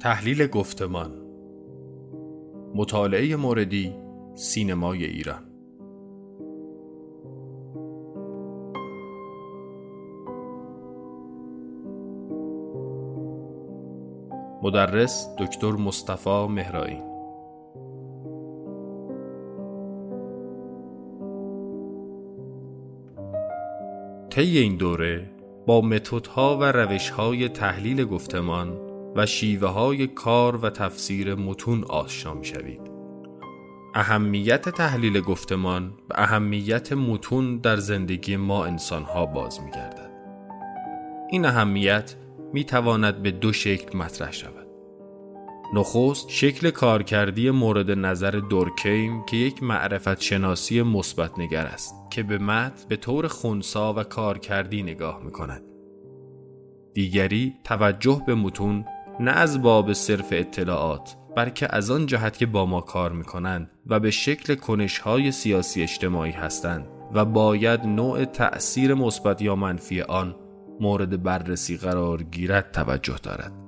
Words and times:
تحلیل 0.00 0.46
گفتمان 0.46 1.10
مطالعه 2.74 3.36
موردی 3.36 3.94
سینمای 4.34 5.04
ایران 5.04 5.42
مدرس 14.62 15.28
دکتر 15.38 15.72
مصطفی 15.72 16.46
مهرایی 16.46 17.02
طی 24.30 24.58
این 24.58 24.76
دوره 24.76 25.33
با 25.66 25.80
متدها 25.80 26.58
و 26.58 26.64
روشهای 26.64 27.48
تحلیل 27.48 28.04
گفتمان 28.04 28.78
و 29.16 29.26
شیوه 29.26 29.68
های 29.68 30.06
کار 30.06 30.56
و 30.56 30.70
تفسیر 30.70 31.34
متون 31.34 31.84
آشنا 31.84 32.34
می 32.34 32.44
شوید. 32.44 32.80
اهمیت 33.94 34.68
تحلیل 34.68 35.20
گفتمان 35.20 35.94
و 36.10 36.14
اهمیت 36.14 36.92
متون 36.92 37.58
در 37.58 37.76
زندگی 37.76 38.36
ما 38.36 38.64
انسان 38.64 39.02
ها 39.02 39.26
باز 39.26 39.60
می 39.60 39.70
گردد. 39.70 40.10
این 41.30 41.46
اهمیت 41.46 42.14
می 42.52 42.64
تواند 42.64 43.22
به 43.22 43.30
دو 43.30 43.52
شکل 43.52 43.98
مطرح 43.98 44.32
شود. 44.32 44.63
نخست 45.72 46.30
شکل 46.30 46.70
کارکردی 46.70 47.50
مورد 47.50 47.90
نظر 47.90 48.30
دورکیم 48.30 49.24
که 49.24 49.36
یک 49.36 49.62
معرفت 49.62 50.20
شناسی 50.20 50.82
مثبت 50.82 51.38
نگر 51.38 51.66
است 51.66 51.94
که 52.10 52.22
به 52.22 52.38
متن 52.38 52.88
به 52.88 52.96
طور 52.96 53.28
خونسا 53.28 53.94
و 53.94 54.02
کارکردی 54.02 54.82
نگاه 54.82 55.22
می 55.24 55.30
کند. 55.30 55.62
دیگری 56.94 57.54
توجه 57.64 58.22
به 58.26 58.34
متون 58.34 58.84
نه 59.20 59.30
از 59.30 59.62
باب 59.62 59.92
صرف 59.92 60.28
اطلاعات 60.30 61.16
بلکه 61.36 61.68
از 61.70 61.90
آن 61.90 62.06
جهت 62.06 62.38
که 62.38 62.46
با 62.46 62.66
ما 62.66 62.80
کار 62.80 63.12
می‌کنند 63.12 63.70
و 63.86 64.00
به 64.00 64.10
شکل 64.10 64.54
کنشهای 64.54 65.32
سیاسی 65.32 65.82
اجتماعی 65.82 66.32
هستند 66.32 66.86
و 67.14 67.24
باید 67.24 67.80
نوع 67.80 68.24
تأثیر 68.24 68.94
مثبت 68.94 69.42
یا 69.42 69.56
منفی 69.56 70.02
آن 70.02 70.36
مورد 70.80 71.22
بررسی 71.22 71.76
قرار 71.76 72.22
گیرد 72.22 72.70
توجه 72.72 73.16
دارد 73.22 73.63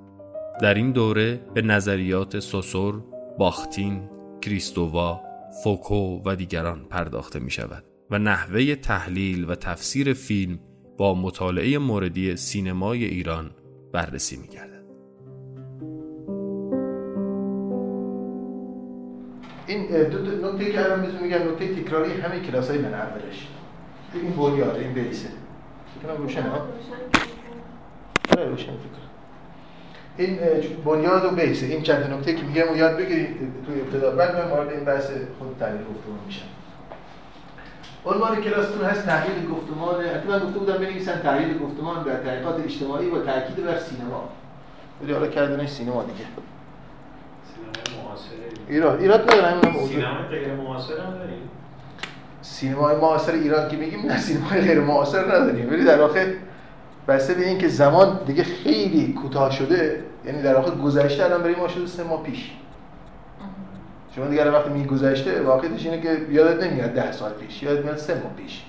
در 0.61 0.75
این 0.75 0.93
دوره 0.93 1.41
به 1.55 1.63
نظریات 1.63 2.39
سوسور، 2.39 3.03
باختین، 3.39 4.09
کریستووا، 4.41 5.21
فوکو 5.65 6.21
و 6.25 6.37
دیگران 6.37 6.85
پرداخته 6.91 7.39
می 7.39 7.51
شود 7.51 7.85
و 8.11 8.19
نحوه 8.19 8.75
تحلیل 8.75 9.51
و 9.51 9.55
تفسیر 9.55 10.13
فیلم 10.13 10.59
با 10.99 11.15
مطالعه 11.15 11.79
موردی 11.79 12.37
سینمای 12.37 13.05
ایران 13.05 13.51
بررسی 13.93 14.37
می 14.37 14.49
گردد. 14.49 14.87
این 19.67 20.09
دو, 20.09 20.19
دو 20.19 20.53
نکته 20.53 20.73
که 20.73 20.85
الان 20.85 21.01
می‌تونم 21.01 21.23
میگم 21.23 21.39
نکته 21.39 21.83
تکراری 21.83 22.13
همه 22.13 22.41
کلاس 22.41 22.71
های 22.71 22.79
من 22.79 22.95
اولش. 22.95 23.49
این 24.15 24.33
بنیاد 24.33 24.77
این 24.77 24.93
بیسه. 24.93 25.29
کنم 26.03 26.17
روشن. 26.17 26.43
ها 26.43 26.67
آره، 28.37 28.49
روشن 28.49 28.67
فکر 28.67 29.06
این 30.17 30.39
بنیاد 30.85 31.25
و 31.25 31.31
بیسه 31.31 31.67
این 31.67 31.83
چند 31.83 32.13
نکته 32.13 32.35
که 32.35 32.43
میگم 32.43 32.77
یاد 32.77 32.97
بگیرید 32.97 33.37
توی 33.67 33.81
ابتدا 33.81 34.11
بعد 34.11 34.37
من 34.37 34.51
وارد 34.51 34.71
این 34.71 34.85
بحث 34.85 35.07
خود 35.39 35.57
تعریف 35.61 35.81
گفتمان 35.81 36.19
میشم. 36.27 36.47
عنوان 38.07 38.41
کلاستون 38.41 38.85
هست 38.85 39.07
تحلیل 39.07 39.49
گفتمان. 39.51 40.05
حتی 40.05 40.29
من 40.29 40.39
گفته 40.39 40.59
بودم 40.59 40.79
بنویسن 40.79 41.21
تحلیل 41.23 41.59
گفتمان 41.59 42.05
در 42.05 42.17
تحقیقات 42.17 42.65
اجتماعی 42.65 43.11
و 43.11 43.25
تاکید 43.25 43.65
بر 43.65 43.79
سینما. 43.79 44.29
ولی 45.03 45.13
حالا 45.13 45.27
کردنش 45.27 45.69
سینما 45.69 46.03
دیگه. 46.03 46.25
ایران 48.69 48.99
ایران 49.01 49.21
نداره 49.21 49.43
همین 49.43 49.73
موضوع 49.73 50.01
سینما 50.01 50.29
غیر 50.31 50.55
معاصر 50.55 50.95
سینمای 52.43 52.97
معاصر 52.97 53.33
ایران 53.33 53.69
که 53.69 53.77
میگیم 53.77 54.07
نه 54.07 54.19
سینمای 54.19 54.61
غیر 54.61 54.81
معاصر 54.81 55.25
نداریم. 55.25 55.71
ولی 55.71 55.85
در 55.85 56.01
واقع 56.01 56.27
بسته 57.09 57.35
به 57.35 57.49
اینکه 57.49 57.69
زمان 57.69 58.21
دیگه 58.27 58.45
خیلی 58.45 59.13
کوتاه 59.13 59.51
شده 59.51 60.05
یعنی 60.25 60.43
در 60.43 60.55
واقع 60.55 60.71
گذشته 60.71 61.25
الان 61.25 61.43
برای 61.43 61.55
ما 61.55 61.69
شده 61.69 61.87
سه 61.87 62.05
ماه 62.05 62.23
پیش. 62.23 62.51
شما 64.17 64.27
دیگه 64.27 64.51
وقتی 64.51 64.71
میگی 64.71 64.87
گذشته 64.87 65.43
واقعیتش 65.43 65.87
اینه 65.87 66.01
که 66.01 66.27
یادت 66.31 66.63
نمیاد 66.63 66.91
ده 66.91 67.13
سال 67.13 67.33
پیش 67.33 67.63
یادت 67.63 67.85
میاد 67.85 67.97
سه 67.97 68.15
ماه 68.15 68.33
پیش. 68.37 68.63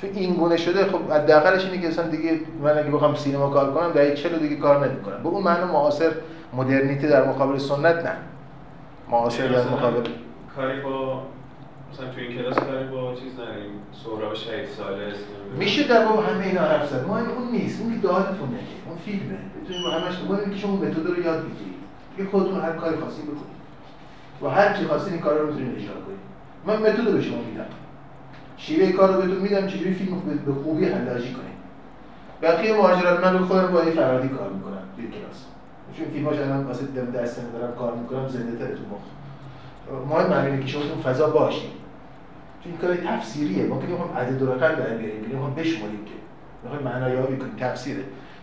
چون 0.00 0.10
این 0.10 0.34
گونه 0.34 0.56
شده 0.56 0.84
خب 0.84 1.12
حداقلش 1.12 1.64
اینه 1.64 1.82
که 1.82 1.88
اصلا 1.88 2.08
دیگه 2.08 2.40
من 2.62 2.78
اگه 2.78 2.90
بخوام 2.90 3.14
سینما 3.14 3.50
کار 3.50 3.74
کنم 3.74 3.92
در 3.92 4.14
40 4.14 4.38
دیگه 4.38 4.56
کار 4.56 4.88
نمی‌کنم. 4.88 5.22
به 5.22 5.28
اون 5.28 5.42
معنی 5.42 5.64
معاصر 5.64 6.10
مدرنیته 6.52 7.08
در 7.08 7.28
مقابل 7.28 7.58
سنت 7.58 8.06
نه. 8.06 8.16
معاصر 9.10 9.48
در 9.48 9.64
مقابل 9.64 10.10
کاری 10.56 10.80
با 10.80 11.22
مثلا 11.92 12.08
تو 12.08 12.20
این 12.20 12.32
کلاس 12.38 12.58
کاری 12.58 12.88
با 12.88 13.14
چیز 13.14 13.34
نداریم. 13.34 13.70
سهراب 14.04 14.34
شهید 14.34 14.68
سالس 14.68 15.16
میشه 15.58 15.88
در 15.88 16.04
باب 16.04 16.24
همه 16.24 16.46
اینا 16.46 16.60
حرف 16.60 16.88
زد. 16.88 17.06
ما 17.06 17.18
اون 17.18 17.50
نیست. 17.52 17.80
اون 17.80 18.00
دادتون 18.00 18.48
نگه. 18.48 18.78
اون 18.86 18.98
فیلمه. 19.04 19.38
بتونید 19.64 19.82
با 19.82 19.90
همش 19.90 20.16
بگید 20.16 20.54
که 20.54 20.60
شما 20.60 20.76
متد 20.76 21.06
رو 21.06 21.22
یاد 21.24 21.38
بگیرید. 21.38 21.78
دیگه 22.16 22.30
خودتون 22.30 22.60
هر 22.60 22.72
کاری 22.72 22.96
خاصی 22.96 23.22
بکنید. 23.22 23.58
و 24.42 24.48
هر 24.48 24.76
چی 24.76 24.84
خاصی 24.84 25.10
این 25.10 25.20
کارا 25.20 25.42
رو 25.42 25.46
می‌تونید 25.46 25.76
اجرا 25.76 25.94
کنید 25.94 26.18
من 26.66 26.76
متد 26.76 27.12
به 27.12 27.22
شما 27.22 27.42
میدم. 27.42 27.66
شیوه 28.56 28.92
کار 28.92 29.12
رو 29.12 29.22
بهتون 29.22 29.38
میدم 29.38 29.66
چجوری 29.66 29.94
فیلم 29.94 30.40
به 30.46 30.52
خوبی 30.52 30.84
حلاجی 30.84 31.32
کنید 31.32 31.58
بقیه 32.42 32.76
مهاجرت 32.76 33.24
من 33.24 33.38
رو 33.38 33.44
خودم 33.44 33.66
با 33.72 33.82
این 33.82 33.92
فرادی 33.92 34.28
کار 34.28 34.50
می‌کنم 34.50 34.82
توی 34.96 35.06
کلاس. 35.06 35.44
چون 35.96 36.06
فیلماش 36.06 36.38
الان 36.38 36.64
واسه 36.64 36.86
دست 36.86 37.52
دارم 37.52 37.74
کار 37.74 37.94
می‌کنم 37.94 38.28
زنده 38.28 38.58
تره 38.58 38.74
تو 38.74 38.82
مخ 38.82 39.00
مهم 40.08 40.46
اینه 40.46 40.62
که 40.62 40.68
شما 40.68 40.82
تو 40.82 41.10
فضا 41.10 41.28
باشید. 41.28 41.70
چون 42.64 42.72
این 42.72 42.80
کار 42.80 43.16
تفسیریه. 43.16 43.66
ما 43.66 43.80
که 43.80 43.86
می‌خوام 43.86 44.16
عدد 44.16 44.42
و 44.42 44.52
رقم 44.52 44.74
در 44.74 44.84
بیاریم 44.84 45.24
می‌خوام 45.32 45.54
بشماریم 45.54 46.04
که. 46.04 46.12
می‌خوام 46.62 46.82
معنایابی 46.82 47.36
کنیم 47.36 47.56
تفسیره. 47.60 48.02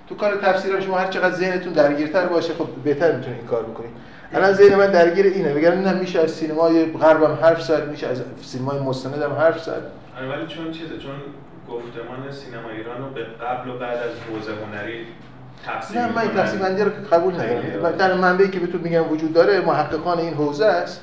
تو 0.10 0.16
کار 0.16 0.36
تفسیر 0.36 0.80
شما 0.80 0.98
هر 0.98 1.08
چقدر 1.08 1.36
ذهنتون 1.36 1.74
درگیرتر 1.74 2.26
باشه 2.26 2.54
خب 2.54 2.68
بهتر 2.84 3.16
می‌تونید 3.16 3.38
این 3.40 3.48
کار 3.48 3.64
بکنید. 3.64 3.92
الان 4.34 4.54
ذهن 4.54 4.76
من 4.76 4.92
درگیر 4.92 5.26
اینه. 5.26 5.54
بگم 5.54 5.72
نه 5.72 5.94
میشه 5.94 6.20
از 6.20 6.32
سینمای 6.32 6.86
غربم 6.86 7.38
حرف 7.42 7.62
زد 7.62 7.90
میشه 7.90 8.08
از 8.08 8.22
سینمای 8.42 8.80
مستندم 8.80 9.34
حرف 9.34 9.64
زد. 9.64 9.82
آره، 10.18 10.28
ولی 10.28 10.48
چون 10.48 10.72
چیزه 10.72 10.98
چون 10.98 11.14
گفتمان 11.70 12.32
سینما 12.32 12.70
ایران 12.70 12.98
رو 13.02 13.10
به 13.10 13.24
قبل 13.24 13.70
و 13.70 13.78
بعد 13.80 13.98
از 13.98 14.10
حوزه 14.30 14.52
هنری 14.52 15.06
تقسیم 15.66 16.02
نه 16.02 16.12
من 16.16 16.22
این 16.22 16.32
تقسیم 16.32 16.60
بندی 16.60 16.84
رو 16.84 16.92
قبول 17.12 17.34
ندارم. 17.34 17.98
در 17.98 18.14
منبعی 18.14 18.50
که 18.50 18.60
بهتون 18.60 18.82
میگم 18.82 19.12
وجود 19.12 19.34
داره 19.34 19.62
محققان 19.62 20.20
این 20.20 20.34
حوزه 20.34 20.66
است. 20.66 21.02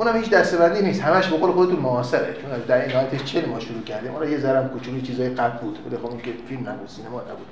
اونم 0.00 0.16
هیچ 0.16 0.30
دستبندی 0.30 0.82
نیست. 0.82 1.02
همش 1.02 1.26
به 1.26 1.36
قول 1.36 1.50
خودتون 1.50 1.78
معاصره. 1.78 2.34
چون 2.42 2.60
در 2.68 2.80
این 2.80 2.92
نهایت 2.92 3.24
40 3.24 3.48
ما 3.48 3.60
شروع 3.60 3.82
کردیم. 3.82 4.14
اون 4.14 4.30
یه 4.30 4.38
ذره 4.38 4.68
کوچولی 4.68 5.02
چیزای 5.02 5.28
قبل 5.28 5.58
بود. 5.58 5.78
ولی 5.86 5.96
خب 5.96 6.10
این 6.10 6.20
که 6.20 6.30
فیلم 6.48 6.68
نبود 6.68 6.88
سینما 6.88 7.20
نبود. 7.20 7.46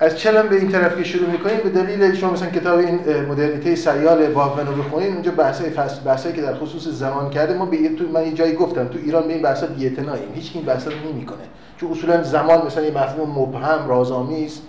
از 0.00 0.18
چلم 0.18 0.48
به 0.48 0.56
این 0.56 0.68
طرف 0.68 0.96
که 0.96 1.04
شروع 1.04 1.30
می‌کنیم 1.30 1.56
به 1.56 1.68
دلیل 1.68 2.14
شما 2.14 2.30
مثلا 2.30 2.50
کتاب 2.50 2.78
این 2.78 3.00
مدرنیته 3.28 3.74
سیال 3.74 4.26
بابن 4.26 4.66
رو 4.66 4.82
بخونین 4.82 5.12
اونجا 5.12 5.30
بحثای 5.30 5.70
فصل 5.70 6.00
بحثایی 6.00 6.34
که 6.34 6.42
در 6.42 6.54
خصوص 6.54 6.88
زمان 6.88 7.30
کرده 7.30 7.54
ما 7.54 7.66
به 7.66 7.88
تو 7.88 8.04
من 8.08 8.26
یه 8.26 8.32
جایی 8.32 8.54
گفتم 8.54 8.88
تو 8.88 8.98
ایران 9.04 9.26
به 9.26 9.32
این 9.32 9.42
بحثا 9.42 9.66
بی‌اعتناییم. 9.66 10.28
هیچ 10.34 10.50
این 10.54 10.64
بحثا 10.64 10.90
رو 10.90 11.12
نمی‌کنه. 11.12 11.44
چون 11.76 11.90
اصولا 11.90 12.22
زمان 12.22 12.66
مثلا 12.66 12.84
یه 12.84 12.90
مفهوم 12.90 13.38
مبهم 13.38 13.88
رازآمیز 13.88 14.60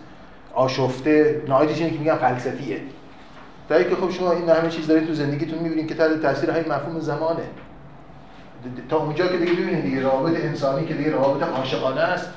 آشفته 0.53 1.41
نهایتش 1.47 1.77
اینه 1.77 1.91
که 1.91 1.99
میگن 1.99 2.15
فلسفیه. 2.15 2.77
در 3.69 3.83
که 3.83 3.95
خب 3.95 4.11
شما 4.11 4.31
این 4.31 4.49
همه 4.49 4.69
چیز 4.69 4.87
دارید 4.87 5.07
تو 5.07 5.13
زندگیتون 5.13 5.59
می‌بینید 5.59 5.87
که 5.87 5.95
تحت 5.95 6.21
تاثیر 6.21 6.49
های 6.49 6.61
مفهوم 6.61 6.99
زمانه. 6.99 7.43
تا 8.89 8.97
اونجا 8.97 9.27
که 9.27 9.37
دیگه 9.37 9.53
ببینید 9.53 9.83
دیگه 9.83 10.01
روابط 10.01 10.43
انسانی 10.43 10.85
که 10.85 10.93
دیگه 10.93 11.11
روابط 11.11 11.43
عاشقانه 11.43 12.01
است 12.01 12.29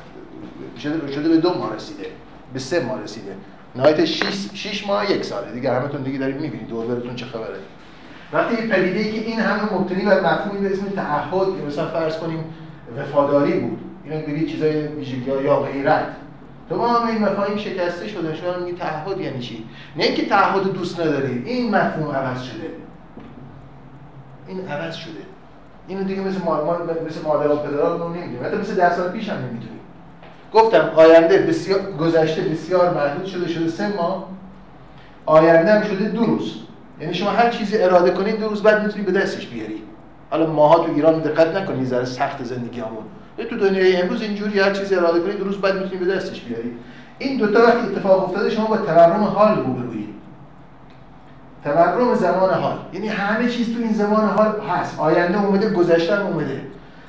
شده, 0.79 1.13
شده 1.13 1.29
به 1.29 1.37
دو 1.37 1.55
ماه 1.59 1.75
رسیده. 1.75 2.07
به 2.53 2.59
سه 2.59 2.85
ماه 2.85 3.03
رسیده. 3.03 3.37
نهایت 3.77 4.05
6 4.05 4.25
6 4.55 4.87
ماه 4.87 5.11
یک 5.11 5.25
ساله. 5.25 5.53
دیگه 5.53 5.73
همتون 5.73 6.03
دیگه 6.03 6.19
دارید 6.19 6.41
می‌بینید 6.41 6.69
دور 6.69 6.87
براتون 6.87 7.15
چه 7.15 7.27
خبره. 7.27 7.57
وقتی 8.33 8.57
این 8.57 8.69
پدیده 8.69 8.99
ای 8.99 9.13
که 9.13 9.21
این 9.21 9.41
همه 9.41 9.75
مبتنی 9.75 10.05
بر 10.05 10.21
مفهومی 10.21 10.69
به 10.69 10.73
اسم 10.75 10.87
تعهد 10.87 11.47
که 11.47 11.67
مثلا 11.67 11.87
فرض 11.89 12.17
کنیم 12.17 12.45
وفاداری 12.99 13.53
بود. 13.53 13.79
اینا 14.05 14.27
بگید 14.27 14.49
چیزای 14.49 14.87
ویژگی 14.87 15.31
یا 15.45 15.61
غیرت. 15.61 16.07
تمام 16.73 17.07
این 17.07 17.19
مفاهیم 17.19 17.57
شکسته 17.57 18.09
شده 18.09 18.35
شما 18.35 18.65
میگی 18.65 18.79
تعهد 18.79 19.21
یعنی 19.21 19.39
چی؟ 19.39 19.65
نه 19.97 20.05
اینکه 20.05 20.27
تعهد 20.27 20.73
دوست 20.73 21.01
نداری 21.01 21.43
این 21.47 21.75
مفهوم 21.75 22.15
عوض 22.15 22.43
شده. 22.43 22.71
این 24.49 24.69
عوض 24.69 24.95
شده. 24.95 25.21
اینو 25.89 26.05
دیگه 26.05 26.21
مثل 26.21 26.45
مادر 26.45 27.03
مثل 27.09 27.23
مادر 27.25 27.49
و 27.49 27.99
رو 27.99 28.09
نمی‌دونیم. 28.09 28.45
حتی 28.45 28.57
مثل 28.57 28.75
ده 28.75 28.97
سال 28.97 29.11
پیش 29.11 29.29
هم 29.29 29.37
نمی‌تونیم. 29.37 29.81
گفتم 30.53 30.91
آینده 30.97 31.39
بسیار 31.39 31.93
گذشته 31.93 32.43
بسیار 32.43 32.95
محدود 32.95 33.27
شده 33.27 33.49
شده 33.49 33.69
سه 33.69 33.97
ماه. 33.97 34.29
آینده 35.27 35.73
هم 35.73 35.83
شده 35.83 36.09
دو 36.09 36.25
روز. 36.25 36.55
یعنی 37.01 37.15
شما 37.15 37.31
هر 37.31 37.51
چیزی 37.51 37.79
اراده 37.79 38.11
کنید 38.11 38.41
دو 38.41 38.49
روز 38.49 38.63
بعد 38.63 38.83
می‌تونی 38.83 39.05
به 39.05 39.13
دستش 39.13 39.47
بیاری. 39.47 39.83
حالا 40.31 40.47
ماها 40.47 40.85
تو 40.85 40.93
ایران 40.95 41.19
دقت 41.19 41.57
نکنید 41.57 41.87
ذره 41.87 42.05
سخت 42.05 42.45
زندگی 42.45 42.81
همون 42.81 43.05
تو 43.45 43.57
دنیای 43.57 43.97
امروز 43.97 44.23
اینجوری 44.23 44.61
هر 44.61 44.73
چیزی 44.73 44.95
اراده 44.95 45.21
کنید 45.21 45.41
روز 45.41 45.57
بعد 45.57 45.75
می‌تونید 45.75 46.07
به 46.07 46.15
دستش 46.15 46.41
بیارید 46.41 46.73
این 47.19 47.39
دوتا 47.39 47.63
وقتی 47.63 47.79
اتفاق 47.79 48.25
افتاده 48.25 48.51
شما 48.51 48.67
با 48.67 48.77
تورم 48.77 49.23
حال 49.23 49.57
روبرویید 49.57 50.09
تورم 51.65 52.15
زمان 52.15 52.55
حال. 52.55 52.79
یعنی 52.93 53.09
همه 53.09 53.49
چیز 53.49 53.75
تو 53.75 53.83
این 53.83 53.93
زمان 53.93 54.29
حال 54.29 54.61
هست. 54.61 55.01
آینده 55.01 55.45
اومده 55.45 55.71
گذشته 55.71 56.27
اومده. 56.27 56.61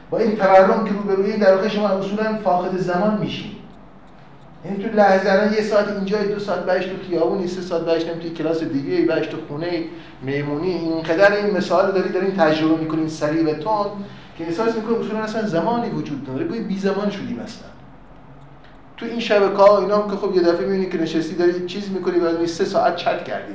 با 0.09 0.18
این 0.18 0.35
تورم 0.35 0.85
که 0.85 0.94
روبروی 0.94 1.38
در 1.38 1.56
واقع 1.56 1.68
شما 1.68 1.88
اصولا 1.88 2.38
فاقد 2.44 2.77
زمان 2.77 3.18
میشین 3.18 3.51
یعنی 4.65 4.83
تو 4.83 4.97
لحظه 4.97 5.31
الان 5.31 5.53
یه 5.53 5.62
ساعت 5.62 5.91
اینجا 5.91 6.24
دو 6.24 6.39
ساعت 6.39 6.59
بعدش 6.59 6.86
تو 6.86 6.95
خیابونی 7.09 7.47
سه 7.47 7.62
ساعت 7.62 7.81
بعدش 7.81 8.03
توی 8.03 8.29
کلاس 8.29 8.63
دیگه 8.63 9.06
بعدش 9.06 9.27
تو 9.27 9.38
خونه 9.47 9.83
مهمونی 10.25 10.71
اینقدر 10.71 11.36
این 11.36 11.57
مثال 11.57 11.91
داری 11.91 12.09
دارین 12.09 12.31
تجربه 12.31 12.75
می‌کنین 12.75 13.07
سریع 13.07 13.51
و 13.51 13.53
تون 13.53 13.86
که 14.38 14.44
احساس 14.44 14.75
می‌کنه 14.75 15.00
اصولا 15.00 15.19
اصلا 15.19 15.47
زمانی 15.47 15.89
وجود 15.89 16.30
نداره 16.30 16.45
گویا 16.45 16.63
بی 16.63 16.80
زمان 16.80 17.09
شدیم 17.09 17.39
اصلا. 17.39 17.68
تو 18.97 19.06
این 19.06 19.19
شبکه 19.19 19.57
ها 19.57 19.80
اینا 19.80 20.07
که 20.07 20.15
خب 20.15 20.35
یه 20.35 20.41
دفعه 20.41 20.65
می‌بینی 20.65 20.89
که 20.89 20.97
نشستی 20.97 21.35
داری 21.35 21.65
چیز 21.65 21.91
می‌کنی 21.91 22.19
بعد 22.19 22.45
سه 22.45 22.65
ساعت 22.65 22.95
چت 22.95 23.24
کردی. 23.24 23.53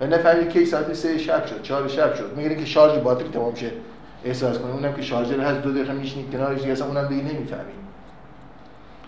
و 0.00 0.06
نفهمی 0.06 0.48
کی 0.48 0.64
ساعت 0.66 0.92
سه 0.92 1.18
شب 1.18 1.46
شد 1.46 1.62
چهار 1.62 1.88
شب 1.88 2.14
شد. 2.14 2.36
میگه 2.36 2.54
که 2.54 2.64
شارژ 2.64 2.98
باتری 2.98 3.28
تمام 3.28 3.54
شه. 3.54 3.70
احساس 4.24 4.58
کنی 4.58 4.72
اونم 4.72 4.92
که 4.92 5.02
شارژر 5.02 5.40
هست 5.40 5.62
دو 5.62 5.72
دقیقه 5.72 5.92
میشینی 5.92 6.28
کنارش 6.32 6.60
دیگه 6.60 6.72
اصلا 6.72 6.86
اونم 6.86 7.08
دیگه 7.08 7.22
نمی‌فهمی. 7.22 7.72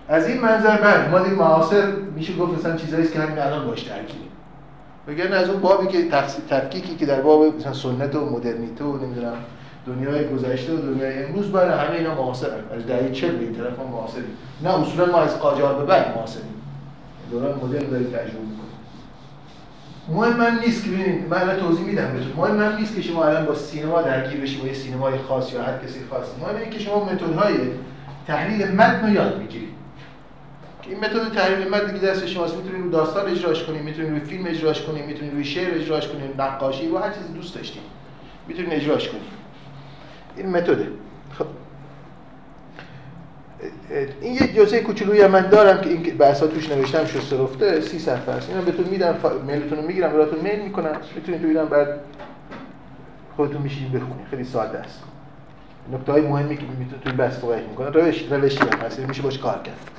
از 0.08 0.28
این 0.28 0.40
منظر 0.40 0.76
بعد 0.76 1.10
ما 1.10 1.18
دیگه 1.18 1.36
معاصر 1.36 1.86
میشه 1.90 2.36
گفت 2.36 2.58
مثلا 2.58 2.76
چیزایی 2.76 3.08
که 3.08 3.18
همین 3.18 3.38
الان 3.38 3.66
باش 3.66 3.82
درگیریم. 3.82 4.28
بگن 5.08 5.32
از 5.32 5.48
اون 5.48 5.60
بابی 5.60 5.86
که 5.86 6.08
تفکیکی 6.50 6.96
که 6.96 7.06
در 7.06 7.20
باب 7.20 7.56
مثلا 7.56 7.72
سنت 7.72 8.14
و 8.14 8.30
مدرنیته 8.30 8.84
و 8.84 8.96
نمی‌دونم 8.96 9.34
دنیای 9.87 10.29
گذشته 10.29 10.73
و 10.73 10.76
دنیای 10.76 11.25
امروز 11.25 11.52
برای 11.52 11.87
همه 11.87 11.96
اینا 11.96 12.14
معاصر 12.14 12.46
از 12.76 12.87
دهه 12.87 13.11
40 13.11 13.37
به 13.37 13.44
این 13.44 13.55
طرف 13.55 13.79
ما 13.79 13.84
معاصریم. 13.84 14.37
نه 14.62 14.81
اصولا 14.81 15.12
ما 15.12 15.19
از 15.19 15.38
قاجار 15.38 15.75
به 15.75 15.84
بعد 15.84 16.17
معاصریم. 16.17 16.55
دوران 17.31 17.58
مدرن 17.62 17.90
داریم 17.90 18.06
تجربه 18.06 18.38
می‌کنیم 18.38 18.62
مهم 20.08 20.37
من 20.37 20.61
نیست 20.64 20.84
که 20.84 20.90
ببینید 20.90 21.29
من 21.29 21.40
الان 21.40 21.61
توضیح 21.61 21.87
میدم 21.87 22.12
بهتون. 22.12 22.32
مهم 22.37 22.55
من 22.55 22.76
نیست 22.76 22.96
که 22.96 23.02
شما 23.02 23.25
الان 23.25 23.46
با 23.46 23.55
سینما 23.55 24.02
درگیر 24.02 24.40
بشید 24.40 24.61
با 24.61 24.67
یه 24.67 24.75
سینمای 24.75 25.19
خاص 25.19 25.52
یا 25.52 25.62
هر 25.62 25.79
کسی 25.79 26.00
خاص. 26.11 26.26
مهم 26.40 26.56
اینه 26.56 26.70
که 26.70 26.79
شما 26.79 27.05
متدهای 27.05 27.55
تحلیل 28.26 28.69
متن 28.69 29.06
رو 29.06 29.12
یاد 29.12 29.38
بگیرید 29.38 29.69
این 30.88 30.99
متد 30.99 31.34
تحلیل 31.34 31.69
متن 31.69 31.87
دیگه 31.87 32.06
دست 32.06 32.26
شماست 32.26 32.56
می‌تونید 32.56 32.93
داستان 32.93 33.31
اجراش 33.31 33.64
کنید 33.64 33.82
می‌تونید 33.82 34.11
روی 34.11 34.20
فیلم 34.20 34.46
اجراش 34.46 34.82
کنید 34.82 35.06
می‌تونید 35.06 35.32
روی 35.32 35.44
شعر 35.44 35.75
اجراش 35.75 36.08
کنید 36.08 36.40
نقاشی 36.40 36.88
و 36.88 36.99
هر 36.99 37.11
چیزی 37.12 37.32
دوست 37.34 37.55
داشتید. 37.55 37.82
می‌تونید 38.49 38.73
اجراش 38.73 39.08
کنید. 39.08 39.41
این 40.37 40.50
متده. 40.50 40.88
خب. 41.38 41.46
این 44.20 44.34
یه 44.34 44.52
جزء 44.52 44.81
کوچولویی 44.81 45.26
من 45.26 45.49
دارم 45.49 45.81
که 45.81 45.90
این 45.90 46.02
بحثا 46.02 46.46
توش 46.46 46.70
نوشتم 46.70 47.05
شسته 47.05 47.43
رفته 47.43 47.81
30 47.81 47.99
صفحه 47.99 48.34
است. 48.34 48.50
اینو 48.50 48.62
بهتون 48.62 48.84
میدم 48.84 49.14
میلتون 49.46 49.79
رو 49.79 49.87
می‌گیرم 49.87 50.12
براتون 50.12 50.40
میل 50.40 50.62
می‌کنم. 50.62 50.96
می‌تونید 51.14 51.43
ببینم 51.43 51.64
بعد 51.64 52.00
خودتون 53.37 53.62
میشین 53.62 53.88
بخونید. 53.88 54.26
خیلی 54.31 54.44
ساده 54.44 54.79
است. 54.79 55.02
نکته 55.93 56.12
های 56.12 56.23
مهمی 56.23 56.56
که 56.56 56.62
می‌تونید 56.62 57.00
توی 57.05 57.12
بحث 57.12 57.40
کمک 57.40 57.62
می‌کنه 57.69 57.88
روش 57.90 58.25
روشی 58.31 58.58
هم 58.58 58.79
هست 58.79 58.99
میشه 58.99 59.23
باش 59.23 59.38
کار 59.38 59.62
کرد. 59.64 59.90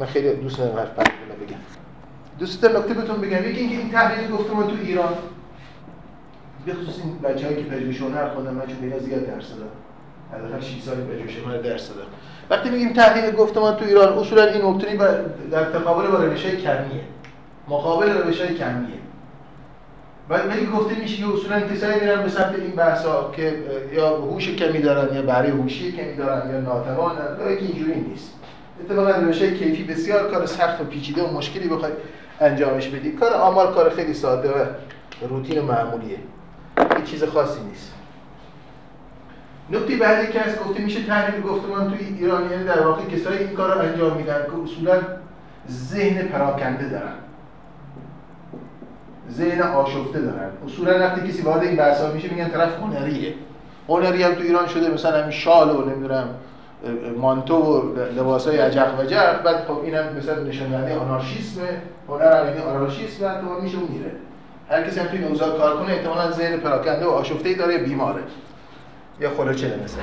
من 0.00 0.06
خیلی 0.06 0.34
دوست 0.34 0.58
دارم 0.58 0.78
حرف 0.78 0.90
بگم. 0.90 1.56
دوست 2.38 2.62
دارم 2.62 2.76
نکته 2.76 2.94
بهتون 2.94 3.20
بگم. 3.20 3.50
یکی 3.50 3.60
اینکه 3.60 3.76
این 3.76 3.90
تحلیل 3.90 4.30
گفتم 4.30 4.62
تو 4.62 4.76
ایران 4.84 5.14
به 6.66 6.74
خصوص 6.74 6.94
این 7.04 7.18
بچه‌هایی 7.18 7.64
که 7.64 7.70
پژوهش 7.70 8.00
هنر 8.00 8.28
خوندن 8.28 8.54
من 8.54 8.66
چون 8.66 8.76
اینا 8.82 8.98
زیاد 8.98 9.26
درس 9.26 9.48
دادم. 9.50 9.70
حداقل 10.32 10.60
6 10.60 10.82
سال 10.82 10.94
پژوهش 10.94 11.36
هنر 11.46 11.56
درس 11.56 11.88
دادم. 11.88 12.08
وقتی 12.50 12.70
میگیم 12.70 12.92
تحلیل 12.92 13.30
گفتمان 13.30 13.76
تو 13.76 13.84
ایران 13.84 14.18
اصولا 14.18 14.44
این 14.44 14.64
مبتنی 14.64 14.96
در 15.50 15.64
تقابل 15.64 16.06
با 16.06 16.24
روش‌های 16.24 16.56
کمیه. 16.56 17.04
مقابل 17.68 18.12
روش‌های 18.12 18.54
کمیه. 18.54 18.98
ولی 20.28 20.48
ولی 20.48 20.66
گفته 20.66 21.00
میشه 21.00 21.16
که 21.16 21.32
اصولا 21.34 21.60
کسایی 21.60 22.00
میرن 22.00 22.22
به 22.22 22.28
سمت 22.28 22.54
این 22.58 22.70
بحثا 22.70 23.30
که 23.36 23.54
یا 23.92 24.16
هوش 24.16 24.48
کمی 24.48 24.78
دارن 24.78 25.16
یا 25.16 25.22
برای 25.22 25.50
هوشی 25.50 25.92
کمی 25.92 26.14
دارن 26.16 26.50
یا 26.50 26.60
ناتوانن 26.60 27.40
یا 27.40 27.56
که 27.56 27.64
اینجوری 27.64 28.00
نیست. 28.00 28.32
اتفاقا 28.80 29.10
روش‌های 29.10 29.58
کیفی 29.58 29.84
بسیار 29.84 30.30
کار 30.30 30.46
سخت 30.46 30.80
و 30.80 30.84
پیچیده 30.84 31.22
و 31.22 31.36
مشکلی 31.36 31.68
بخوای 31.68 31.92
انجامش 32.40 32.88
بدی. 32.88 33.12
کار 33.12 33.34
آمار 33.34 33.74
کار 33.74 33.90
خیلی 33.90 34.14
ساده 34.14 34.48
و 34.48 34.64
روتین 35.28 35.60
معمولیه. 35.60 36.10
یه 36.10 36.18
چیز 37.04 37.24
خاصی 37.24 37.60
نیست. 37.60 37.92
نکته 39.70 39.96
بعدی 39.96 40.32
که 40.32 40.40
از 40.40 40.58
گفته 40.58 40.82
میشه 40.82 41.02
تحلیل 41.02 41.42
گفتمان 41.42 41.90
توی 41.90 42.06
ایران 42.06 42.50
یعنی 42.50 42.64
در 42.64 42.86
واقع 42.86 43.02
کسایی 43.02 43.38
این 43.38 43.56
کار 43.56 43.74
رو 43.74 43.80
انجام 43.80 44.16
میدن 44.16 44.42
که 44.46 44.62
اصولا 44.64 45.02
ذهن 45.70 46.28
پراکنده 46.28 46.88
دارن. 46.88 47.14
ذهن 49.30 49.62
آشفته 49.62 50.20
دارن. 50.20 50.50
اصولا 50.66 50.98
وقتی 50.98 51.28
کسی 51.28 51.42
وارد 51.42 51.62
این 51.62 51.76
بحثا 51.76 52.12
میشه 52.12 52.28
میگن 52.28 52.48
طرف 52.48 52.78
هنریه. 52.78 53.34
هنری 53.88 54.22
هم 54.22 54.34
تو 54.34 54.40
ایران 54.40 54.66
شده 54.66 54.90
مثلا 54.90 55.18
همین 55.18 55.30
شال 55.30 55.76
و 55.76 55.84
نمی‌دونم 55.84 56.28
مانتو 57.16 57.56
و 57.56 57.98
لباسای 58.16 58.58
عجق 58.58 59.00
و 59.00 59.04
جق 59.04 59.42
بعد 59.42 59.64
خب 59.64 59.78
اینم 59.84 60.04
مثلا 60.18 60.42
نشاننده 60.42 60.98
آنارشیسم 60.98 61.60
هنر 62.08 62.40
هم 62.40 62.46
یعنی 62.46 62.60
آنارشیسم 62.60 63.40
تو 63.40 63.62
میشه 63.62 63.78
میره. 63.78 64.10
هر 64.70 64.82
کسی 64.82 65.00
هم 65.00 65.06
توی 65.06 65.24
این 65.24 65.38
کار 65.38 65.76
کنه 65.76 65.92
احتمالاً 65.92 66.30
ذهن 66.30 66.56
پراکنده 66.56 67.06
و 67.06 67.08
آشفته‌ای 67.08 67.54
داره 67.54 67.78
بیماره. 67.78 68.22
یا 69.20 69.30
خلوچه 69.30 69.80
مثلا. 69.84 70.02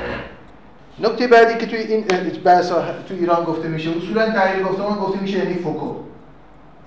نکته 0.99 1.27
بعدی 1.27 1.57
که 1.57 1.65
توی 1.65 1.79
این 1.79 2.05
بحث 2.43 2.69
تو 2.69 3.13
ایران 3.13 3.43
گفته 3.43 3.67
میشه 3.67 3.89
اصولا 3.97 4.29
تحلیل 4.29 4.63
گفتمان 4.63 4.99
گفته 4.99 5.21
میشه 5.21 5.37
یعنی 5.37 5.53
فوکو. 5.53 5.95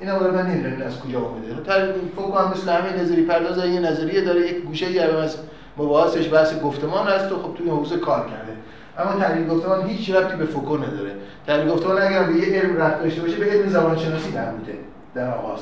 اینا 0.00 0.20
ولی 0.20 0.30
من 0.30 0.46
نمی‌دونم 0.46 0.86
از 0.86 1.00
کجا 1.00 1.18
اومده 1.18 1.62
تحلیل 1.66 1.94
فوکو 2.16 2.38
هم 2.38 2.50
مثل 2.50 2.72
همه 2.72 3.02
نظری 3.02 3.22
پرداز 3.22 3.58
یه 3.58 3.80
نظریه 3.80 4.20
داره 4.20 4.40
یک 4.40 4.62
گوشه 4.62 4.86
ای 4.86 4.98
از 4.98 5.36
مباحثش 5.76 6.32
بحث 6.32 6.60
گفتمان 6.60 7.06
هست 7.06 7.32
و 7.32 7.42
خب 7.42 7.54
توی 7.54 7.70
حوزه 7.70 7.96
کار 7.96 8.20
کرده. 8.20 8.52
اما 8.98 9.20
تحلیل 9.20 9.48
گفتمان 9.48 9.88
هیچ 9.88 10.10
ربطی 10.10 10.36
به 10.36 10.44
فوکو 10.44 10.76
نداره. 10.76 11.10
تحلیل 11.46 11.68
گفتمان 11.68 12.02
اگر 12.02 12.22
به 12.22 12.34
یه 12.34 12.60
علم 12.60 12.76
رفت 12.76 13.02
داشته 13.02 13.20
باشه 13.20 13.36
به 13.36 13.46
علم 13.46 13.68
زبانشناسی 13.68 14.30
مربوطه. 14.30 14.72
در 15.14 15.34
آغاز. 15.34 15.60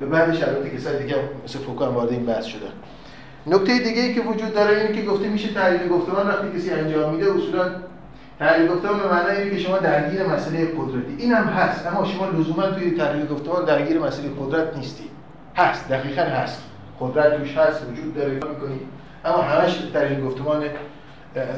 به 0.00 0.06
بعد 0.06 0.34
شرایطی 0.34 0.76
کسای 0.76 1.02
دیگه 1.02 1.16
مثل 1.44 1.58
فوکو 1.58 1.84
هم 1.84 1.94
وارد 1.94 2.10
این 2.10 2.26
بحث 2.26 2.44
شده. 2.44 2.66
نکته 3.46 3.78
دیگه 3.78 4.02
ای 4.02 4.14
که 4.14 4.20
وجود 4.20 4.54
داره 4.54 4.76
اینه 4.76 5.00
که 5.00 5.02
گفته 5.06 5.28
میشه 5.28 5.54
تحلیل 5.54 5.88
گفتمان 5.88 6.28
وقتی 6.28 6.58
کسی 6.58 6.70
انجام 6.70 7.14
میده 7.14 7.32
اصولا 7.32 7.70
تحلیل 8.38 8.68
گفتمان 8.68 8.98
به 8.98 9.08
معنای 9.08 9.36
اینه 9.36 9.50
که 9.50 9.58
شما 9.58 9.78
درگیر 9.78 10.26
مسئله 10.26 10.66
قدرتی. 10.66 11.16
این 11.18 11.32
هم 11.32 11.44
هست 11.44 11.86
اما 11.86 12.04
شما 12.04 12.26
لزوما 12.26 12.66
توی 12.66 12.90
تحلیل 12.90 13.26
گفتمان 13.26 13.64
درگیر 13.64 13.98
مسئله 13.98 14.28
قدرت 14.40 14.76
نیستی. 14.76 15.04
هست 15.56 15.88
دقیقا 15.88 16.22
هست. 16.22 16.62
قدرت 17.00 17.38
توش 17.38 17.56
هست 17.56 17.82
وجود 17.92 18.14
داره 18.14 18.34
می‌کنی؟ 18.34 18.80
اما 19.24 19.42
همش 19.42 19.76
تحلیل 19.92 20.24
گفتمان 20.24 20.64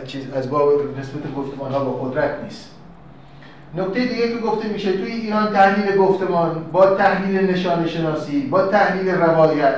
چیز 0.07 0.31
از 0.33 0.51
باب 0.51 0.99
نسبت 0.99 1.35
گفتمان 1.37 1.73
ها 1.73 1.85
با 1.85 2.09
قدرت 2.09 2.43
نیست. 2.43 2.76
نکته 3.75 4.01
دیگه 4.01 4.29
که 4.29 4.39
گفته 4.39 4.69
میشه 4.69 4.93
توی 4.93 5.13
ایران 5.13 5.53
تحلیل 5.53 5.97
گفتمان 5.97 6.65
با 6.73 6.87
تحلیل 6.87 7.51
نشان 7.51 7.87
شناسی 7.87 8.47
با 8.47 8.67
تحلیل 8.67 9.09
روایت 9.09 9.75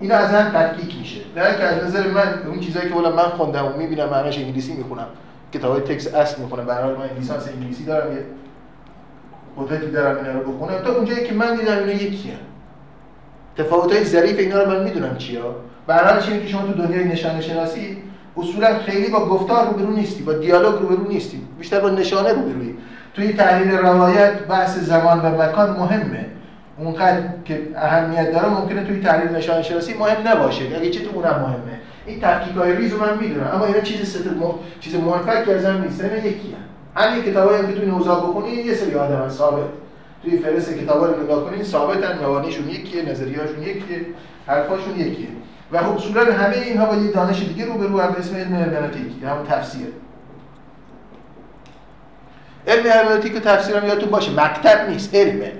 اینا 0.00 0.14
از 0.14 0.30
هم 0.30 0.50
تفکیک 0.50 0.98
میشه. 0.98 1.20
در 1.34 1.58
که 1.58 1.64
از 1.64 1.84
نظر 1.84 2.08
من 2.08 2.42
اون 2.46 2.60
چیزایی 2.60 2.88
که 2.88 2.94
من 2.94 3.22
خوندم 3.22 3.66
و 3.66 3.76
می‌بینم 3.76 4.08
معناش 4.08 4.38
انگلیسی 4.38 4.72
می‌خونم 4.72 5.06
کتابای 5.52 5.80
تکس 5.80 6.14
اصل 6.14 6.42
می‌خونم 6.42 6.70
حال 6.70 6.96
من 6.96 7.10
لیسانس 7.18 7.48
انگلیسی 7.48 7.84
دارم 7.84 8.12
یه 8.12 8.24
قدرتی 9.58 9.90
دارم 9.90 10.16
اینا 10.16 10.40
رو 10.40 10.52
بخونم. 10.52 10.78
تا 10.78 10.94
اونجایی 10.94 11.26
که 11.26 11.34
من 11.34 11.56
دیدم 11.56 11.78
اینا 11.78 11.92
یکی 11.92 12.30
هم 12.30 12.38
تفاوت‌های 13.56 14.04
ظریف 14.04 14.38
اینا 14.38 14.62
رو 14.62 14.70
من 14.70 14.82
می‌دونم 14.82 15.16
چیا 15.16 15.54
حال 15.88 16.20
که 16.20 16.48
شما 16.48 16.62
تو 16.62 16.72
دنیای 16.72 17.04
نشانه 17.04 17.40
شناسی 17.40 18.02
اصولا 18.36 18.78
خیلی 18.78 19.10
با 19.10 19.26
گفتار 19.26 19.66
روبرو 19.66 19.92
نیستی 19.92 20.22
با 20.22 20.32
دیالوگ 20.32 20.74
روبرو 20.80 21.08
نیستی 21.08 21.40
بیشتر 21.58 21.80
با 21.80 21.90
نشانه 21.90 22.32
روبرویی. 22.32 22.74
توی 23.14 23.32
تحلیل 23.32 23.70
روایت 23.70 24.38
بحث 24.38 24.78
زمان 24.78 25.20
و 25.20 25.42
مکان 25.42 25.70
مهمه. 25.70 26.26
اونقدر 26.78 27.22
که 27.44 27.60
اهمیت 27.76 28.32
داره 28.32 28.48
ممکنه 28.48 28.84
توی 28.84 29.00
تحلیل 29.00 29.36
نشان 29.36 29.62
شناسی 29.62 29.94
مهم 29.94 30.28
نباشه. 30.28 30.64
اگه 30.64 30.90
چه 30.90 31.00
تو 31.00 31.16
اونم 31.16 31.40
مهمه. 31.40 31.80
این 32.06 32.20
تفکیک 32.20 32.56
های 32.56 32.76
ریز 32.76 32.92
من 32.92 33.18
می‌دونم 33.18 33.50
اما 33.54 33.66
اینا 33.66 33.80
چیز 33.80 34.08
ست 34.08 34.26
م... 34.26 34.54
چیز 34.80 34.94
منفک 34.94 35.48
از 35.48 35.64
هم 35.64 35.82
نیست. 35.82 36.04
اینا 36.04 36.16
یکی 36.16 36.54
هم 36.54 37.02
همین 37.02 37.22
کتابایی 37.22 37.58
هم 37.58 37.66
که 37.66 37.74
توی 37.74 37.86
نوزا 37.86 38.14
بخونی 38.14 38.50
یه 38.50 38.74
سری 38.74 38.94
آدم 38.94 39.28
ثابت. 39.28 39.64
توی 40.22 40.38
فرس 40.38 40.74
کتابا 40.74 41.06
رو 41.06 41.22
نگاه 41.22 41.44
کنین 41.44 41.62
ثابتن 41.62 42.18
مبانیشون 42.24 42.68
یکیه 42.68 43.10
نظریه‌هاشون 43.10 43.62
یکیه 43.62 44.06
حرفاشون 44.46 45.00
یکیه. 45.00 45.28
و 45.72 45.78
خب 45.78 45.94
اصولا 45.94 46.32
همه 46.32 46.56
اینها 46.56 46.86
با 46.86 46.94
یه 46.94 47.10
دانش 47.10 47.38
دیگه 47.38 47.66
رو 47.66 47.78
به 47.78 47.86
رو 47.86 48.00
هم 48.00 48.14
اسم 48.18 48.36
علم 48.36 48.54
هرمنوتیک 48.54 49.22
همون 49.22 49.46
تفسیر. 49.46 49.86
علم 52.66 52.86
هرمنوتیک 52.86 53.36
و 53.36 53.38
تفسیر 53.38 53.76
هم 53.76 53.86
یادتون 53.86 54.10
باشه 54.10 54.32
مکتب 54.32 54.88
نیست 54.88 55.14
علمه. 55.14 55.52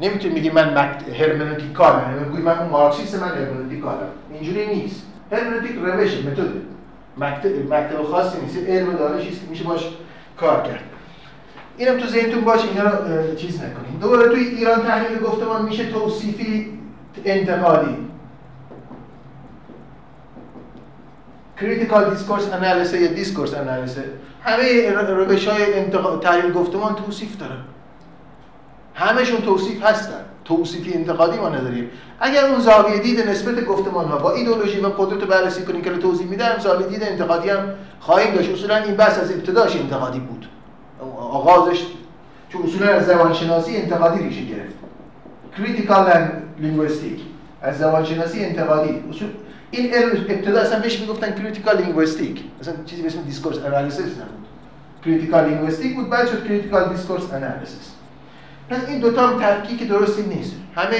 نمی‌تونی 0.00 0.34
میگی 0.34 0.50
من 0.50 0.78
مکت... 0.78 1.20
هرمنوتیکالم 1.20 2.20
نمیگی 2.20 2.42
من 2.42 2.58
اون 2.58 2.68
مارکسیست 2.68 3.22
من 3.22 3.28
هرمنوتیکالم 3.28 4.08
اینجوری 4.32 4.66
نیست. 4.66 5.02
هرمنوتیک 5.32 5.76
روشه 5.76 6.22
متد. 6.22 6.48
مکتب, 7.18 7.72
مکتب 7.72 8.02
خاصی 8.02 8.40
نیست 8.40 8.68
علم 8.68 8.92
دانشی 8.92 9.28
است 9.28 9.40
که 9.40 9.46
میشه 9.50 9.64
باش 9.64 9.90
کار 10.36 10.62
کرد. 10.62 10.82
اینم 11.78 11.98
تو 11.98 12.06
ذهنتون 12.06 12.40
باشه 12.40 12.68
اینا 12.68 12.82
رو 12.82 13.34
چیز 13.34 13.56
نکنید 13.56 14.00
دوباره 14.00 14.28
توی 14.28 14.44
ایران 14.44 14.82
تحلیل 14.82 15.18
گفتمان 15.18 15.64
میشه 15.64 15.90
توصیفی 15.90 16.78
انتقادی 17.24 18.05
critical 21.60 22.10
discourse 22.10 22.52
analysis 22.52 23.00
یا 23.00 23.06
discourse 23.06 23.54
analysis 23.54 24.04
همه 24.42 24.90
روش 24.92 25.48
های 25.48 25.90
تحلیل 26.22 26.52
گفتمان 26.52 26.94
توصیف 26.94 27.38
دارن. 27.38 27.58
همشون 28.94 29.40
توصیف 29.40 29.84
هستن. 29.84 30.24
توصیفی 30.44 30.92
انتقادی 30.92 31.38
ما 31.38 31.48
نداریم. 31.48 31.90
اگر 32.20 32.44
اون 32.44 32.60
زاویه 32.60 32.98
دید 32.98 33.28
نسبت 33.28 33.64
گفتمان 33.64 34.04
ها 34.04 34.18
با 34.18 34.32
ایدئولوژی 34.32 34.80
و 34.80 34.88
قدرت 34.88 35.28
بررسی 35.28 35.62
کنیم 35.62 35.82
که 35.82 35.90
توضیح 35.90 36.26
میدم 36.26 36.58
زاویه 36.58 36.86
دید 36.86 37.02
انتقادی 37.02 37.50
هم 37.50 37.68
خواهیم 38.00 38.34
داشت. 38.34 38.50
اصولا 38.50 38.76
این 38.76 38.94
بحث 38.94 39.18
از 39.18 39.32
ابتداش 39.32 39.76
انتقادی 39.76 40.20
بود. 40.20 40.46
آغازش 41.18 41.86
چون 42.48 42.62
اصولا 42.62 42.90
از 42.90 43.06
زبانشناسی 43.06 43.76
انتقادی 43.76 44.24
ریشه 44.24 44.44
گرفت. 44.44 44.76
critical 45.58 46.28
linguistic 46.58 47.20
از 47.62 47.78
زبانشناسی 47.78 48.44
انتقادی. 48.44 49.02
اصول 49.10 49.28
این 49.76 49.94
ابتدا 50.28 50.60
اصلا 50.60 50.80
بهش 50.80 51.00
می‌گفتن 51.00 51.42
critical 51.42 51.82
linguistic 51.82 52.44
اصلا 52.60 52.74
چیزی 52.86 53.02
به 53.02 53.08
اسم 53.08 53.22
discourse 53.22 53.58
analysis 53.58 54.04
نبود. 54.04 54.46
critical 55.04 55.48
linguistic 55.48 55.94
بود 55.96 56.10
بعد 56.10 56.28
شد 56.28 56.48
critical 56.48 56.88
discourse 56.88 57.32
analysis 57.32 57.90
پس 58.70 58.88
این 58.88 59.00
دوتا 59.00 59.26
هم 59.26 59.40
تفکیک 59.42 59.88
درستی 59.88 60.22
نیست. 60.22 60.52
همه 60.74 60.96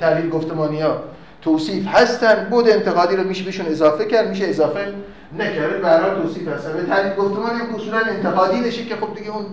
تحلیل 0.00 0.30
گفتمانی 0.30 0.80
ها 0.80 1.02
توصیف 1.42 1.86
هستن 1.86 2.46
بود 2.50 2.68
انتقادی 2.68 3.16
رو 3.16 3.24
میشه 3.24 3.44
بهشون 3.44 3.66
اضافه 3.66 4.04
کرد 4.04 4.28
میشه 4.28 4.44
اضافه 4.44 4.94
نکرد 5.38 5.82
برای 5.82 6.22
توصیف 6.22 6.48
هستن 6.48 6.72
به 6.72 6.82
تحلیل 6.82 7.14
گفتمانی 7.14 7.58
هم 7.58 7.74
اصولا 7.74 7.98
انتقادی 7.98 8.60
نشه 8.60 8.84
که 8.84 8.96
خب 8.96 9.14
دیگه 9.14 9.30
اون 9.30 9.46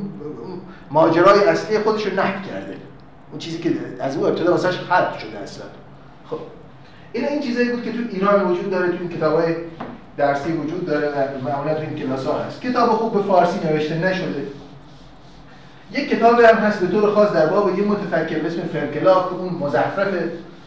ماجرای 0.91 1.43
اصلی 1.43 1.79
خودش 1.79 2.05
رو 2.05 2.13
نحو 2.13 2.45
کرده. 2.49 2.75
اون 3.31 3.39
چیزی 3.39 3.57
که 3.57 3.71
از 3.99 4.17
او 4.17 4.27
ابتدا 4.27 4.51
واسش 4.51 4.77
خلق 4.77 5.17
شده 5.17 5.39
اصلا. 5.43 5.65
این 7.15 7.27
این 7.27 7.39
چیزایی 7.39 7.69
بود 7.69 7.83
که 7.83 7.91
تو 7.91 7.97
ایران 8.11 8.51
وجود 8.51 8.71
داره 8.71 8.87
تو 8.87 8.97
این 8.99 9.09
کتابای 9.09 9.55
درسی 10.17 10.51
وجود 10.51 10.85
داره 10.85 11.09
معمولا 11.45 11.73
تو 11.73 11.81
این 11.81 11.95
کلاس 11.95 12.25
ها 12.25 12.39
هست. 12.39 12.61
کتاب 12.61 12.89
خوب 12.89 13.13
به 13.13 13.21
فارسی 13.21 13.59
نوشته 13.67 13.97
نشده. 13.97 14.43
یک 15.91 16.09
کتاب 16.09 16.39
هم 16.39 16.55
هست 16.55 16.79
به 16.79 16.87
طور 16.87 17.11
خاص 17.13 17.31
در 17.31 17.45
باب 17.45 17.79
یه 17.79 17.85
متفکر 17.85 18.39
به 18.39 18.47
اسم 18.47 18.61
فرکلاف 18.61 19.33
اون 19.33 19.53
مزخرف 19.59 20.07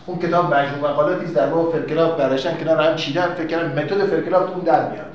اون 0.06 0.18
کتاب 0.18 0.54
مجموع 0.54 0.90
مقالاتی 0.90 1.24
است 1.24 1.34
در 1.34 1.46
باب 1.46 1.72
فرکلاف 1.72 2.18
براشن 2.18 2.56
کنار 2.56 2.80
هم 2.80 2.96
چیدن. 2.96 3.34
فکر 3.34 3.46
کردم 3.46 3.82
متد 3.82 4.06
فرکلاف 4.06 4.50
اون 4.50 4.60
در 4.64 4.90
میاد. 4.90 5.06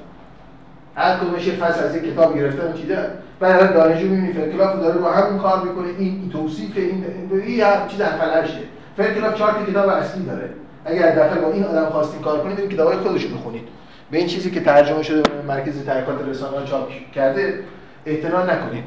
هر 0.96 1.18
کدومش 1.18 1.50
فصل 1.50 1.84
از 1.84 1.96
یک 1.96 2.14
کتاب 2.14 2.36
گرفتن 2.38 2.74
چیدن. 2.74 3.08
بعد 3.40 3.74
دانشجو 3.74 4.08
می‌بینی 4.08 4.34
فرکلاف 4.34 4.80
داره 4.80 4.96
رو 4.96 5.08
همون 5.08 5.40
کار 5.40 5.64
می‌کنه. 5.64 5.88
این 5.98 6.30
توصیف 6.34 6.78
این 6.78 7.06
این 7.32 7.64
چیز 7.88 8.02
فلشه 8.02 8.60
فرکلاف 8.98 9.36
چهار 9.36 9.66
کتاب 9.70 9.90
اصلی 9.90 10.26
داره. 10.26 10.50
اگر 10.86 11.16
دفعه 11.16 11.42
با 11.42 11.52
این 11.52 11.64
آدم 11.64 11.86
خواستین 11.86 12.22
کار 12.22 12.44
کنید 12.44 12.60
این 12.60 12.70
کتابای 12.70 12.98
خودش 12.98 13.24
رو 13.24 13.38
بخونید 13.38 13.68
به 14.12 14.18
این 14.18 14.28
چیزی 14.28 14.52
که 14.52 14.62
ترجمه 14.62 15.04
شده 15.04 15.24
مرکز 15.48 15.86
تحقیقات 15.86 16.28
رسانه 16.28 16.66
چاپ 16.66 16.90
کرده 17.16 17.64
اعتنا 18.06 18.46
نکنید. 18.46 18.84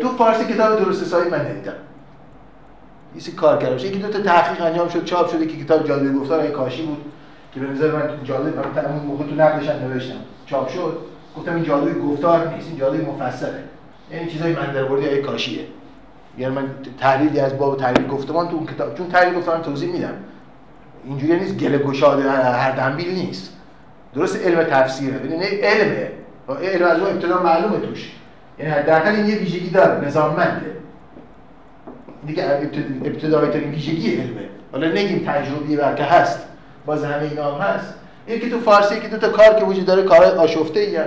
تو 0.00 0.08
فارسی 0.08 0.54
کتاب 0.54 0.84
درست 0.84 1.02
حسابی 1.02 1.30
من 1.30 1.40
ندیدم. 1.40 1.72
یه 3.14 3.34
کار 3.34 3.58
کردم. 3.58 3.76
یکی 3.76 3.98
دو 3.98 4.08
تا 4.08 4.20
تحقیق 4.20 4.62
انجام 4.62 4.88
شد 4.88 5.04
چاپ 5.04 5.30
شده 5.30 5.46
که 5.46 5.64
کتاب 5.64 5.88
جادوی 5.88 6.12
گفتار 6.12 6.40
ای 6.40 6.50
کاشی 6.50 6.82
بود 6.82 7.04
که 7.54 7.60
به 7.60 7.66
نظر 7.66 7.90
من 7.90 8.10
جادوی 8.24 8.52
من 8.52 8.84
اون 8.84 9.06
موقع 9.06 9.24
تو 9.24 9.34
نقدش 9.34 9.68
نوشتم. 9.68 10.20
چاپ 10.46 10.68
شد. 10.68 10.98
گفتم 11.36 11.54
این 11.54 11.64
جادوی 11.64 12.00
گفتار 12.00 12.54
نیست 12.54 12.68
این 12.68 12.78
جادوی 12.78 13.00
مفصله. 13.00 13.64
یعنی 14.12 14.30
چیزای 14.30 14.52
من 14.52 14.72
در 14.72 14.92
ای 14.92 15.22
کاشیه. 15.22 15.60
یعنی 16.38 16.54
من 16.54 16.64
تحلیلی 17.00 17.40
از 17.40 17.58
باب 17.58 17.78
تحلیل 17.78 18.06
گفتمان 18.06 18.48
تو 18.48 18.56
اون 18.56 18.66
کتاب 18.66 18.94
چون 18.94 19.08
تحلیل 19.08 19.34
گفتمان 19.34 19.62
توضیح 19.62 19.92
میدم. 19.92 20.14
اینجوری 21.04 21.40
نیست 21.40 21.56
گله 21.56 21.78
گشاده 21.78 22.30
هر 22.30 22.70
دنبیل 22.70 23.14
نیست. 23.14 23.52
درست 24.14 24.46
علم 24.46 24.62
تفسیره. 24.62 25.18
ببین 25.18 25.42
علمه 25.42 26.10
علم. 26.62 26.86
از 26.86 27.00
اون 27.00 27.10
ابتدا 27.10 27.42
معلومه 27.42 27.78
توش. 27.78 28.12
یعنی 28.58 28.70
حداقل 28.70 29.14
این 29.14 29.26
یه 29.26 29.34
ویژگی 29.34 29.70
داره. 29.70 30.06
نظاممنده. 30.06 30.76
دیگه 32.26 32.44
ابتدایی 33.04 33.50
ترین 33.50 33.70
ویژگی 33.70 34.16
علمه. 34.16 34.48
حالا 34.72 34.88
نگیم 34.88 35.24
تجربی 35.26 35.76
که 35.76 36.04
هست. 36.04 36.44
باز 36.86 37.04
همه 37.04 37.22
اینا 37.22 37.54
هم 37.54 37.60
هست. 37.60 37.94
که 38.26 38.50
تو 38.50 38.60
فارسی 38.60 39.00
که 39.00 39.08
دو 39.08 39.18
تا 39.18 39.28
کار 39.28 39.54
که 39.54 39.64
وجود 39.64 39.86
داره 39.86 40.02
کار 40.02 40.24
آشفته 40.24 40.80
ای 40.80 40.98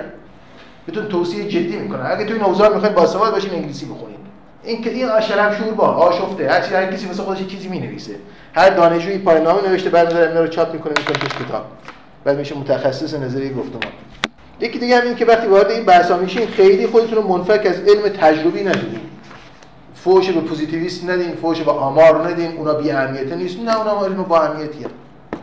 بتون 0.88 1.08
توصیه 1.08 1.48
جدی 1.48 1.76
می‌کنه 1.76 2.10
اگه 2.10 2.24
تو 2.24 2.34
این 2.34 2.42
اوضاع 2.42 2.74
می‌خواین 2.74 2.94
باسواد 2.94 3.32
باشین 3.32 3.54
انگلیسی 3.54 3.86
بخونید 3.86 4.21
این 4.64 4.82
که 4.82 4.90
این 4.90 5.20
شرم 5.20 5.54
شور 5.54 5.74
با 5.74 5.84
آشفته 5.84 6.50
هر 6.50 6.60
چیزی 6.60 6.74
هر 6.74 6.92
کسی 6.92 7.06
واسه 7.06 7.22
خودش 7.22 7.46
چیزی 7.46 7.68
می‌نویسه. 7.68 8.12
هر 8.54 8.70
دانشجویی 8.70 9.18
پایان‌نامه 9.18 9.68
نوشته 9.68 9.90
بعد 9.90 10.06
می‌ذاره 10.06 10.28
اینا 10.28 10.40
رو 10.40 10.46
چاپ 10.46 10.72
می‌کنه 10.72 10.92
می‌کنه 10.98 11.46
کتاب. 11.46 11.64
بعد 12.24 12.38
میشه 12.38 12.58
متخصص 12.58 13.14
نظریه 13.14 13.52
گفتمان. 13.52 13.92
یکی 14.60 14.78
دیگه 14.78 14.96
هم 14.96 15.06
این 15.06 15.14
که 15.14 15.24
وقتی 15.24 15.46
وارد 15.46 15.70
این 15.70 15.84
بحثا 15.84 16.16
میشین 16.16 16.46
خیلی 16.46 16.86
خودتون 16.86 17.14
رو 17.14 17.28
منفک 17.28 17.66
از 17.66 17.80
علم 17.80 18.08
تجربی 18.08 18.60
ندونین. 18.60 19.00
فوش 19.94 20.30
به 20.30 20.40
پوزیتیویست 20.40 21.10
ندین 21.10 21.34
فوش 21.34 21.60
به 21.60 21.70
آمار 21.70 22.28
ندین 22.28 22.56
اونا 22.56 22.74
بی 22.74 22.90
اهمیت 22.90 23.32
نیست. 23.32 23.58
نه 23.60 23.78
اونا 23.78 24.04
علم 24.04 24.22
با 24.22 24.40
اهمیتیه. 24.42 24.86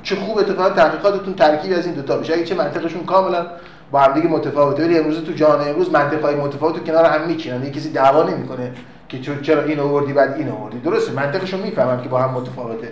چه 0.04 0.16
خوب 0.16 0.38
اتفاقا 0.38 0.70
تحقیقاتتون 0.70 1.34
ترکیبی 1.34 1.74
از 1.74 1.86
این 1.86 1.96
دو 1.96 2.02
تا 2.02 2.18
بشه 2.18 2.34
اگه 2.34 2.44
چه 2.44 2.56
منطقشون 2.56 3.04
کاملا 3.04 3.46
با 3.92 4.00
هم 4.00 4.14
دیگه 4.14 4.28
متفاوته 4.28 4.84
ولی 4.86 4.98
امروز 4.98 5.24
تو 5.24 5.32
جهان 5.32 5.68
امروز 5.68 5.92
منطقهای 5.92 6.36
متفاوت 6.36 6.86
کنار 6.86 7.06
هم 7.06 7.28
میچینن. 7.28 7.64
یه 7.64 7.72
کسی 7.72 7.92
دعوا 7.92 8.24
نمی‌کنه. 8.24 8.72
که 9.10 9.20
چرا 9.42 9.64
این 9.64 9.80
آوردی 9.80 10.14
بعد 10.14 10.34
این 10.38 10.50
آوردی. 10.50 10.80
درسته 10.80 11.14
منطقشون 11.14 11.60
می‌فهمن 11.60 12.02
که 12.02 12.10
با 12.10 12.20
هم 12.20 12.30
متفاوته. 12.30 12.90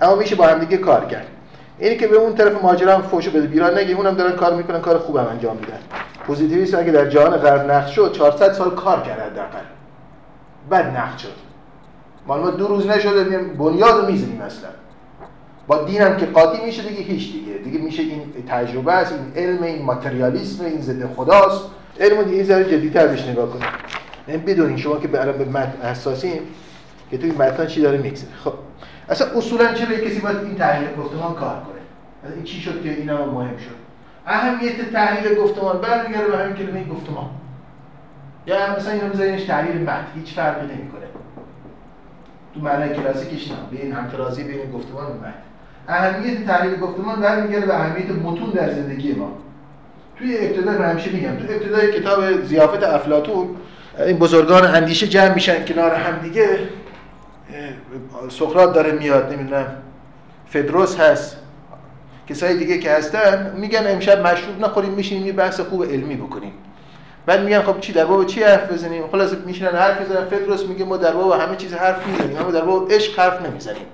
اما 0.00 0.14
میشه 0.14 0.36
با 0.36 0.46
هم 0.46 0.58
دیگه 0.58 0.76
کار 0.76 1.04
کرد. 1.04 1.26
اینی 1.78 1.96
که 1.96 2.06
به 2.06 2.16
اون 2.16 2.34
طرف 2.34 2.62
ماجرا 2.62 2.94
هم 2.94 3.02
فوش 3.02 3.28
بده. 3.28 3.46
بیران 3.46 3.78
نگی 3.78 3.92
اونم 3.92 4.14
دارن 4.14 4.32
کار 4.32 4.54
می‌کنن 4.54 4.80
کار 4.80 4.98
خوبم 4.98 5.26
انجام 5.30 5.56
میدن. 5.56 5.78
پوزیتیویست 6.26 6.74
اگه 6.74 6.92
در 6.92 7.08
جهان 7.08 7.36
غرب 7.36 7.70
نقد 7.70 7.86
شد 7.86 8.12
400 8.12 8.52
سال 8.52 8.70
کار 8.70 9.00
کرد 9.02 9.20
حداقل. 9.20 9.64
بعد 10.70 10.96
نقد 10.96 11.18
شد. 11.18 11.32
مال 12.26 12.40
ما 12.40 12.50
دو 12.50 12.66
روز 12.66 12.86
نشده 12.86 13.24
بنیاد 13.38 14.00
رو 14.00 14.06
می‌زنیم 14.06 14.40
اصلا. 14.40 14.68
با 15.66 15.84
دینم 15.84 16.16
که 16.16 16.26
قاطی 16.26 16.64
میشه 16.64 16.82
دیگه 16.82 17.02
هیچ 17.02 17.32
دیگه. 17.32 17.58
دیگه 17.58 17.78
میشه 17.78 18.02
این 18.02 18.22
تجربه 18.48 18.92
است 18.92 19.12
این 19.12 19.44
علم 19.44 19.62
این 19.62 19.82
ماتریالیسم 19.82 20.64
این 20.64 20.80
ضد 20.80 21.14
خداست. 21.16 21.64
علم 22.00 22.22
دیگه 22.22 22.44
ذره 22.44 22.64
جدی‌تر 22.64 23.06
بهش 23.06 23.28
نگاه 23.28 23.50
کنید 23.50 23.95
این 24.26 24.40
بدونین 24.40 24.76
شما 24.76 24.96
که 24.96 25.08
به 25.08 25.44
متن 25.44 25.88
حساسین 25.88 26.40
که 27.10 27.18
توی 27.18 27.30
متن 27.30 27.66
چی 27.66 27.82
داره 27.82 27.98
میگذره 27.98 28.30
خب. 28.44 28.52
اصلا 29.08 29.38
اصولا 29.38 29.74
چرا 29.74 29.96
کسی 29.96 30.20
باید 30.20 30.36
این 30.36 30.54
تحلیل 30.54 30.88
گفتمان 30.98 31.34
کار 31.34 31.56
کنه؟ 31.56 32.34
این 32.34 32.44
چی 32.44 32.60
شد 32.60 32.82
که 32.82 32.90
اینا 32.90 33.26
مهم 33.26 33.56
شد؟ 33.56 33.76
اهمیت 34.26 34.92
تحلیل 34.92 35.34
گفتمان 35.34 35.80
برمیگرده 35.80 36.30
به 36.30 36.38
همین 36.38 36.56
کلمه 36.56 36.84
گفتمان. 36.84 37.30
یا 38.46 38.76
مثلا 38.76 38.92
اینو 38.92 39.08
بذارینش 39.08 39.42
تحلیل 39.42 39.82
متن. 39.82 40.06
هیچ 40.14 40.34
فرقی 40.34 40.66
نمی‌کنه. 40.66 41.06
تو 42.54 42.60
معنای 42.60 42.94
کلاسیکش 42.94 43.50
نه 43.50 43.56
بین 43.70 43.92
همترازی 43.92 44.44
بین 44.44 44.70
گفتمان 44.70 45.06
و 45.06 45.14
متن. 45.14 45.34
اهمیت 45.88 46.46
تحلیل 46.46 46.80
گفتمان 46.80 47.20
برمیگرده 47.20 47.66
به 47.66 47.74
اهمیت 47.74 48.10
متون 48.10 48.50
در 48.50 48.72
زندگی 48.72 49.12
ما. 49.12 49.38
توی 50.18 50.38
ابتدا 50.38 50.72
من 50.72 50.90
همیشه 50.90 51.10
میگم 51.10 51.36
تو 51.36 51.52
ابتدای 51.52 52.00
کتاب 52.00 52.42
زیافت 52.42 52.82
افلاطون 52.82 53.48
این 53.98 54.18
بزرگان 54.18 54.64
اندیشه 54.64 55.06
جمع 55.06 55.34
میشن 55.34 55.64
کنار 55.64 55.94
هم 55.94 56.18
دیگه. 56.18 56.58
سقراط 58.28 58.74
داره 58.74 58.92
میاد 58.92 59.32
نمی‌دونم. 59.32 59.66
فدروس 60.46 61.00
هست. 61.00 61.36
کسای 62.28 62.56
دیگه 62.56 62.78
که 62.78 62.92
هستن 62.92 63.52
میگن 63.56 63.86
امشب 63.86 64.26
مشروب 64.26 64.60
نخوریم 64.60 64.92
میشینیم 64.92 65.26
یه 65.26 65.32
بحث 65.32 65.60
خوب 65.60 65.84
علمی 65.84 66.16
بکنیم. 66.16 66.52
بعد 67.26 67.44
میگن 67.44 67.62
خب 67.62 67.80
چی 67.80 67.92
در 67.92 68.04
باب 68.04 68.26
چی 68.26 68.42
حرف 68.42 68.72
بزنیم؟ 68.72 69.08
خلاص 69.12 69.32
میشینن 69.46 69.70
حرف 69.70 70.00
بزنن 70.00 70.24
فدروس 70.24 70.66
میگه 70.66 70.84
ما 70.84 70.96
در 70.96 71.12
باب 71.12 71.40
همه 71.40 71.56
چیز 71.56 71.74
حرف 71.74 72.06
می‌زنیم 72.06 72.36
اما 72.38 72.50
در 72.50 72.60
باب 72.60 72.92
عشق 72.92 73.18
حرف 73.18 73.46
نمی‌زنیم. 73.46 73.86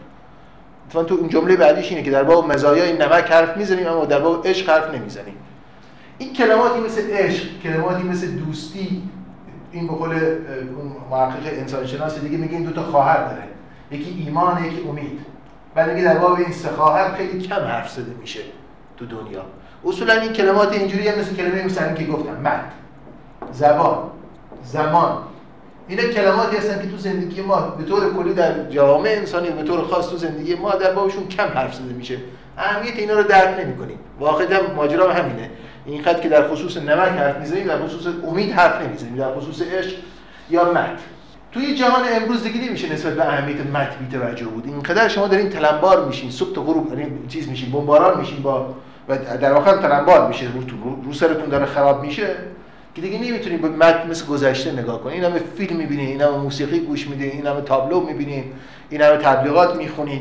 اتفاقا 0.87 1.05
تو 1.05 1.15
این 1.21 1.29
جمله 1.29 1.57
بعدیش 1.57 1.91
اینه 1.91 2.03
که 2.03 2.11
در 2.11 2.23
باب 2.23 2.53
مزایای 2.53 2.93
نمک 2.93 3.31
حرف 3.31 3.57
می‌زنیم 3.57 3.87
اما 3.87 4.05
در 4.05 4.19
باب 4.19 4.47
عشق 4.47 4.71
حرف 4.71 4.95
نمی‌زنیم. 4.95 5.35
این 6.19 6.33
کلماتی 6.33 6.81
مثل 6.81 7.11
عشق 7.11 7.45
کلماتی 7.63 8.03
مثل 8.03 8.27
دوستی 8.27 9.03
این 9.73 9.87
به 9.87 9.93
قول 9.93 10.15
محقق 11.11 11.47
انسان 11.47 11.87
شناس 11.87 12.19
دیگه 12.19 12.37
میگه 12.37 12.55
این 12.55 12.63
دو 12.63 12.73
تا 12.73 12.83
خواهر 12.83 13.29
داره. 13.29 13.43
یکی 13.91 14.25
ایمان 14.27 14.65
یکی 14.65 14.81
امید. 14.89 15.21
ولی 15.77 15.95
میگه 15.95 16.07
در 16.07 16.19
باب 16.19 16.33
این 16.39 16.53
سه 16.53 16.69
خواهر 16.69 17.15
خیلی 17.15 17.41
کم 17.41 17.55
حرف 17.61 17.91
زده 17.91 18.15
میشه 18.21 18.41
تو 18.97 19.07
دنیا. 19.07 19.43
اصولا 19.85 20.13
این 20.13 20.33
کلمات 20.33 20.73
اینجوری 20.73 21.09
هم 21.09 21.19
مثل 21.19 21.37
کلمه 21.37 21.65
مثلا 21.65 21.93
که 21.93 22.05
گفتم 22.05 22.41
مد 22.45 22.65
زبان 23.53 23.99
زمان. 24.65 25.19
اینا 25.89 26.03
کلماتی 26.03 26.57
هستن 26.57 26.83
که 26.83 26.89
تو 26.89 26.97
زندگی 26.97 27.43
ما 27.43 27.61
به 27.61 27.85
طور 27.85 28.15
کلی 28.15 28.35
در 28.35 28.71
جامعه 28.71 29.17
انسانی 29.17 29.51
به 29.51 29.63
طور 29.63 29.85
خاص 29.85 30.09
تو 30.09 30.17
زندگی 30.17 30.55
ما 30.55 30.71
در 30.71 30.93
بابشون 30.93 31.29
کم 31.29 31.49
حرف 31.55 31.75
زده 31.75 31.93
میشه. 31.93 32.17
اهمیت 32.59 32.97
اینا 32.97 33.15
رو 33.15 33.23
درک 33.23 33.61
نمی‌کنیم. 33.61 33.99
واقعا 34.21 34.59
ماجرا 34.77 35.13
همینه. 35.13 35.51
اینقدر 35.87 36.21
که 36.21 36.29
در 36.29 36.49
خصوص 36.49 36.77
نمک 36.77 37.09
حرف 37.09 37.37
می‌زنیم 37.37 37.67
در 37.67 37.79
خصوص 37.79 38.13
امید 38.29 38.53
حرف 38.53 38.83
نمی‌زنیم 38.83 39.17
در 39.17 39.35
خصوص 39.35 39.63
عشق 39.63 39.97
یا 40.51 40.73
مت 40.73 40.99
توی 41.53 41.75
جهان 41.75 42.03
امروز 42.13 42.43
دیگه 42.43 42.69
نمیشه 42.69 42.93
نسبت 42.93 43.15
به 43.15 43.29
اهمیت 43.29 43.67
مت 43.67 43.97
بی 43.99 44.19
توجه 44.19 44.45
بود. 44.45 44.67
اینقدر 44.67 45.09
شما 45.09 45.29
دارین 45.29 45.51
تلمبار 45.51 46.05
میشین 46.07 46.31
صبح 46.31 46.55
تا 46.55 46.63
غروب 46.63 46.99
یعنی 46.99 47.13
چیز 47.29 47.49
میشین 47.49 47.71
بمباران 47.71 48.21
میشین 48.21 48.43
با 48.43 48.75
و 49.09 49.19
در 49.19 49.53
واقع 49.53 49.77
تلمبار 49.77 50.29
میشه 50.29 50.47
رو, 50.55 51.03
رو 51.05 51.13
سرتون 51.13 51.49
داره 51.49 51.67
خراب 51.67 52.03
میشه 52.03 52.27
که 52.95 53.01
دیگه 53.01 53.19
نمی‌تونیم 53.19 53.61
به 53.61 53.69
متن 53.69 54.11
مثل 54.11 54.27
گذشته 54.27 54.73
نگاه 54.73 55.01
کنیم 55.01 55.15
این 55.15 55.25
همه 55.25 55.41
فیلم 55.57 55.77
می‌بینین 55.77 56.09
این 56.09 56.21
همه 56.21 56.37
موسیقی 56.37 56.81
گوش 56.81 57.09
میدین 57.09 57.31
این 57.31 57.47
همه 57.47 57.61
تابلو 57.61 58.01
می‌بینین 58.01 58.45
این 58.91 59.03
همه 59.03 59.17
تبلیغات 59.17 59.77
می‌خونین 59.77 60.21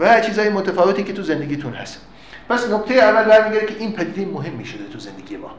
و 0.00 0.20
چیزهای 0.20 0.48
متفاوتی 0.48 1.02
که 1.02 1.12
تو 1.12 1.22
زندگیتون 1.22 1.72
هست. 1.72 2.06
پس 2.50 2.70
نکته 2.70 2.94
اول 2.94 3.24
برمیگره 3.24 3.66
که 3.66 3.74
این 3.78 3.92
پدیده 3.92 4.32
مهم 4.32 4.52
می‌شده 4.52 4.84
تو 4.92 4.98
زندگی 4.98 5.36
ما. 5.36 5.50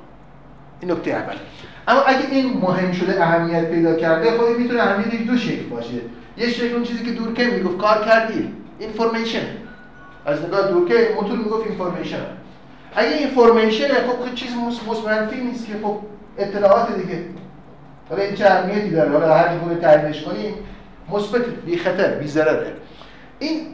این 0.81 0.91
نکته 0.91 1.11
اول. 1.11 1.35
اما 1.87 2.01
اگه 2.01 2.29
این 2.31 2.57
مهم 2.57 2.91
شده 2.91 3.23
اهمیت 3.23 3.69
پیدا 3.69 3.95
کرده 3.95 4.31
خب 4.31 4.57
می‌تونه 4.57 4.81
اهمیت 4.81 5.27
دو 5.27 5.37
شکل 5.37 5.63
باشه. 5.63 5.93
یه 6.37 6.49
شکل 6.49 6.73
اون 6.73 6.83
چیزی 6.83 7.05
که 7.05 7.11
دورکه 7.11 7.47
می‌گفت 7.47 7.77
کار 7.77 8.05
کردی 8.05 8.53
اینفورمیشن 8.79 9.45
از 10.25 10.45
نگاه 10.45 10.71
دورکه 10.71 11.13
موتور 11.15 11.37
می‌گفت 11.37 11.67
اینفورمیشن 11.67 12.25
اگه 12.95 13.09
اینفورمیشن 13.09 13.87
خب 13.87 14.35
چیز 14.35 14.51
منفی 15.05 15.41
نیست 15.41 15.67
که 15.67 15.73
خب 15.83 15.99
اطلاعات 16.37 16.95
دیگه. 16.95 17.23
حالا 18.09 18.23
این 18.23 18.35
چه 18.35 18.45
اهمیتی 18.45 18.89
داره؟ 18.89 19.11
حالا 19.11 19.33
هر 19.33 19.57
گونه 19.57 19.75
تعریفش 19.75 20.23
کنیم 20.23 20.53
مثبت 21.11 21.45
بی 21.65 21.77
خطر 21.77 22.11
بی 22.11 22.27
ضرره 22.27 22.73
این 23.39 23.67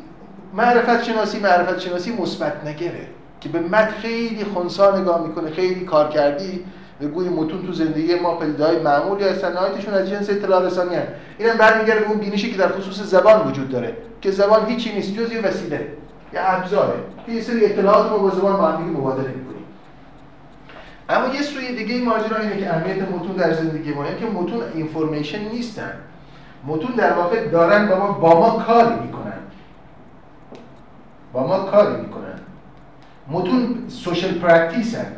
معرفت 0.54 1.04
شناسی 1.04 1.40
معرفت 1.40 1.80
شناسی 1.80 2.18
مثبت 2.22 2.66
نگره 2.66 3.08
که 3.42 3.50
به 3.50 3.60
مد 3.60 3.90
خیلی 3.90 4.44
خونسا 4.44 5.00
نگاه 5.00 5.28
می‌کنه 5.28 5.52
خیلی 5.52 5.86
کار 5.86 6.10
کردی 6.10 6.66
به 7.00 7.08
گوی 7.08 7.30
متون 7.30 7.66
تو 7.66 7.74
زندگی 7.74 8.16
ما 8.16 8.36
پدیده‌های 8.36 8.80
معمولی 8.80 9.24
هستن. 9.24 9.54
نهایتشون 9.54 9.94
از 9.94 10.10
جنس 10.10 10.30
اطلاع 10.30 10.66
رسانی 10.66 10.96
هست 10.96 11.08
اینم 11.38 11.58
برمیگرده 11.58 12.00
به 12.00 12.08
اون 12.08 12.18
بینشی 12.18 12.52
که 12.52 12.58
در 12.58 12.68
خصوص 12.68 13.02
زبان 13.02 13.48
وجود 13.48 13.70
داره 13.70 13.98
که 14.22 14.32
زبان 14.32 14.66
هیچی 14.66 14.94
نیست 14.94 15.14
جز 15.14 15.32
یه 15.32 15.42
وسیله 15.42 15.88
یه 16.34 16.40
ابزاره. 16.44 16.94
یه 17.28 17.42
سری 17.42 17.66
اطلاعات 17.66 18.12
رو 18.12 18.20
با 18.20 18.30
زبان 18.30 18.58
با 18.58 18.68
هم 18.68 18.84
مبادله 18.84 19.28
می‌کنیم. 19.28 19.66
اما 21.10 21.34
یه 21.36 21.42
سوی 21.42 21.76
دیگه 21.76 22.06
ماجرا 22.06 22.38
اینه 22.38 22.58
که 22.58 22.70
اهمیت 22.70 23.02
متون 23.02 23.36
در 23.36 23.54
زندگی 23.54 23.94
ما 23.94 24.04
که 24.04 24.26
متون 24.26 24.62
information 24.74 25.40
نیستن. 25.40 25.92
متون 26.68 26.92
در 26.92 27.14
واقع 27.14 27.48
دارن 27.48 27.88
با 27.88 27.96
ما 27.96 28.12
با 28.12 28.40
ما 28.40 28.64
کاری 28.64 28.96
می‌کنن. 29.06 29.34
با 31.38 31.48
ما 31.48 31.60
کاری 31.60 32.02
می‌کنن 32.02 32.40
متون 33.28 33.86
social 33.90 34.40
practice 34.40 34.96
هن. 34.96 35.16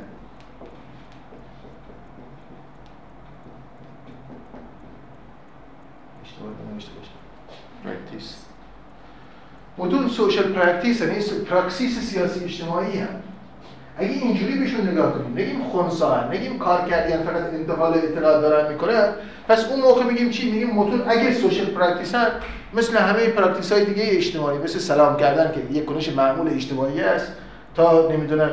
متون 9.78 10.08
social 10.08 10.54
practice 10.54 11.02
هن. 11.02 11.10
این 11.10 11.46
پراکسیس 11.46 12.00
سیاسی 12.00 12.44
اجتماعی 12.44 13.00
هم 13.00 13.29
اگه 14.00 14.12
اینجوری 14.12 14.60
بهشون 14.60 14.90
نگاه 14.90 15.14
کنیم 15.14 15.38
نگیم 15.38 15.64
خونسا 15.64 16.30
نگیم 16.30 16.60
کار 16.60 16.82
کردن 16.82 17.24
فقط 17.24 17.54
انتقال 17.54 17.94
اطلاع 17.94 18.42
دارن 18.42 18.72
می‌کنن 18.72 19.10
پس 19.48 19.66
اون 19.66 19.80
موقع 19.80 20.04
میگیم 20.04 20.30
چی؟ 20.30 20.52
میگیم 20.52 20.70
متون 20.70 21.04
اگه 21.08 21.34
social 21.34 21.66
practice 21.66 22.16
مثل 22.74 22.98
همه 22.98 23.28
practice 23.28 23.72
های 23.72 23.86
دیگه 23.86 24.04
اجتماعی 24.06 24.58
مثل 24.58 24.80
سلام 24.80 25.18
کردن 25.18 25.52
که 25.52 25.80
یک 25.80 25.86
کنش 25.86 26.10
معمول 26.10 26.54
اجتماعی 26.54 27.02
است 27.02 27.32
تا 27.76 28.12
نمی‌دونم 28.12 28.50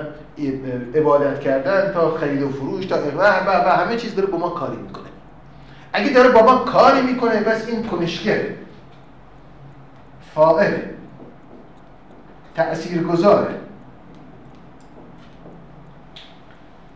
عبادت 0.94 1.40
کردن 1.40 1.92
تا 1.92 2.10
خرید 2.10 2.42
و 2.42 2.48
فروش 2.48 2.86
تا 2.86 2.96
و, 2.96 3.20
و, 3.20 3.70
همه 3.70 3.96
چیز 3.96 4.14
داره 4.14 4.28
با 4.28 4.38
ما 4.38 4.48
کاری 4.48 4.76
می‌کنه. 4.76 5.04
اگه 5.92 6.10
داره 6.10 6.28
با 6.28 6.54
کاری 6.56 7.02
می‌کنه 7.02 7.40
پس 7.40 7.68
این 7.68 7.82
کنشگره 7.82 8.54
فاعله 10.34 10.90
تأثیرگذاره. 12.54 13.65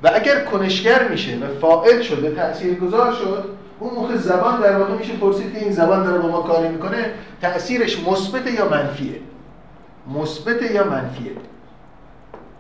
و 0.03 0.11
اگر 0.15 0.45
کنشگر 0.45 1.09
میشه 1.09 1.37
و 1.37 1.61
فاعل 1.61 2.03
شد 2.03 2.25
و 2.25 2.35
تأثیرگذار 2.35 3.13
شد 3.13 3.45
اون 3.79 3.95
موقع 3.95 4.17
زبان 4.17 4.61
در 4.61 4.77
واقع 4.77 4.95
میشه 4.95 5.13
پرسید 5.13 5.53
که 5.53 5.59
این 5.59 5.73
زبان 5.73 6.05
داره 6.05 6.19
با 6.19 6.29
ما 6.29 6.43
کاری 6.43 6.69
می‌کنه 6.69 7.11
تأثیرش 7.41 8.01
مثبت 8.07 8.47
یا 8.47 8.69
منفیه؟ 8.69 9.21
مثبت 10.15 10.63
یا 10.63 10.85
منفیه؟ 10.85 11.33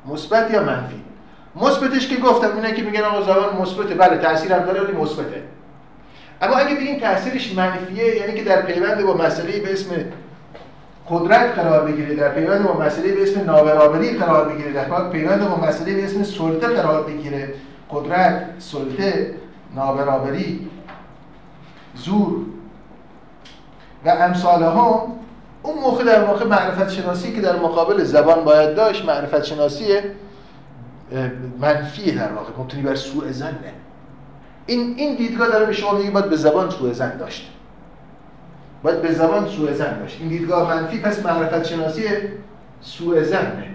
مثبت 0.06 0.50
یا 0.50 0.62
منفی؟ 0.62 1.02
مثبتش 1.56 2.08
که 2.08 2.16
گفتم 2.16 2.56
اینه 2.56 2.72
که 2.72 2.82
میگن 2.82 3.00
آقا 3.00 3.22
زبان 3.22 3.62
مثبته. 3.62 3.94
بله 3.94 4.18
تاثیر 4.18 4.52
هم 4.52 4.64
داره 4.64 4.80
ولی 4.80 4.92
مثبته. 4.92 5.42
اما 6.42 6.56
اگه 6.56 6.74
بگیم 6.74 7.00
تاثیرش 7.00 7.54
منفیه 7.54 8.16
یعنی 8.16 8.34
که 8.34 8.44
در 8.44 8.62
پیوند 8.62 9.04
با 9.04 9.14
مسئله 9.14 9.60
به 9.60 9.72
اسم 9.72 9.90
قدرت 11.08 11.58
قرار 11.58 11.92
بگیره. 11.92 12.14
در 12.14 12.28
پیوند 12.28 12.64
با 12.64 12.80
مسئله 12.80 13.12
به 13.12 13.22
اسم 13.22 13.40
نابرابری 13.40 14.10
قرار 14.10 14.48
بگیره. 14.48 14.72
در 14.72 15.10
پیوند 15.10 15.48
با 15.48 15.56
مسئله 15.56 15.94
به 15.94 16.04
اسم 16.04 16.22
سلطه 16.22 16.66
قرار 16.66 17.02
بگیره. 17.02 17.54
قدرت 17.90 18.46
سلطه 18.58 19.34
نابرابری 19.74 20.68
زور. 21.94 22.32
و 24.04 24.08
امثال 24.08 24.62
هم 24.62 25.02
اون 25.62 25.78
موقع 25.82 26.04
در 26.04 26.24
واقع 26.24 26.44
معرفت 26.44 26.90
شناسی 26.90 27.32
که 27.32 27.40
در 27.40 27.56
مقابل 27.56 28.04
زبان 28.04 28.44
باید 28.44 28.74
داشت 28.76 29.04
معرفت 29.04 29.44
شناسی 29.44 29.84
منفی 31.60 32.10
در 32.12 32.32
واقع. 32.32 32.50
مبتنی 32.58 32.82
بر 32.82 32.94
سوء 32.94 33.32
زنه 33.32 33.74
این 34.66 34.94
این 34.96 35.16
دیدگاه 35.16 35.48
داره 35.48 35.66
به 35.66 35.72
شما 35.72 35.92
میگه 35.92 36.10
باید 36.10 36.30
به 36.30 36.36
زبان 36.36 36.70
سوء 36.70 36.92
زن 36.92 37.16
داشت. 37.16 37.50
باید 38.82 39.02
به 39.02 39.12
زبان 39.12 39.48
سوء 39.48 39.72
زن 39.72 39.98
داشت 39.98 40.16
این 40.20 40.28
دیدگاه 40.28 40.74
منفی 40.74 41.00
پس 41.00 41.26
معرفت 41.26 41.66
شناسی 41.66 42.02
سوء 42.80 43.22
زنه. 43.22 43.66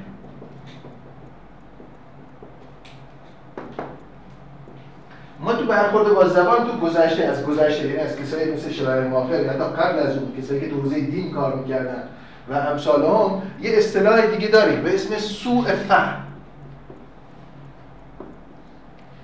ما 5.39 5.53
تو 5.53 5.65
برخورد 5.65 6.13
با 6.13 6.27
زبان 6.27 6.67
تو 6.67 6.77
گذشته 6.77 7.23
از 7.23 7.45
گذشته 7.45 7.87
یعنی 7.87 7.97
از 7.97 8.15
کسایی 8.15 8.53
مثل 8.53 8.71
شرای 8.71 9.07
ماخر 9.07 9.43
یا 9.43 9.53
تا 9.53 9.67
قبل 9.67 9.99
از 9.99 10.17
اون 10.17 10.31
کسایی 10.41 10.59
که 10.59 10.69
تو 10.69 10.81
حوزه 10.81 10.99
دین 10.99 11.31
کار 11.31 11.55
می‌کردن 11.55 12.03
و 12.49 12.53
امثال 12.53 13.05
هم 13.05 13.41
یه 13.61 13.77
اصطلاح 13.77 14.25
دیگه 14.25 14.47
داریم 14.47 14.81
به 14.81 14.95
اسم 14.95 15.17
سوء 15.17 15.65
فهم. 15.75 16.23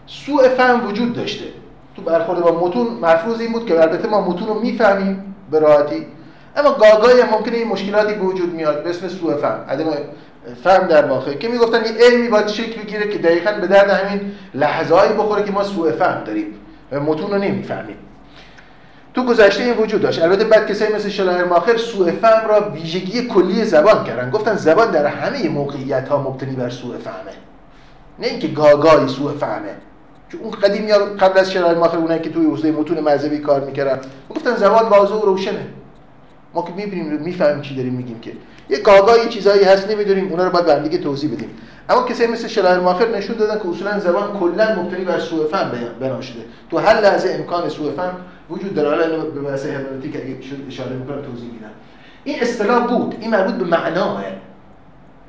سوء 0.08 0.50
فهم 0.50 0.88
وجود 0.88 1.14
داشته. 1.14 1.46
تو 1.96 2.02
برخورد 2.02 2.40
با 2.40 2.68
متون 2.68 2.88
مفروض 2.88 3.40
این 3.40 3.52
بود 3.52 3.66
که 3.66 3.82
البته 3.82 4.08
ما 4.08 4.30
متون 4.30 4.48
رو 4.48 4.60
می‌فهمیم. 4.60 5.31
به 5.52 5.60
اما 6.56 6.72
گاگایی 6.72 7.24
ممکنه 7.24 7.58
این 7.58 7.68
مشکلاتی 7.68 8.14
به 8.14 8.22
وجود 8.22 8.54
میاد 8.54 8.84
به 8.84 8.90
اسم 8.90 9.08
سوء 9.08 9.38
فهم. 9.38 9.66
عدم 9.70 9.86
فهم 10.64 10.88
در 10.88 11.06
واقع. 11.06 11.34
که 11.34 11.48
می‌گفتن 11.48 11.86
یه 11.86 12.06
علمی 12.06 12.28
باید 12.28 12.48
شکل 12.48 12.82
بگیره 12.82 13.08
که 13.08 13.18
دقیقا 13.18 13.52
به 13.52 13.68
درد 13.68 13.90
همین 13.90 14.32
لحظه‌ای 14.54 15.14
بخوره 15.14 15.44
که 15.44 15.52
ما 15.52 15.64
سوء 15.64 15.92
فهم 15.92 16.24
داریم 16.24 16.46
و 16.92 17.00
متون 17.00 17.32
رو 17.32 17.38
نمی‌فهمیم. 17.38 17.98
تو 19.14 19.26
گذشته 19.26 19.64
این 19.64 19.74
وجود 19.74 20.02
داشت. 20.02 20.22
البته 20.22 20.44
بعد 20.44 20.68
کسایی 20.68 20.94
مثل 20.94 21.10
شلاهر 21.10 21.44
ماخر 21.44 21.78
سوء 21.78 22.12
فهم 22.12 22.48
را 22.48 22.70
ویژگی 22.70 23.28
کلی 23.28 23.66
زبان 23.66 24.04
کردن. 24.04 24.30
گفتن 24.30 24.56
زبان 24.56 24.92
در 24.92 25.06
همه 25.06 25.50
موقعیت 25.50 26.08
ها 26.10 26.22
مبتنی 26.22 26.56
بر 26.56 26.70
سوء 26.70 26.98
فهمه. 26.98 27.32
نه 28.20 28.28
اینکه 28.28 28.48
گاگایی 28.48 29.08
سوء 29.08 29.32
فهمه. 29.32 29.76
چون 30.32 30.42
اون 30.42 30.52
قدیم 30.52 30.88
یا 30.88 30.98
قبل 30.98 31.40
از 31.40 31.52
شلاهر 31.52 31.76
ماخر 31.76 31.98
اونایی 31.98 32.22
که 32.22 32.30
توی 32.30 32.46
حوزه 32.46 32.72
متون 32.72 33.00
مذهبی 33.00 33.38
کار 33.38 33.62
می‌کردن 33.66 34.00
گفتن 34.30 34.56
زبان 34.56 34.90
واضح 34.90 35.14
و 35.14 35.26
روشنه. 35.26 35.68
ما 36.54 36.62
که 36.62 36.74
می‌بینیم 36.74 37.22
می‌فهمیم 37.22 37.62
چی 37.62 37.76
داریم 37.76 37.94
میگیم 37.94 38.20
که. 38.20 38.32
یه 38.70 38.78
گاگای 38.78 39.30
چیزایی 39.30 39.64
هست 39.64 39.90
نمی‌دونیم 39.90 40.30
اونا 40.30 40.44
رو 40.44 40.50
باید 40.50 40.66
به 40.66 40.80
دیگه 40.80 40.98
توضیح 40.98 41.32
بدیم. 41.34 41.50
اما 41.90 42.04
کسی 42.04 42.28
مثل 42.28 42.48
شلاهر 42.48 42.80
ماخر 42.80 43.08
نشون 43.08 43.36
دادن 43.38 43.60
که 43.60 43.70
اصولا 43.70 44.00
زبان 44.00 44.40
کلا 44.40 44.76
مبتنی 44.82 45.06
بر 45.06 45.20
سوء 45.20 45.48
فهم 45.48 45.72
بنا 46.00 46.22
شده. 46.22 46.42
تو 46.70 46.78
هر 46.78 47.02
لحظه 47.02 47.36
امکان 47.40 47.70
سوء 47.70 47.92
فهم 47.92 48.14
وجود 48.50 48.76
داره. 48.76 48.90
حالا 48.90 49.26
به 49.26 49.42
بحث 49.42 49.66
هرمنوتیک 49.66 50.16
اگه 50.16 50.38
اشاره 50.68 50.96
می‌کنم 50.96 51.22
توضیح 51.22 51.52
میدم. 51.52 51.72
این 52.24 52.42
اصطلاح 52.42 52.88
بود. 52.88 53.16
این 53.20 53.32
مربوط 53.32 53.56
به 53.56 53.66
معناه 53.66 54.24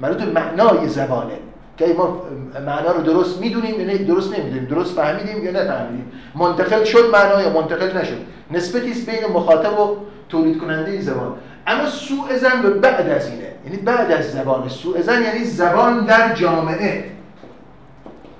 مربوط 0.00 0.22
به 0.22 0.32
معنای 0.32 0.88
زبانه. 0.88 1.34
که 1.76 1.94
ما 1.98 2.22
معنا 2.66 2.92
رو 2.92 3.02
درست 3.02 3.40
می‌دونیم 3.40 3.80
یا 3.80 3.96
درست 3.96 4.38
نمی‌دونیم 4.38 4.64
درست 4.64 4.94
فهمیدیم 4.94 5.44
یا 5.44 5.50
نفهمیدیم. 5.50 6.12
منتقل 6.35 6.85
شد 6.85 7.11
معنا 7.12 7.42
یا 7.42 7.50
منتقل 7.50 7.98
نشد؟ 7.98 8.18
نسبتی 8.50 8.90
است 8.90 9.11
بین 9.11 9.26
مخاطب 9.32 9.80
و 9.80 9.96
تولید 10.28 10.58
کننده 10.58 11.00
زبان. 11.00 11.35
اما 11.66 11.87
سوء 11.87 12.37
زن 12.37 12.62
به 12.62 12.70
بعد 12.70 13.08
از 13.08 13.26
اینه. 13.28 13.48
یعنی 13.64 13.76
بعد 13.76 14.11
از 14.11 14.32
زبان. 14.32 14.68
سوء 14.68 15.00
زن 15.02 15.22
یعنی 15.22 15.44
زبان 15.44 16.04
در 16.04 16.35
جامعه. 16.35 17.04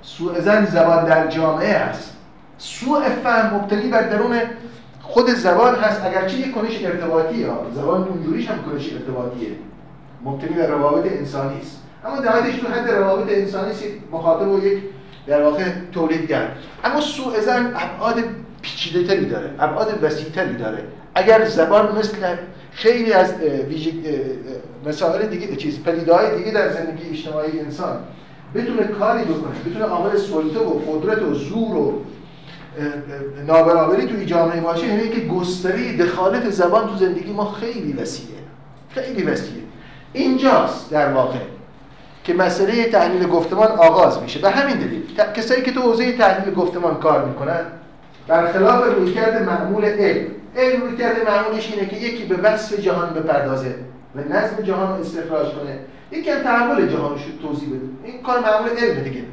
سوء 0.01 0.39
زن 0.39 0.65
زبان 0.65 1.05
در 1.05 1.27
جامعه 1.27 1.73
است. 1.73 2.17
سوء 2.57 3.01
فهم 3.23 3.55
مبتنی 3.55 3.87
بر 3.87 4.01
درون 4.01 4.39
خود 5.01 5.29
زبان 5.29 5.75
هست. 5.75 6.05
اگرچه 6.05 6.37
یک 6.37 6.55
کنش 6.55 6.83
ارتباطی 6.83 7.43
ها 7.43 7.65
زبان 7.75 8.03
اونجوریش 8.03 8.49
هم 8.49 8.57
کنش 8.63 8.93
ارتباطیه. 8.93 9.49
مبتنی 10.25 10.53
بر 10.53 10.67
روابط 10.67 11.11
انسانی 11.11 11.59
است. 11.61 11.82
اما 12.05 12.19
نهایتش 12.19 12.59
تو 12.59 12.67
حد 12.67 12.89
روابط 12.89 13.29
انسانی 13.29 13.71
مخاطب 14.11 14.49
و 14.49 14.65
یک 14.65 14.83
در 15.27 15.43
واقع 15.43 15.63
تولیدگر 15.91 16.47
اما 16.83 17.01
سوء 17.01 17.39
زن 17.39 17.73
ابعاد 17.75 18.23
پیچیده 18.61 19.07
تری 19.07 19.25
داره 19.25 19.49
ابعاد 19.59 20.03
وسیع 20.03 20.29
تری 20.29 20.55
داره. 20.55 20.83
اگر 21.15 21.45
زبان 21.45 21.97
مثل 21.97 22.17
خیلی 22.71 23.13
از 23.13 23.33
مسائل 24.85 25.27
دیگه 25.27 25.55
چیز 25.55 25.83
پدیده‌های 25.83 26.37
دیگه 26.37 26.51
در 26.51 26.69
زندگی 26.71 27.09
اجتماعی 27.09 27.59
انسان 27.59 27.99
بتونه 28.55 28.87
کاری 28.87 29.23
بکنه 29.23 29.69
بتونه 29.69 29.85
عامل 29.85 30.17
سلطه 30.17 30.59
و 30.59 30.99
قدرت 30.99 31.21
و 31.21 31.33
زور 31.33 31.75
و 31.75 32.01
نابرابری 33.47 34.07
توی 34.07 34.25
جامعه 34.25 34.61
باشه 34.61 34.87
یعنی 34.87 35.09
که 35.09 35.19
گستری 35.19 35.97
دخالت 35.97 36.49
زبان 36.49 36.87
تو 36.87 36.95
زندگی 36.95 37.33
ما 37.33 37.51
خیلی 37.51 37.93
وسیعه. 37.93 38.39
خیلی 38.89 39.23
وسیعه. 39.23 39.63
اینجاست 40.13 40.91
در 40.91 41.13
واقع. 41.13 41.39
که 42.23 42.33
مسئله 42.33 42.85
تحلیل 42.85 43.27
گفتمان 43.27 43.67
آغاز 43.67 44.21
میشه. 44.21 44.39
به 44.39 44.49
همین 44.49 44.75
دلیل 44.75 45.03
کسایی 45.35 45.61
که 45.61 45.71
تو 45.71 45.81
حوزه 45.81 46.17
تحلیل 46.17 46.53
گفتمان 46.53 46.95
کار 46.95 47.25
می‌کنن 47.25 47.61
برخلاف 48.27 48.95
رویکرد 48.95 49.43
معمول 49.43 49.85
علم 49.85 50.25
علم 50.57 50.81
رویکرد 50.81 51.15
معمولش 51.27 51.71
اینه 51.71 51.85
که 51.87 51.95
یکی 51.95 52.23
به 52.23 52.35
وصف 52.35 52.79
جهان 52.79 53.09
بپردازه 53.13 53.75
و 54.15 54.19
نظم 54.19 54.63
جهان 54.63 54.89
رو 54.89 55.01
استخراج 55.01 55.47
کنه. 55.47 55.79
یکی 56.11 56.31
تحول 56.31 56.87
جهان 56.87 57.11
رو 57.11 57.47
توضیح 57.47 57.69
بده. 57.69 57.79
این 58.03 58.21
کار 58.21 58.39
معمول 58.39 58.69
علم 58.69 59.03
دیگه. 59.03 59.23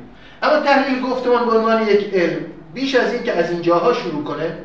اما 0.42 0.60
تحلیل 0.60 1.02
گفتمان 1.02 1.46
به 1.46 1.58
عنوان 1.58 1.82
یک 1.82 2.14
علم 2.14 2.40
بیش 2.74 2.94
از 2.94 3.12
این 3.12 3.22
که 3.22 3.32
از 3.32 3.50
این 3.50 3.62
جاها 3.62 3.92
شروع 3.92 4.24
کنه 4.24 4.56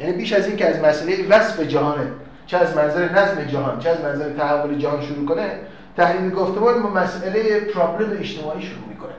یعنی 0.00 0.12
بیش 0.12 0.32
از 0.32 0.46
این 0.46 0.56
که 0.56 0.68
از 0.68 0.80
مسئله 0.80 1.28
وصف 1.28 1.60
جهانه 1.60 2.06
چه 2.46 2.56
از 2.56 2.76
منظر 2.76 3.08
نظم 3.08 3.44
جهان 3.44 3.78
چه 3.78 3.88
از 3.88 4.00
منظر 4.00 4.30
تحول 4.30 4.78
جهان 4.78 5.02
شروع 5.02 5.26
کنه 5.26 5.50
تحلیل 5.96 6.30
گفتمان 6.30 6.82
با 6.82 6.88
مسئله 6.88 7.60
پرابلم 7.60 8.18
اجتماعی 8.18 8.62
شروع 8.62 8.88
می‌کنه. 8.88 9.12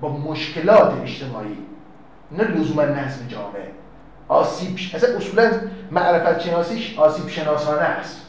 با 0.00 0.08
مشکلات 0.08 0.92
اجتماعی. 1.02 1.58
نه 2.32 2.44
لزوما 2.44 2.82
نظم 2.82 3.26
جامعه. 3.28 3.70
آسیب 4.28 4.78
اصلا 4.94 5.16
اصولا 5.16 5.50
معرفت 5.90 6.40
شناسیش 6.40 6.98
آسیب 6.98 7.28
شناسانه 7.28 7.80
است. 7.80 8.20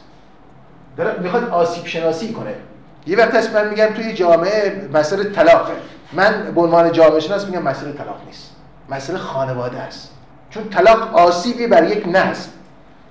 داره 0.96 1.20
می‌خواد 1.20 1.48
آسیب 1.48 1.86
شناسی 1.86 2.32
کنه. 2.32 2.54
یه 3.06 3.16
وقت 3.16 3.34
هست 3.34 3.56
من 3.56 3.68
میگم 3.68 3.86
توی 3.86 4.12
جامعه 4.12 4.88
مسئله 4.94 5.24
طلاقه. 5.24 5.72
من 6.12 6.52
به 6.54 6.60
عنوان 6.60 6.92
جامعه 6.92 7.20
شناس 7.20 7.46
میگم 7.46 7.62
مسئله 7.62 7.92
طلاق 7.92 8.20
نیست. 8.26 8.50
مسئله 8.90 9.18
خانواده 9.18 9.78
است. 9.78 10.12
چون 10.50 10.68
طلاق 10.68 11.16
آسیبی 11.16 11.66
بر 11.66 11.84
یک 11.84 12.04
نظم. 12.08 12.50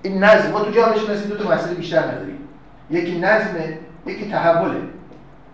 این 0.01 0.23
نظم 0.23 0.51
ما 0.51 0.59
تو 0.59 0.71
جامعه 0.71 0.99
شناسی 0.99 1.27
دو 1.27 1.37
تا 1.37 1.49
مسئله 1.49 1.73
بیشتر 1.73 1.99
نداریم. 1.99 2.39
یکی 2.89 3.19
نظمه 3.19 3.77
یکی 4.05 4.29
تحوله. 4.31 4.81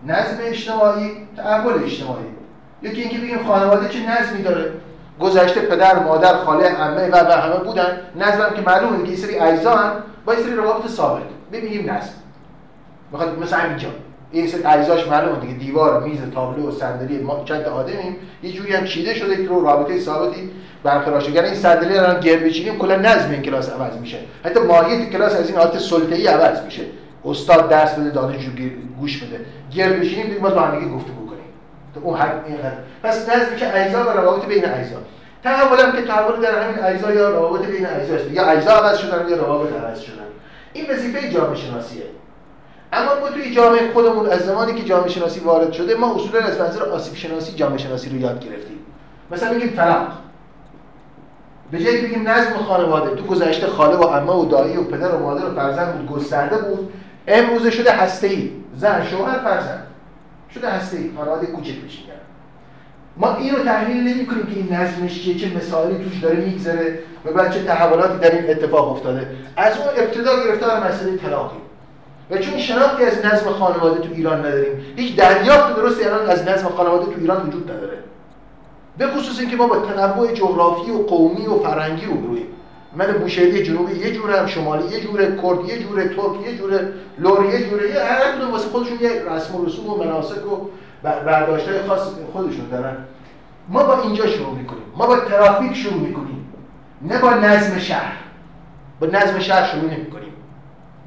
نظم 0.06 0.36
اجتماعی 0.40 1.10
تحول 1.36 1.84
اجتماعی. 1.84 2.24
یکی 2.82 3.00
اینکه 3.00 3.18
بگیم 3.18 3.44
خانواده 3.46 3.88
چه 3.88 3.98
نظمی 4.10 4.42
داره؟ 4.42 4.72
گذشته 5.20 5.60
پدر 5.60 5.98
مادر 5.98 6.36
خاله 6.36 6.68
عمه 6.68 7.08
و 7.08 7.16
و 7.16 7.32
همه 7.32 7.56
بودن. 7.64 8.00
نظم 8.16 8.50
که 8.56 8.62
معلومه 8.66 9.08
یه 9.10 9.16
سری 9.16 9.38
اجزا 9.38 9.76
هم 9.76 9.92
با 10.24 10.34
یه 10.34 10.40
سری 10.40 10.54
روابط 10.54 10.88
ثابت. 10.88 11.22
ببینیم 11.52 11.90
نظم. 11.90 12.12
می‌خواد 13.12 13.38
مثلا 13.38 13.64
اینجا 13.64 13.88
این 14.32 14.46
سری 14.46 14.64
اجزاش 14.64 15.08
معلومه 15.08 15.40
دیگه. 15.40 15.54
دیوار 15.54 16.02
میز 16.02 16.18
تابلو 16.34 16.70
صندلی 16.70 17.18
ما 17.18 17.42
چند 17.44 17.64
آدمیم. 17.64 18.16
یه 18.42 18.52
جوری 18.52 18.74
هم 18.74 18.84
چیده 18.84 19.14
شده 19.14 19.36
که 19.36 19.48
رو 19.48 19.64
رابطه 19.64 20.00
ثابتی 20.00 20.50
برقرار 20.82 21.20
شده 21.20 21.44
این 21.44 21.54
صندلی 21.54 21.98
رو 21.98 22.20
گیر 22.20 22.38
بچینیم 22.38 22.78
کلا 22.78 22.96
نظم 22.96 23.30
این 23.30 23.42
کلاس 23.42 23.70
عوض 23.72 23.96
میشه. 23.96 24.18
حتی 24.44 24.60
ماهیت 24.60 25.10
کلاس 25.10 25.36
از 25.36 25.48
این 25.48 25.58
حالت 25.58 25.78
سلطه‌ای 25.78 26.26
عوض 26.26 26.60
میشه. 26.64 26.82
استاد 27.24 27.68
درس 27.68 27.94
بده 27.94 28.10
دانشجو 28.10 28.50
گوش 29.00 29.22
بده. 29.22 29.40
گیر 29.70 29.88
بشینیم 29.88 30.26
دیگه 30.26 30.40
باز 30.40 30.54
با 30.54 30.60
هم 30.60 30.96
گفتگو 30.96 31.26
کنیم 31.26 31.44
تو 31.94 32.00
اون 32.02 32.18
حد 32.18 32.44
این 32.46 32.56
حد. 32.56 32.78
پس 33.02 33.28
نظمی 33.28 33.56
که 33.56 33.84
اجزا 33.84 34.04
و 34.04 34.08
روابط 34.08 34.46
بین 34.46 34.64
اجزا. 34.64 34.96
تحول 35.44 35.80
هم 35.80 35.92
که 35.92 36.02
تحول 36.02 36.40
در 36.40 36.62
همین 36.62 36.84
اجزا 36.84 37.12
یا 37.12 37.30
روابط 37.30 37.66
بین 37.66 37.86
اجزا 37.86 38.14
است. 38.14 38.30
یا 38.30 38.46
اجزا 38.46 38.70
عوض 38.70 38.98
شدن 38.98 39.28
یا 39.28 39.36
روابط 39.36 39.72
عوض 39.72 40.00
شدن. 40.00 40.22
این 40.72 40.90
وظیفه 40.90 41.30
جامعه 41.30 41.56
شناسیه. 41.56 42.02
اما 42.92 43.20
ما 43.20 43.28
توی 43.28 43.54
جامعه 43.54 43.92
خودمون 43.92 44.26
از 44.26 44.40
زمانی 44.40 44.74
که 44.74 44.84
جامعه 44.84 45.08
شناسی 45.08 45.40
وارد 45.40 45.72
شده 45.72 45.94
ما 45.94 46.14
اصولا 46.14 46.44
از 46.44 46.60
منظر 46.60 46.82
آسیب 46.82 47.14
شناسی 47.14 47.52
جامعه 47.52 47.78
شناسی 47.78 48.10
رو 48.10 48.16
یاد 48.16 48.44
گرفتیم. 48.44 48.78
مثلا 49.30 49.52
میگیم 49.52 49.70
طلاق. 49.76 50.08
به 51.70 51.78
جایی 51.78 52.06
بگیم 52.06 52.28
نظم 52.28 52.54
خانواده. 52.54 53.16
تو 53.16 53.24
گذشته 53.24 53.66
خاله 53.66 53.96
و 53.96 54.04
عمه 54.04 54.32
و 54.32 54.44
دایی 54.44 54.76
و 54.76 54.84
پدر 54.84 55.14
و 55.14 55.18
مادر 55.18 55.44
و 55.44 55.54
فرزند 55.54 55.94
بود 55.94 56.16
گسترده 56.16 56.56
بود. 56.56 56.92
امروزه 57.28 57.70
شده 57.70 57.92
هسته 57.92 58.26
ای 58.26 58.50
زن 58.76 59.04
شوهر 59.04 59.38
فرزند. 59.38 59.86
شده 60.54 60.68
هسته 60.68 60.96
ای 60.96 61.10
خانواده 61.16 61.46
کوچک 61.46 61.74
بشین 61.84 62.04
ما 63.16 63.36
این 63.36 63.54
رو 63.54 63.64
تحلیل 63.64 64.14
نمی 64.14 64.26
کنیم 64.26 64.46
که 64.46 64.56
این 64.56 64.72
نظمش 64.72 65.22
چیه 65.22 65.34
چه 65.34 65.56
مثالی 65.56 66.04
توش 66.04 66.18
داره 66.18 66.36
میگذره 66.36 66.98
و 67.24 67.32
بعد 67.32 67.52
چه 67.52 67.64
تحولاتی 67.64 68.18
در 68.18 68.30
این 68.30 68.50
اتفاق 68.50 68.88
افتاده. 68.88 69.26
از 69.56 69.78
اون 69.78 69.88
ابتدا 69.96 70.44
گرفته 70.44 70.66
در 70.66 70.88
مسئله 70.88 71.16
طلاقی. 71.16 71.56
و 72.30 72.38
چون 72.38 72.58
شناختی 72.58 73.04
از 73.04 73.24
نظم 73.24 73.50
خانواده 73.50 74.00
تو 74.00 74.14
ایران 74.14 74.38
نداریم 74.38 74.84
هیچ 74.96 75.16
دریافت 75.16 75.76
درستی 75.76 76.04
الان 76.04 76.30
از 76.30 76.48
نظم 76.48 76.68
خانواده 76.68 77.04
تو 77.04 77.20
ایران 77.20 77.46
وجود 77.46 77.70
نداره. 77.70 77.98
به 78.98 79.06
خصوص 79.06 79.40
اینکه 79.40 79.56
ما 79.56 79.66
با 79.66 79.76
تنوع 79.76 80.32
جغرافی 80.32 80.90
و 80.90 80.98
قومی 80.98 81.46
و 81.46 81.58
فرهنگی 81.58 82.06
روبرویم 82.06 82.46
من 82.96 83.12
بوشهری 83.12 83.62
جنوبی 83.62 83.92
یه 83.92 84.12
جورم 84.12 84.46
شمالی 84.46 84.88
یه 84.88 85.00
جوره 85.00 85.36
کرد 85.42 85.68
یه 85.68 85.78
جوره 85.78 86.08
ترک 86.08 86.46
یه 86.46 86.56
جوره 86.58 86.92
لور 87.18 87.44
یه 87.44 87.68
جوره 87.68 87.90
یه 87.90 88.00
هر 88.00 88.36
کدوم 88.36 88.50
واسه 88.50 88.68
خودشون 88.68 89.00
یه 89.00 89.22
رسم 89.30 89.56
و 89.56 89.64
رسوم 89.64 89.90
و 89.90 90.04
مناسک 90.04 90.52
و 90.52 90.68
برداشت‌های 91.04 91.82
خاص 91.82 92.08
خودشون 92.32 92.68
دارن. 92.68 92.96
ما 93.68 93.82
با 93.82 94.02
اینجا 94.02 94.26
شروع 94.26 94.54
می‌کنیم. 94.54 94.82
ما 94.96 95.06
با 95.06 95.16
ترافیک 95.16 95.74
شروع 95.74 96.00
می‌کنیم. 96.00 96.52
نه 97.02 97.18
با 97.18 97.30
نظم 97.30 97.78
شهر. 97.78 98.16
با 99.00 99.06
نظم 99.06 99.38
شهر 99.38 99.66
شروع 99.66 99.90
نمی‌کنیم. 99.90 100.32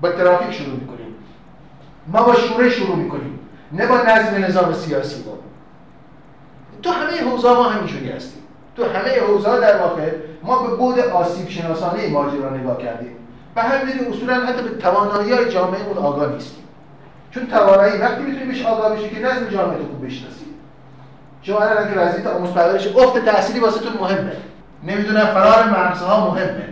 با 0.02 0.10
ترافیک 0.10 0.52
شروع 0.52 0.76
می‌کنیم. 0.76 1.15
ما 2.08 2.24
با 2.24 2.34
شورش 2.36 2.74
شروع 2.74 2.95
می‌کنیم. 2.95 3.39
نه 3.71 3.88
با 3.88 3.98
نظم 3.98 4.45
نظام 4.45 4.74
سیاسی 4.74 5.24
ما. 5.24 5.38
تو 6.82 6.89
همه 6.89 7.32
حوزه 7.32 7.54
ما 7.54 7.63
همینجوری 7.63 8.10
هستیم. 8.10 8.41
تو 8.75 8.83
همه 8.83 9.19
حوزه 9.27 9.59
در 9.59 9.77
واقع 9.77 10.11
ما 10.43 10.63
به 10.63 10.75
بود 10.75 10.99
آسیب 10.99 11.49
شناسانه 11.49 12.07
ماجرا 12.07 12.49
نگاه 12.49 12.77
کردیم. 12.77 13.15
و 13.55 13.61
همین 13.61 14.07
اصولا 14.09 14.33
حتی 14.33 14.63
به 14.63 14.69
توانایی 14.69 15.31
های 15.33 15.49
جامعهمون 15.49 15.97
آگاه 15.97 16.33
نیستیم. 16.33 16.63
چون 17.31 17.47
توانایی 17.47 17.97
وقتی 17.97 18.23
می‌تونی 18.23 18.45
بهش 18.45 18.65
آگاه 18.65 18.95
بشی 18.95 19.09
که 19.09 19.19
نظم 19.19 19.47
جامعه 19.49 19.77
تو 19.77 19.83
خوب 19.83 20.05
بشناسی 20.05 20.45
شما 21.41 21.59
الان 21.59 21.93
که 21.93 21.99
وضعیت 21.99 22.27
آموز 22.27 22.49
پرورش 22.49 22.88
افت 22.88 23.25
تحصیلی 23.25 23.59
واسه 23.59 23.79
تو 23.79 24.03
مهمه. 24.03 24.31
نمی‌دونم 24.83 25.25
فرار 25.25 25.69
مرزها 25.69 26.31
مهمه. 26.31 26.69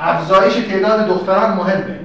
افزایش 0.00 0.54
تعداد 0.54 1.06
دختران 1.06 1.52
مهمه. 1.52 2.00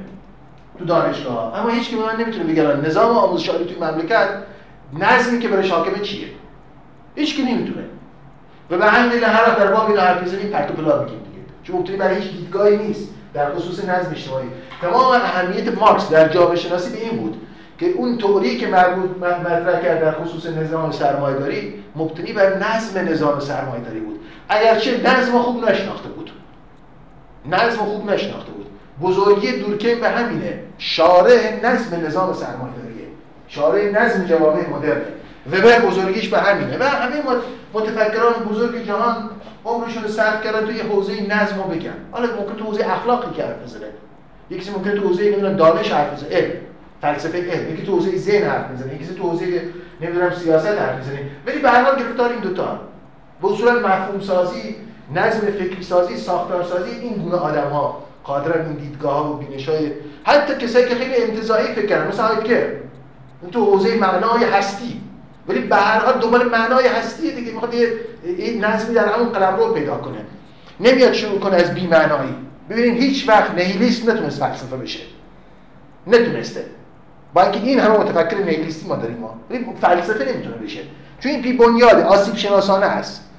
تو 0.79 0.85
دانشگاه 0.85 1.59
اما 1.59 1.69
هیچ 1.69 1.89
که 1.89 1.95
به 1.95 2.03
من 2.03 2.15
نمی‌تونه 2.15 2.43
بگه 2.43 2.63
نظام 2.63 3.17
آموزش 3.17 3.49
عالی 3.49 3.65
توی 3.65 3.75
مملکت 3.79 4.29
نظمی 4.93 5.39
که 5.39 5.47
برای 5.47 5.69
حاکمه 5.69 5.99
چیه. 5.99 6.27
هیچ 7.15 7.37
که 7.37 7.43
نمی‌تونه. 7.43 7.83
و 8.73 8.77
به 8.77 8.85
همین 8.85 9.09
دلیل 9.09 9.23
هر 9.23 9.55
در 9.55 9.71
باب 9.71 9.89
این 9.89 9.99
حرف 9.99 10.23
بزنیم 10.23 10.47
پرت 10.47 10.71
و 10.71 10.73
پلا 10.73 11.03
میگیم 11.03 11.19
دیگه. 11.19 11.41
چون 11.63 11.75
مبتنی 11.75 11.97
برای 11.97 12.15
هیچ 12.15 12.31
دیدگاهی 12.31 12.77
نیست. 12.77 13.09
در 13.33 13.53
خصوص 13.53 13.85
نظم 13.85 14.11
اجتماعی. 14.11 14.47
تمام 14.81 15.11
اهمیت 15.11 15.77
مارکس 15.77 16.09
در 16.09 16.27
جامعه 16.27 16.55
شناسی 16.55 16.91
به 16.91 17.01
این 17.01 17.17
بود 17.17 17.41
که 17.77 17.89
اون 17.89 18.17
توری 18.17 18.57
که 18.57 18.67
مربوط 18.67 19.17
مطرح 19.17 19.81
کرد 19.81 20.01
در 20.01 20.11
خصوص 20.11 20.45
نظام 20.45 20.91
سرمایه‌داری 20.91 21.73
مبتنی 21.95 22.33
بر 22.33 22.57
نظم 22.57 22.99
نظام 22.99 23.39
سرمایه‌داری 23.39 23.99
بود. 23.99 24.19
اگرچه 24.49 25.01
نظم 25.01 25.39
خوب 25.39 25.69
نشناخته 25.69 26.09
بود. 26.09 26.31
نظم 27.51 27.77
خوب 27.77 28.11
نشناخته 28.11 28.51
بود. 28.51 28.65
بزرگی 29.01 29.51
دورکیم 29.51 29.99
به 29.99 30.09
همینه. 30.09 30.59
شارع 30.77 31.59
نظم 31.63 32.05
نظام 32.05 32.33
سرمایه‌داریه. 32.33 33.07
شارع 33.47 33.91
نظم 33.91 34.25
جوامع 34.25 34.69
مدرنه. 34.69 35.05
وبر 35.51 35.79
بزرگیش 35.79 36.29
به 36.29 36.39
همینه. 36.39 36.77
و 36.77 36.83
همه 36.83 37.15
متفکران 37.73 38.33
بزرگ 38.33 38.85
جهان 38.85 39.29
عمرشون 39.65 40.03
رو 40.03 40.09
صرف 40.09 40.43
کردن 40.43 40.65
توی 40.65 40.79
حوزه 40.79 41.21
نظم 41.21 41.57
رو 41.57 41.63
بگن. 41.63 41.93
حالا 42.11 42.27
ممکن 42.27 42.55
تو 42.55 42.65
حوزه 42.65 42.85
اخلاقی 42.91 43.35
که 43.35 43.43
حرف 43.43 43.63
بزنه. 43.63 43.87
یکی 44.49 44.71
ممکن 44.71 44.91
تو 44.91 45.07
حوزه 45.07 45.53
دانش 45.53 45.91
حرف 45.91 46.13
بزنه. 46.13 46.29
علم 46.29 46.51
فلسفه 47.01 47.51
علم. 47.51 47.73
یکی 47.73 47.85
تو 47.85 47.91
حوزه 47.91 48.17
ذهن 48.17 48.49
حرف 48.49 48.69
می‌زنه 48.69 48.95
یکی 48.95 49.15
تو 49.15 49.29
حوزه 49.29 49.61
نمی‌دونم 50.01 50.33
سیاست 50.33 50.67
حرف 50.67 50.97
می‌زنه 50.97 51.19
ولی 51.47 51.59
به 51.59 51.69
هر 51.69 51.83
حال 51.83 51.99
گرفتار 51.99 52.29
این 52.29 52.39
دوتا. 52.39 52.79
به 53.41 53.51
اصولا 53.51 53.73
مفهوم 53.73 54.19
سازی 54.19 54.75
نظم 55.15 55.39
فکری 55.39 55.83
سازی 55.83 56.17
ساختار 56.17 56.63
سازی 56.63 56.91
این 56.91 57.13
گونه 57.13 57.35
آدم 57.35 57.69
ها 57.69 58.03
قادرن 58.23 58.65
این 58.65 58.73
دیدگاه 58.73 59.13
ها 59.13 59.33
و 59.33 59.37
بینش 59.37 59.69
های 59.69 59.91
حتی 60.23 60.53
کسایی 60.53 60.85
که 60.85 60.95
خیلی 60.95 61.15
انتزاعی 61.15 61.67
فکر 61.67 61.85
کردن 61.85 62.07
مثل 62.07 62.23
هایدگر 62.23 62.67
تو 63.51 63.65
حوزه 63.65 63.97
معنای 63.97 64.43
هستی. 64.43 65.01
ولی 65.47 65.59
به 65.59 65.75
هر 65.75 65.99
حال 65.99 66.19
دنبال 66.19 66.49
معنای 66.49 66.87
هستی 66.87 67.31
دیگه 67.31 67.51
می‌خواد 67.51 67.73
یه 67.73 67.87
نظمی 68.61 68.95
در 68.95 69.13
همون 69.13 69.29
قلم 69.29 69.55
رو 69.55 69.73
پیدا 69.73 69.97
کنه. 69.97 70.17
نمیاد 70.79 71.13
شروع 71.13 71.39
کنه 71.39 71.55
از 71.55 71.73
بی 71.73 71.87
معنایی 71.87 72.35
ببینید 72.69 73.03
هیچ 73.03 73.29
وقت 73.29 73.51
نهیلیست 73.51 74.09
نتونست 74.09 74.39
فلسفه 74.39 74.77
بشه. 74.77 74.99
نتونسته. 76.07 76.65
با 77.33 77.43
اینکه 77.43 77.59
این 77.59 77.79
همه 77.79 77.97
متفکر 77.97 78.37
نیلیستی 78.37 78.87
ما 78.87 78.95
داریم 78.95 79.17
ما. 79.17 79.35
فلسفه 79.81 80.33
نمی‌تونه 80.33 80.55
بشه. 80.55 80.79
چون 81.19 81.31
این 81.31 81.41
بی 81.41 81.53
بنیاد 81.53 81.99
آسیب 81.99 82.35
شناسانه 82.35 82.85
است. 82.85 83.29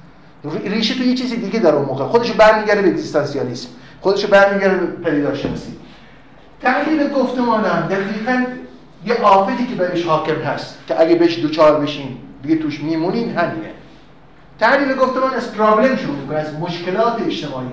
ریشه 0.65 0.95
تو 0.95 1.03
یه 1.03 1.13
چیزی 1.13 1.37
دیگه 1.37 1.59
داره 1.59 1.75
اون 1.75 1.85
موقع. 1.85 2.05
خودشو 2.05 2.33
برمیگره 2.33 2.81
به 2.81 2.87
اگزیستانسیالیسم 2.87 3.69
خودشو 4.01 4.27
برمیگره 4.27 4.75
به 4.75 4.85
پدیدارشناسی. 4.85 5.77
تحلیل 6.61 7.09
گفتمانم 7.09 7.87
دقیقا 7.89 8.45
یه 9.05 9.21
آفتی 9.21 9.65
که 9.67 9.75
بهش 9.75 10.05
حاکم 10.05 10.41
هست 10.41 10.77
که 10.87 11.01
اگه 11.01 11.15
بهش 11.15 11.39
دوچار 11.39 11.79
بشین 11.79 12.17
دیگه 12.43 12.55
توش 12.55 12.79
میمونین 12.79 13.37
همینه. 13.37 13.71
تحلیل 14.59 14.95
گفتمان 14.95 15.33
از 15.33 15.53
پرابلم 15.53 15.95
شروع 15.95 16.15
می‌کنه 16.15 16.37
از 16.37 16.53
مشکلات 16.53 17.21
اجتماعی. 17.21 17.67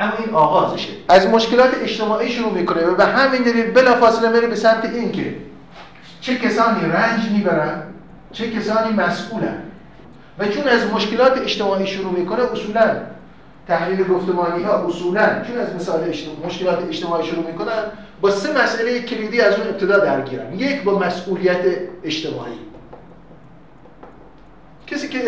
اما 0.00 0.12
این 0.26 0.34
آغازشه. 0.34 0.92
از 1.08 1.26
مشکلات 1.26 1.70
اجتماعی 1.82 2.30
شروع 2.30 2.52
می‌کنه 2.52 2.86
و 2.86 2.94
به 2.94 3.04
همین 3.04 3.42
دلیل 3.42 3.70
بلافاصله 3.70 4.28
میره 4.28 4.46
به 4.46 4.56
سمت 4.56 4.84
این 4.84 5.12
که 5.12 5.36
چه 6.20 6.36
کسانی 6.36 6.80
رنج 6.80 7.30
می‌برن 7.30 7.82
چه 8.32 8.50
کسانی 8.50 8.92
مسئولن. 8.92 9.62
و 10.38 10.48
چون 10.48 10.68
از 10.68 10.86
مشکلات 10.86 11.38
اجتماعی 11.38 11.86
شروع 11.86 12.12
می‌کنه 12.12 12.52
اصولا 12.52 12.96
تحلیل 13.68 14.04
گفتمانی 14.04 14.62
ها 14.62 14.86
اصولا 14.86 15.42
چون 15.46 15.58
از 15.58 15.74
مثال 15.74 16.12
مشکلات 16.44 16.88
اجتماعی 16.88 17.26
شروع 17.26 17.46
می‌کنن 17.46 17.82
با 18.20 18.30
سه 18.30 18.64
مسئله 18.64 19.00
کلیدی 19.00 19.40
از 19.40 19.54
اون 19.54 19.68
ابتدا 19.68 19.98
درگیرن 19.98 20.54
یک 20.54 20.82
با 20.82 20.98
مسئولیت 20.98 21.60
اجتماعی. 22.04 22.58
کسی 24.86 25.08
که 25.08 25.18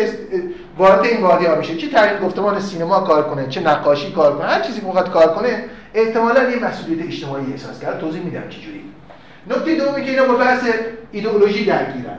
وارد 0.77 1.05
این 1.05 1.21
وادی 1.21 1.45
میشه 1.57 1.77
چه 1.77 1.89
تحلیل 1.89 2.19
گفتمان 2.19 2.59
سینما 2.59 2.99
کار 2.99 3.29
کنه 3.29 3.47
چه 3.47 3.61
نقاشی 3.61 4.11
کار 4.11 4.37
کنه 4.37 4.47
هر 4.47 4.61
چیزی 4.61 4.81
که 4.81 4.87
کار 4.87 5.33
کنه 5.35 5.65
احتمالا 5.93 6.49
یه 6.49 6.59
مسئولیت 6.59 7.05
اجتماعی 7.05 7.51
احساس 7.51 7.79
کرد. 7.79 7.99
توضیح 7.99 8.21
میدم 8.21 8.49
چجوری 8.49 8.83
نکته 9.49 9.75
دومی 9.75 10.05
که 10.05 10.11
اینا 10.11 10.25
با 10.25 10.33
بحث 10.33 10.63
ایدئولوژی 11.11 11.65
درگیرن. 11.65 12.17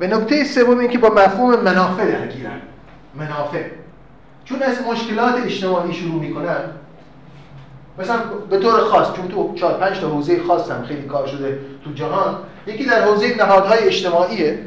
و 0.00 0.06
نکته 0.06 0.44
سوم 0.44 0.78
این 0.78 0.90
که 0.90 0.98
با 0.98 1.08
مفهوم 1.08 1.60
منافع 1.60 2.04
درگیرن. 2.04 2.60
منافع. 3.14 3.64
چون 4.44 4.62
از 4.62 4.82
مشکلات 4.82 5.44
اجتماعی 5.44 5.94
شروع 5.94 6.20
می‌کنن 6.20 6.60
مثلا 7.98 8.16
به 8.50 8.58
طور 8.58 8.80
خاص 8.80 9.12
چون 9.12 9.28
تو 9.28 9.54
چهار 9.54 9.72
پنج 9.72 10.00
تا 10.00 10.08
حوزه 10.08 10.42
خاص 10.42 10.70
هم 10.70 10.84
خیلی 10.84 11.02
کار 11.02 11.26
شده 11.26 11.58
تو 11.84 11.92
جهان 11.92 12.34
یکی 12.66 12.84
در 12.84 13.02
حوزه 13.02 13.36
نهادهای 13.36 13.78
اجتماعیه. 13.78 14.58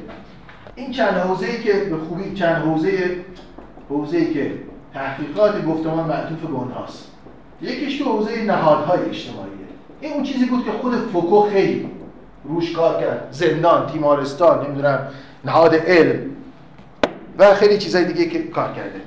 این 0.75 0.91
چند 0.91 1.13
حوزه 1.13 1.45
ای 1.45 1.63
که 1.63 1.73
به 1.73 1.97
خوبی 1.97 2.33
چند 2.35 2.55
حوزه 2.55 3.15
حوزه 3.89 4.17
ای 4.17 4.33
که 4.33 4.51
تحقیقات 4.93 5.65
گفتمان 5.65 6.05
معطوف 6.07 6.39
به 6.39 6.53
اونهاست. 6.53 7.11
یکیش 7.61 7.97
تو 7.97 8.05
حوزه 8.05 8.43
نهادهای 8.43 8.99
اجتماعیه. 9.09 9.55
این 10.01 10.13
اون 10.13 10.23
چیزی 10.23 10.45
بود 10.45 10.65
که 10.65 10.71
خود 10.71 10.93
فوکو 10.93 11.41
خیلی 11.41 11.89
روش 12.43 12.71
کار 12.71 13.01
کرد. 13.01 13.27
زندان 13.31 13.87
تیمارستان 13.87 14.65
نمی‌دونم 14.65 15.07
نهاد 15.45 15.75
علم 15.75 16.19
و 17.37 17.53
خیلی 17.53 17.77
چیزای 17.77 18.05
دیگه 18.05 18.25
که 18.25 18.43
کار 18.43 18.73
کرده. 18.73 19.01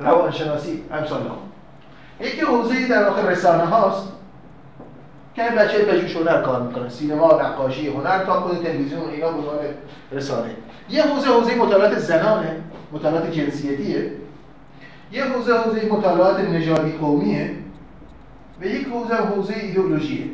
روانشناسی 0.00 0.82
امثال 0.92 1.20
یکی 2.20 2.40
حوزه 2.40 2.88
در 2.88 3.08
واقع 3.08 3.30
رسانه 3.30 3.64
هاست 3.64 4.08
که 5.34 5.42
بچه 5.42 5.84
پژوهش 5.84 6.16
هنر 6.16 6.42
کار 6.42 6.62
می‌کنن 6.62 6.88
سینما 6.88 7.40
نقاشی 7.42 7.88
هنر 7.88 8.24
تا 8.24 8.40
خود 8.40 8.62
تلویزیون 8.64 9.10
اینا 9.10 9.30
به 9.30 10.16
رسانه. 10.16 10.50
یه 10.90 11.02
حوزه 11.02 11.28
حوزه 11.28 11.54
مطالعات 11.54 11.98
زنانه 11.98 12.56
مطالعات 12.92 13.32
جنسیتیه. 13.32 14.12
یه 15.12 15.24
حوزه 15.24 15.58
حوزه 15.58 15.86
مطالعات 15.86 16.40
نژادی 16.40 16.92
قومیه. 16.92 17.50
و 18.60 18.66
یک 18.66 18.86
حوزه 18.86 19.14
حوزه 19.14 19.54
ایدئولوژیه. 19.54 20.24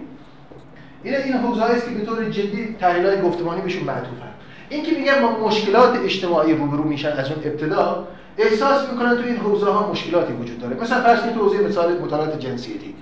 این 1.03 1.14
این 1.14 1.33
حوزه 1.33 1.62
است 1.62 1.88
که 1.88 1.95
به 1.95 2.05
طور 2.05 2.25
جدی 2.25 2.77
تحلیل 2.81 3.21
گفتمانی 3.21 3.61
بهشون 3.61 3.83
معطوفن. 3.83 4.33
این 4.68 4.85
که 4.85 4.92
میگن 4.92 5.23
ما 5.23 5.47
مشکلات 5.47 5.99
اجتماعی 6.05 6.55
روبرو 6.55 6.85
میشن 6.85 7.09
از 7.12 7.31
اون 7.31 7.40
ابتدا 7.45 8.09
احساس 8.38 8.90
می‌کنن 8.90 9.16
تو 9.16 9.23
این 9.27 9.37
حوزه 9.37 9.71
ها 9.71 9.90
مشکلاتی 9.90 10.33
وجود 10.33 10.59
داره. 10.59 10.77
مثلا 10.77 11.01
فرض 11.01 11.21
کنید 11.21 11.35
تو 11.35 11.40
حوزه 11.40 11.59
مثال 11.59 11.99
مطالعات 11.99 12.38
جنسیتی 12.38 12.95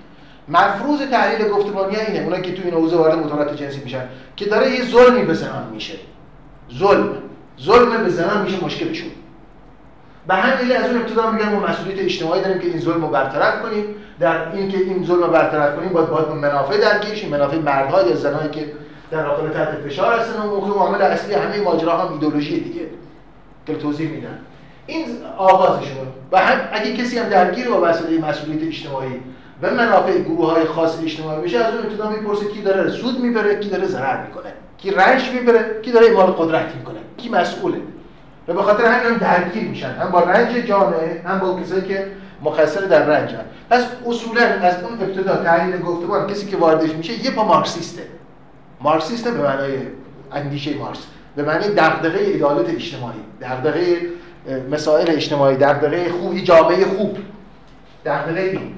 مفروض 0.49 1.01
تحلیل 1.01 1.49
گفتمانی 1.49 1.95
اینه 1.95 2.23
اونایی 2.23 2.41
که 2.41 2.53
تو 2.53 2.61
این 2.63 2.73
حوزه 2.73 2.97
وارد 2.97 3.17
مطالعات 3.17 3.55
جنسی 3.55 3.81
میشن 3.83 4.03
که 4.35 4.45
داره 4.45 4.71
یه 4.71 4.85
ظلمی 4.85 5.23
به 5.23 5.33
زنان 5.33 5.69
میشه. 5.73 5.93
ظلم. 6.79 7.09
ظلم 7.61 8.03
به 8.03 8.09
زنان 8.09 8.41
میشه 8.41 8.63
مشکلشون. 8.63 9.11
به 10.27 10.33
همین 10.33 10.77
از 10.77 10.89
اون 10.89 11.01
ابتدا 11.01 11.31
میگن 11.31 11.49
ما 11.49 11.67
مسئولیت 11.67 11.99
اجتماعی 11.99 12.41
داریم 12.41 12.59
که 12.59 12.67
این 12.67 12.79
ظلم 12.79 13.01
رو 13.01 13.07
برطرف 13.07 13.61
کنیم. 13.61 13.85
در 14.19 14.51
این 14.51 14.71
که 14.71 14.77
این 14.77 15.05
ظلم 15.05 15.23
رو 15.23 15.27
برطرف 15.27 15.75
کنیم 15.75 15.89
باید 15.89 16.07
باید 16.07 16.27
منافع 16.27 16.77
درگیر 16.77 17.15
شیم. 17.15 17.29
منافع 17.29 17.57
مردها 17.57 18.01
یا 18.01 18.15
زنایی 18.15 18.49
که 18.49 18.71
در 19.11 19.27
واقع 19.27 19.49
تحت 19.49 19.67
فشار 19.67 20.19
هستن 20.19 20.41
و 20.41 20.55
موقع 20.55 20.79
عامل 20.79 21.01
اصلی 21.01 21.33
همه 21.33 21.61
ماجرا 21.61 21.97
هم 21.97 22.13
ایدئولوژی 22.13 22.59
دیگه. 22.59 22.81
که 23.67 23.75
توضیح 23.75 24.09
میدن. 24.09 24.39
این 24.91 25.05
آغازشون 25.37 26.07
و 26.31 26.37
هم 26.37 26.59
اگه 26.71 26.93
کسی 26.93 27.17
هم 27.17 27.29
درگیر 27.29 27.69
با 27.69 27.79
مسئله 27.79 28.19
مسئولیت 28.19 28.67
اجتماعی 28.67 29.21
و 29.61 29.71
منافع 29.71 30.17
گروه 30.17 30.53
های 30.53 30.65
خاص 30.65 30.99
اجتماعی 31.03 31.41
بشه 31.41 31.57
از 31.57 31.73
اون 31.73 31.85
ابتدا 31.85 32.09
می‌پرسه 32.09 32.45
کی 32.45 32.61
داره 32.61 32.91
سود 32.91 33.19
می‌بره 33.19 33.59
کی 33.59 33.69
داره 33.69 33.87
ضرر 33.87 34.25
می‌کنه 34.27 34.53
کی 34.77 34.91
رنج 34.91 35.29
می‌بره 35.29 35.81
کی 35.81 35.91
داره 35.91 36.07
اعمال 36.07 36.31
قدرت 36.31 36.75
می‌کنه 36.75 36.99
کی 37.17 37.29
مسئوله. 37.29 37.77
و 38.47 38.53
به 38.53 38.61
خاطر 38.63 38.85
همین 38.85 39.11
هم 39.11 39.17
درگیر 39.17 39.69
میشن 39.69 39.89
هم 39.89 40.11
با 40.11 40.19
رنج 40.19 40.55
جامعه 40.55 41.21
هم 41.25 41.39
با 41.39 41.59
کسایی 41.61 41.81
که 41.81 42.07
مخصر 42.43 42.81
در 42.81 43.05
رنج 43.05 43.31
هم. 43.31 43.43
پس 43.69 43.83
اصولا 44.07 44.41
از 44.41 44.83
اون 44.83 44.93
ابتدا 45.01 45.35
تحلیل 45.35 45.81
گفتمان 45.81 46.27
کسی 46.27 46.47
که 46.47 46.57
واردش 46.57 46.89
میشه 46.89 47.25
یه 47.25 47.31
پا 47.31 47.43
مارکسیسته. 47.43 48.01
مارکسیسته 48.81 49.31
به 49.31 49.41
معنای 49.41 49.73
اندیشه 50.31 50.77
مارکس 50.77 50.99
به 51.35 51.43
معنی 51.43 51.67
دغدغه 51.67 52.35
عدالت 52.35 52.69
اجتماعی 52.69 53.19
دغدغه 53.41 53.97
مسائل 54.71 55.09
اجتماعی 55.09 55.55
دغدغه 55.55 56.09
خوبی 56.09 56.43
جامعه 56.43 56.85
خوب. 56.85 57.17
دغدغه 58.05 58.41
این 58.41 58.73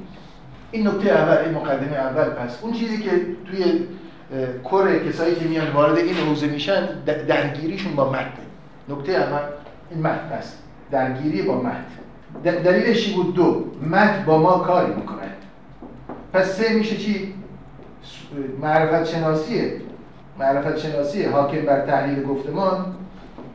این 0.71 0.87
نکته 0.87 1.09
اول 1.09 1.37
این 1.37 1.53
مقدمه 1.53 1.97
اول. 1.97 2.23
پس 2.23 2.59
اون 2.61 2.73
چیزی 2.73 2.97
که 2.97 3.09
توی 3.51 3.87
کور 4.63 4.99
کسایی 4.99 5.35
که 5.35 5.45
میان 5.45 5.71
وارد 5.71 5.97
این 5.97 6.15
حوزه 6.15 6.47
میشن 6.47 6.87
درگیریشون 7.05 7.95
با 7.95 8.09
متن 8.09 8.29
نکته 8.89 9.11
اول 9.11 9.41
این 9.91 9.99
متن 9.99 10.31
است 10.31 10.59
درگیری 10.91 11.41
با 11.41 11.61
متن 11.61 11.83
دلیلش 12.43 13.13
بود؟ 13.13 13.35
دو. 13.35 13.65
متن 13.91 14.23
با 14.25 14.37
ما 14.37 14.57
کاری 14.57 14.93
می‌کنه. 14.93 15.19
پس 16.33 16.57
سه 16.57 16.73
میشه 16.73 16.97
چی؟ 16.97 17.33
معرفت 18.61 19.11
شناسیه 19.11 19.81
معرفت 20.39 20.77
شناسی 20.77 21.23
حاکم 21.23 21.65
بر 21.65 21.85
تحلیل 21.85 22.23
گفتمان 22.23 22.95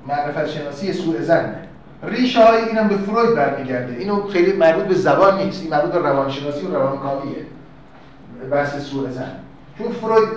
معرفت 0.09 0.47
شناسی 0.47 0.93
سوء 0.93 1.21
زنه 1.21 1.68
ریشه 2.03 2.45
های 2.45 2.63
اینم 2.63 2.89
به 2.89 2.97
فروید 2.97 3.35
برمیگرده. 3.35 3.97
اینو 3.99 4.29
خیلی 4.29 4.53
مربوط 4.53 4.85
به 4.85 4.95
زبان 4.95 5.39
نیست. 5.39 5.63
این 5.63 5.71
مربوط 5.71 5.93
به 5.93 5.99
روانشناسی 5.99 6.67
و 6.67 6.75
روانکاویه. 6.75 7.47
بحث 8.51 8.77
سوء 8.85 9.11
زن. 9.11 9.31
چون 9.79 9.93
فروید 9.93 10.29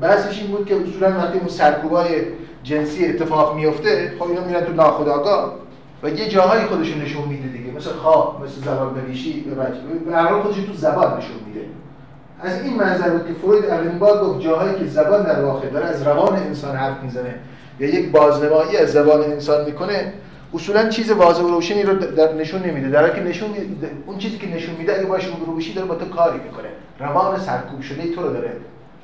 بحثش 0.00 0.38
این 0.38 0.50
بود 0.50 0.66
که 0.66 0.76
اصولا 0.76 1.18
وقتی 1.18 1.38
اون 1.38 1.48
سرکوبای 1.48 2.08
جنسی 2.62 3.06
اتفاق 3.06 3.56
میفته 3.56 4.12
خب 4.18 4.28
اینا 4.28 4.44
میرن 4.44 4.64
تو 4.64 4.72
ناخودآگاه 4.72 5.54
و 6.02 6.08
یه 6.08 6.28
جاهایی 6.28 6.64
خودشون 6.64 7.02
نشون 7.02 7.28
میده 7.28 7.48
دیگه. 7.48 7.72
مثل 7.76 7.90
خواب 7.90 8.42
مثل 8.44 8.70
زبان 8.70 8.94
بنویسی 8.94 9.44
به 10.06 10.16
هر 10.16 10.40
خودش 10.40 10.56
تو 10.56 10.72
زبان 10.72 11.18
نشون 11.18 11.36
میده. 11.46 11.66
از 12.42 12.62
این 12.62 12.76
منظر 12.76 13.08
بود 13.08 13.26
که 13.26 13.32
فروید 13.32 13.64
اولین 13.64 13.98
بار 13.98 14.24
گفت 14.24 14.40
جاهایی 14.40 14.74
که 14.74 14.86
زبان 14.86 15.22
در 15.22 15.42
واقع 15.44 15.68
داره 15.68 15.86
از 15.86 16.02
روان 16.02 16.36
انسان 16.36 16.76
حرف 16.76 17.02
می‌زنه 17.02 17.34
یا 17.80 17.88
یک 17.88 18.10
بازنمایی 18.10 18.76
از 18.76 18.92
زبان 18.92 19.22
انسان 19.22 19.64
می‌کنه 19.64 20.12
اصولا 20.54 20.88
چیز 20.88 21.10
واضح 21.10 21.42
و 21.42 21.48
روشنی 21.48 21.82
رو 21.82 21.94
در 21.94 22.34
نشون 22.34 22.62
نمیده. 22.62 22.88
در 22.88 23.00
حالی 23.00 23.12
که 23.12 23.20
نشون 23.20 23.48
اون 24.06 24.18
چیزی 24.18 24.38
که 24.38 24.54
نشون 24.54 24.74
میده 24.74 24.94
اگه 24.94 25.06
باشه 25.06 25.28
رو 25.46 25.54
بشی 25.54 25.74
داره 25.74 25.86
با 25.86 25.94
تو 25.94 26.04
کاری 26.04 26.38
می‌کنه. 26.38 26.68
روان 26.98 27.38
سرکوب 27.38 27.80
شده 27.80 28.14
تو 28.14 28.22
رو 28.22 28.32
داره 28.32 28.52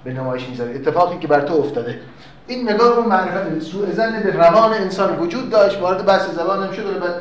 به 0.05 0.13
نمایش 0.13 0.49
می‌ذاره. 0.49 0.75
اتفاقی 0.75 1.19
که 1.19 1.29
بر 1.29 1.41
تو 1.41 1.55
افتاده. 1.55 1.99
این 2.47 2.71
نگاه 2.71 2.99
اون 2.99 3.07
معرفت 3.07 3.61
سوء 3.61 3.93
زن 3.93 4.23
به 4.23 4.33
روان 4.33 4.73
انسان 4.73 5.19
وجود 5.19 5.51
داشت. 5.51 5.81
وارد 5.81 6.07
بحث 6.07 6.31
زبان 6.31 6.67
هم 6.67 6.73
شد. 6.73 7.01
بعد 7.01 7.15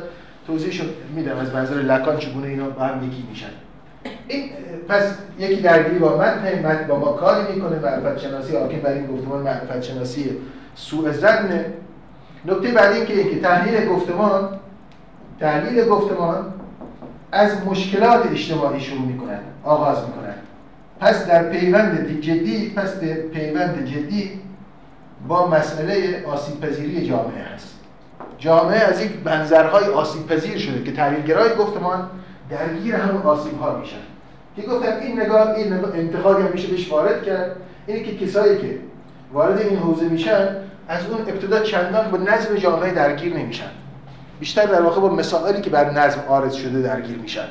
توضیحش 0.46 0.82
میدم. 1.14 1.36
از 1.36 1.54
منظر 1.54 1.74
لکان 1.74 2.18
چگونه 2.18 2.48
اینا 2.48 2.68
با 2.68 2.82
هم 2.82 3.06
یکی 3.06 3.24
میشن. 3.30 3.50
این 4.28 4.50
پس 4.88 5.14
یکی 5.38 5.60
درگیری 5.60 5.98
با 5.98 6.16
من 6.16 6.62
من 6.62 6.86
با 6.88 6.98
ما 6.98 7.12
کاری 7.12 7.52
می‌کنه. 7.54 7.78
معرفت 7.78 8.18
شناسی 8.18 8.56
حاکم 8.56 8.78
بر 8.78 8.92
این 8.92 9.06
گفتمان 9.06 9.42
معرفت 9.42 9.82
شناسی 9.82 10.36
سوء 10.74 11.12
زن 11.12 11.64
نکته 12.46 12.72
بعدی 12.72 13.12
این 13.12 13.30
که 13.30 13.40
تحلیل 13.40 13.88
گفتمان 13.88 14.48
تحلیل 15.40 15.84
گفتمان 15.84 16.52
از 17.32 17.52
مشکلات 17.66 18.30
اجتماعی 18.30 18.80
شروع 18.80 19.00
می‌کنن 19.00 19.40
آغاز 19.64 19.98
می‌کنن 20.06 20.34
پس 21.00 21.26
در 21.26 21.42
پیوند 21.42 22.20
جدی 22.20 22.72
پس 22.76 23.00
در 23.00 23.14
پیوند 23.14 23.84
جدی 23.84 24.40
با 25.28 25.46
مسئله 25.48 26.24
آسیب 26.26 26.60
پذیری 26.60 27.08
جامعه 27.08 27.42
هست. 27.54 27.74
جامعه 28.38 28.78
از 28.78 29.04
یک 29.04 29.10
منظرهای 29.24 29.84
آسیب 29.84 30.26
پذیر 30.26 30.58
شده 30.58 30.84
که 30.84 30.92
تحلیلگرای 30.92 31.54
گفتمان 31.54 32.08
درگیر 32.50 32.94
همون 32.94 33.22
آسیب 33.22 33.60
ها 33.60 33.78
میشن. 33.78 33.96
که 34.56 34.62
گفتن 34.62 34.98
این 35.00 35.20
نگاه 35.20 35.50
این 35.50 35.72
نگاه 35.72 35.94
انتقادی 35.94 36.42
هم 36.42 36.52
میشه 36.52 36.68
بهش 36.68 36.92
وارد 36.92 37.22
کرد. 37.22 37.56
اینه 37.86 38.02
که 38.02 38.26
کسایی 38.26 38.58
که 38.58 38.78
وارد 39.32 39.58
این 39.58 39.78
حوزه 39.78 40.08
میشن 40.08 40.48
از 40.88 41.06
اون 41.06 41.20
ابتدا 41.20 41.60
چندان 41.60 42.10
با 42.10 42.18
نظم 42.18 42.54
جامعه 42.54 42.90
درگیر 42.90 43.36
نمیشن. 43.36 43.70
بیشتر 44.40 44.66
در 44.66 44.82
واقع 44.82 45.00
با 45.00 45.08
مسائلی 45.08 45.60
که 45.60 45.70
بر 45.70 45.90
نظم 45.90 46.20
عارض 46.28 46.54
شده 46.54 46.82
درگیر 46.82 47.18
میشن. 47.18 47.46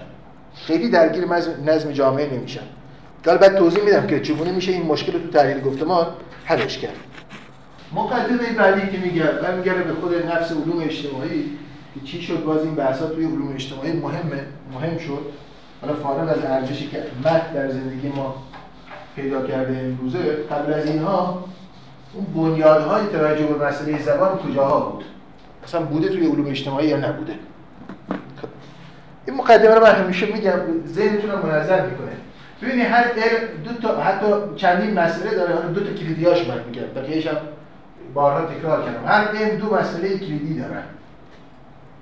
خیلی 0.56 0.90
درگیر 0.90 1.26
نظم 1.66 1.92
جامعه 1.92 2.34
نمیشن. 2.34 2.62
حالا 3.26 3.38
بعد 3.38 3.58
توضیح 3.58 3.84
میدم 3.84 4.08
که 4.08 4.20
چگونه 4.20 4.52
میشه 4.52 4.72
این 4.72 4.86
مشکل 4.86 5.12
تو 5.12 5.28
تحلیل 5.28 5.62
گفتمان 5.62 6.08
حلش 6.46 6.78
کرد. 6.78 6.96
مقدمه 7.94 8.54
بعدی 8.58 8.92
که 8.92 8.98
میگه 8.98 9.24
برمیگرده 9.24 9.84
به 9.84 9.94
خود 9.94 10.26
نفس 10.26 10.52
علوم 10.52 10.84
اجتماعی 10.84 11.44
که 11.94 12.02
چی 12.06 12.22
شد 12.22 12.44
باز 12.44 12.64
این 12.64 12.76
بحثا 12.76 13.08
توی 13.08 13.26
علوم 13.26 13.54
اجتماعی 13.54 13.92
مهمه 13.92 14.46
مهم 14.74 14.98
شد. 14.98 15.26
حالا 15.82 15.94
فارغ 15.94 16.30
از 16.30 16.46
ارزشی 16.46 16.88
که 16.88 17.04
مد 17.26 17.54
در 17.54 17.72
زندگی 17.72 18.08
ما 18.08 18.36
پیدا 19.16 19.48
کرده 19.48 19.78
امروزه 19.78 20.20
قبل 20.52 20.74
از 20.74 20.86
اینها 20.86 21.44
اون 22.16 22.26
بنیادهای 22.26 23.08
توجه 23.08 23.46
به 23.46 23.68
مسئله 23.68 24.02
زبان 24.02 24.38
کجاها 24.38 24.80
بود؟ 24.80 25.06
اصلا 25.64 25.82
بوده 25.82 26.10
توی 26.10 26.28
علوم 26.28 26.48
اجتماعی 26.50 26.88
یا 26.88 26.98
نبوده؟ 26.98 27.34
این 29.26 29.38
مقدمه 29.38 29.76
رو 29.76 29.84
من 29.84 29.92
همیشه 29.92 30.26
میگم 30.26 30.60
ذهنتون 30.88 31.32
رو 31.32 31.46
منظم 31.48 31.86
می‌کنه. 31.86 32.12
ببینید 32.62 32.86
هر 32.86 33.06
دو 33.66 33.74
تا 33.82 34.02
حتی 34.02 34.26
چندین 34.56 35.00
مسئله 35.00 35.36
داره 35.36 35.54
حالا 35.54 35.68
دو 35.68 35.80
تا 35.84 35.94
کلیدیاش 35.94 36.48
من 36.48 36.60
میگم 36.68 36.84
بقیه‌اش 36.96 37.28
هم 37.28 37.38
بارها 38.14 38.46
تکرار 38.46 38.86
کردم. 38.86 39.08
هر 39.08 39.28
علم 39.28 39.58
دو 39.58 39.76
مسئله 39.76 40.18
کلیدی 40.18 40.60
دارن 40.60 40.84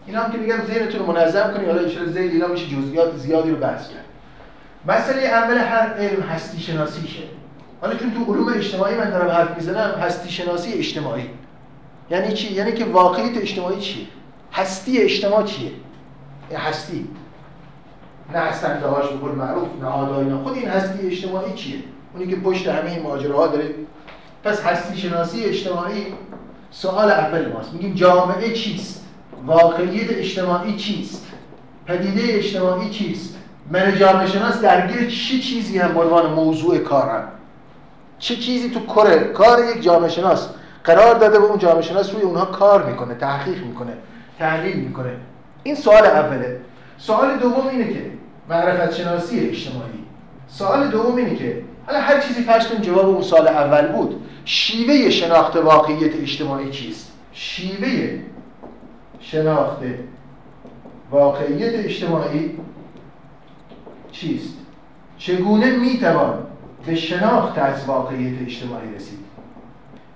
اینا 0.07 0.21
هم 0.23 0.31
که 0.31 0.37
میگم 0.37 0.57
ذهنتون 0.67 0.99
رو 0.99 1.11
منظم 1.11 1.53
کنید 1.53 1.67
حالا 1.67 1.81
ان 1.81 2.11
ذهن 2.11 2.29
اینا 2.29 2.47
میشه 2.47 2.65
جزئیات 2.67 3.15
زیادی 3.17 3.49
رو 3.49 3.55
بحث 3.55 3.89
کرد. 3.89 4.05
مسئله 4.87 5.21
اول 5.21 5.57
هر 5.57 5.93
علم 5.93 6.21
هستی 6.21 6.59
شناسیشه 6.59 7.23
حالا 7.83 7.95
چون 7.95 8.13
تو 8.13 8.33
علوم 8.33 8.53
اجتماعی 8.55 8.95
من 8.95 9.09
دارم 9.09 9.31
حرف 9.31 9.57
می‌زنم 9.57 9.99
هستی 9.99 10.29
شناسی 10.29 10.73
اجتماعی. 10.73 11.29
یعنی 12.09 12.33
چی؟ 12.33 12.53
یعنی 12.53 12.71
که 12.71 12.85
واقعیت 12.85 13.37
اجتماعی 13.37 13.79
چیه؟ 13.79 14.05
هستی 14.53 14.97
اجتماع 14.97 15.43
چیه؟ 15.43 15.71
هستی. 16.55 17.07
نه 18.33 18.39
هستنده 18.39 18.87
هاش 18.87 19.05
به 19.09 19.31
معروف 19.31 19.67
نه 19.81 19.87
آداینا 19.87 20.43
خود 20.43 20.53
این 20.53 20.67
هستی 20.67 21.07
اجتماعی 21.07 21.53
چیه؟ 21.53 21.79
اونی 22.13 22.27
که 22.27 22.35
پشت 22.35 22.67
همه 22.67 22.91
این 22.91 23.03
ماجراها 23.03 23.47
داره. 23.47 23.69
پس 24.43 24.61
هستی 24.61 24.97
شناسی 24.97 25.43
اجتماعی 25.43 26.05
سوال 26.71 27.11
اول 27.11 27.51
ماست. 27.51 27.73
میگیم 27.73 27.93
جامعه 27.93 28.53
چیست؟ 28.53 29.05
واقعیت 29.45 30.09
اجتماعی 30.09 30.75
چیست؟ 30.75 31.27
پدیده 31.85 32.21
اجتماعی 32.23 32.89
چیست؟ 32.89 33.35
من 33.71 33.95
جامعه 33.95 34.27
شناس 34.27 34.61
درگیر 34.61 35.09
چی 35.09 35.39
چیزی 35.39 35.77
هم؟ 35.77 35.97
عنوان 35.97 36.33
موضوع 36.33 36.77
کارم 36.77 37.27
چه 38.23 38.35
چیزی 38.35 38.69
تو 38.69 38.79
کره 38.79 39.19
کار 39.19 39.65
یک 39.75 39.83
جامعه 39.83 40.09
شناس 40.09 40.49
قرار 40.83 41.15
داده 41.15 41.39
به 41.39 41.45
اون 41.45 41.57
جامعه 41.57 41.81
شناس 41.81 42.13
روی 42.13 42.21
اونها 42.21 42.45
کار 42.45 42.85
می‌کنه 42.85 43.15
تحقیق 43.15 43.65
می‌کنه 43.65 43.93
تحلیل 44.39 44.77
می‌کنه؟ 44.77 45.15
این 45.63 45.75
سوال 45.75 46.05
اوله. 46.05 46.59
سوال 46.97 47.37
دوم 47.37 47.67
اینه 47.67 47.93
که 47.93 48.11
معرفت 48.49 48.93
شناسی 48.93 49.39
اجتماعی. 49.39 50.03
سوال 50.47 50.87
دوم 50.87 51.15
اینه 51.15 51.35
که 51.35 51.63
حالا 51.87 51.99
هر 51.99 52.19
چیزی 52.19 52.43
فرض 52.43 52.67
کنیم 52.67 52.81
جواب 52.81 53.09
اون 53.09 53.21
سال 53.21 53.47
اول 53.47 53.87
بود 53.87 54.25
شیوه 54.45 55.09
شناخت 55.09 55.55
واقعیت 55.55 56.15
اجتماعی 56.15 56.71
چیست 56.71 57.11
شیوه 57.33 58.19
شناخت 59.19 59.79
واقعیت 61.11 61.85
اجتماعی 61.85 62.59
چیست؟ 64.11 64.53
چگونه 65.17 65.71
می‌توان 65.71 66.52
به 66.85 66.95
شناخت 66.95 67.57
از 67.57 67.85
واقعیت 67.85 68.41
اجتماعی 68.41 68.95
رسید. 68.95 69.19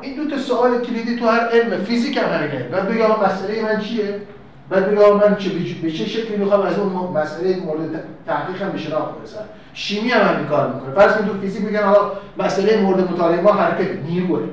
این 0.02 0.16
دو 0.16 0.30
تا 0.30 0.38
سوال 0.38 0.82
کلیدی 0.82 1.16
تو 1.16 1.28
هر 1.28 1.40
علم 1.40 1.84
فیزیک 1.84 2.18
هم 2.18 2.24
همینه 2.24 2.64
بعد 2.64 2.90
بگم 2.90 3.26
مسئله 3.26 3.64
من 3.64 3.82
چیه؟ 3.82 4.22
بعد 4.70 4.92
بگم 4.92 5.18
من 5.18 5.36
چه 5.36 5.50
به 5.84 5.92
چه 5.92 6.06
شکلی 6.06 6.38
می‌خوام 6.38 6.62
از 6.62 6.80
اون 6.80 7.18
مسئله 7.18 7.60
مورد 7.66 8.04
تحقیق 8.28 8.62
هم 8.62 8.70
به 8.70 8.78
شناخت 8.78 9.18
برسم؟ 9.20 9.44
شیمی 9.74 10.10
هم 10.10 10.34
همین 10.34 10.48
کار 10.48 10.74
می‌کنه. 10.74 10.94
فرض 10.94 11.14
تو 11.14 11.40
فیزیک 11.42 11.66
میگن 11.66 11.80
آقا 11.80 12.12
مسئله 12.38 12.82
مورد 12.82 13.12
مطالعه 13.12 13.42
ما 13.42 13.54
حرکت 13.54 13.90
نیروه. 14.10 14.44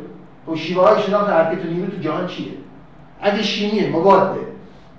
و 0.53 0.57
شیوه 0.57 0.89
های 0.89 1.03
شناخت 1.03 1.31
حرکت 1.31 1.67
نیرو 1.67 1.87
تو 1.87 1.97
جهان 2.01 2.27
چیه؟ 2.27 2.53
اگه 3.21 3.43
شیمیه 3.43 3.91
مواده 3.91 4.41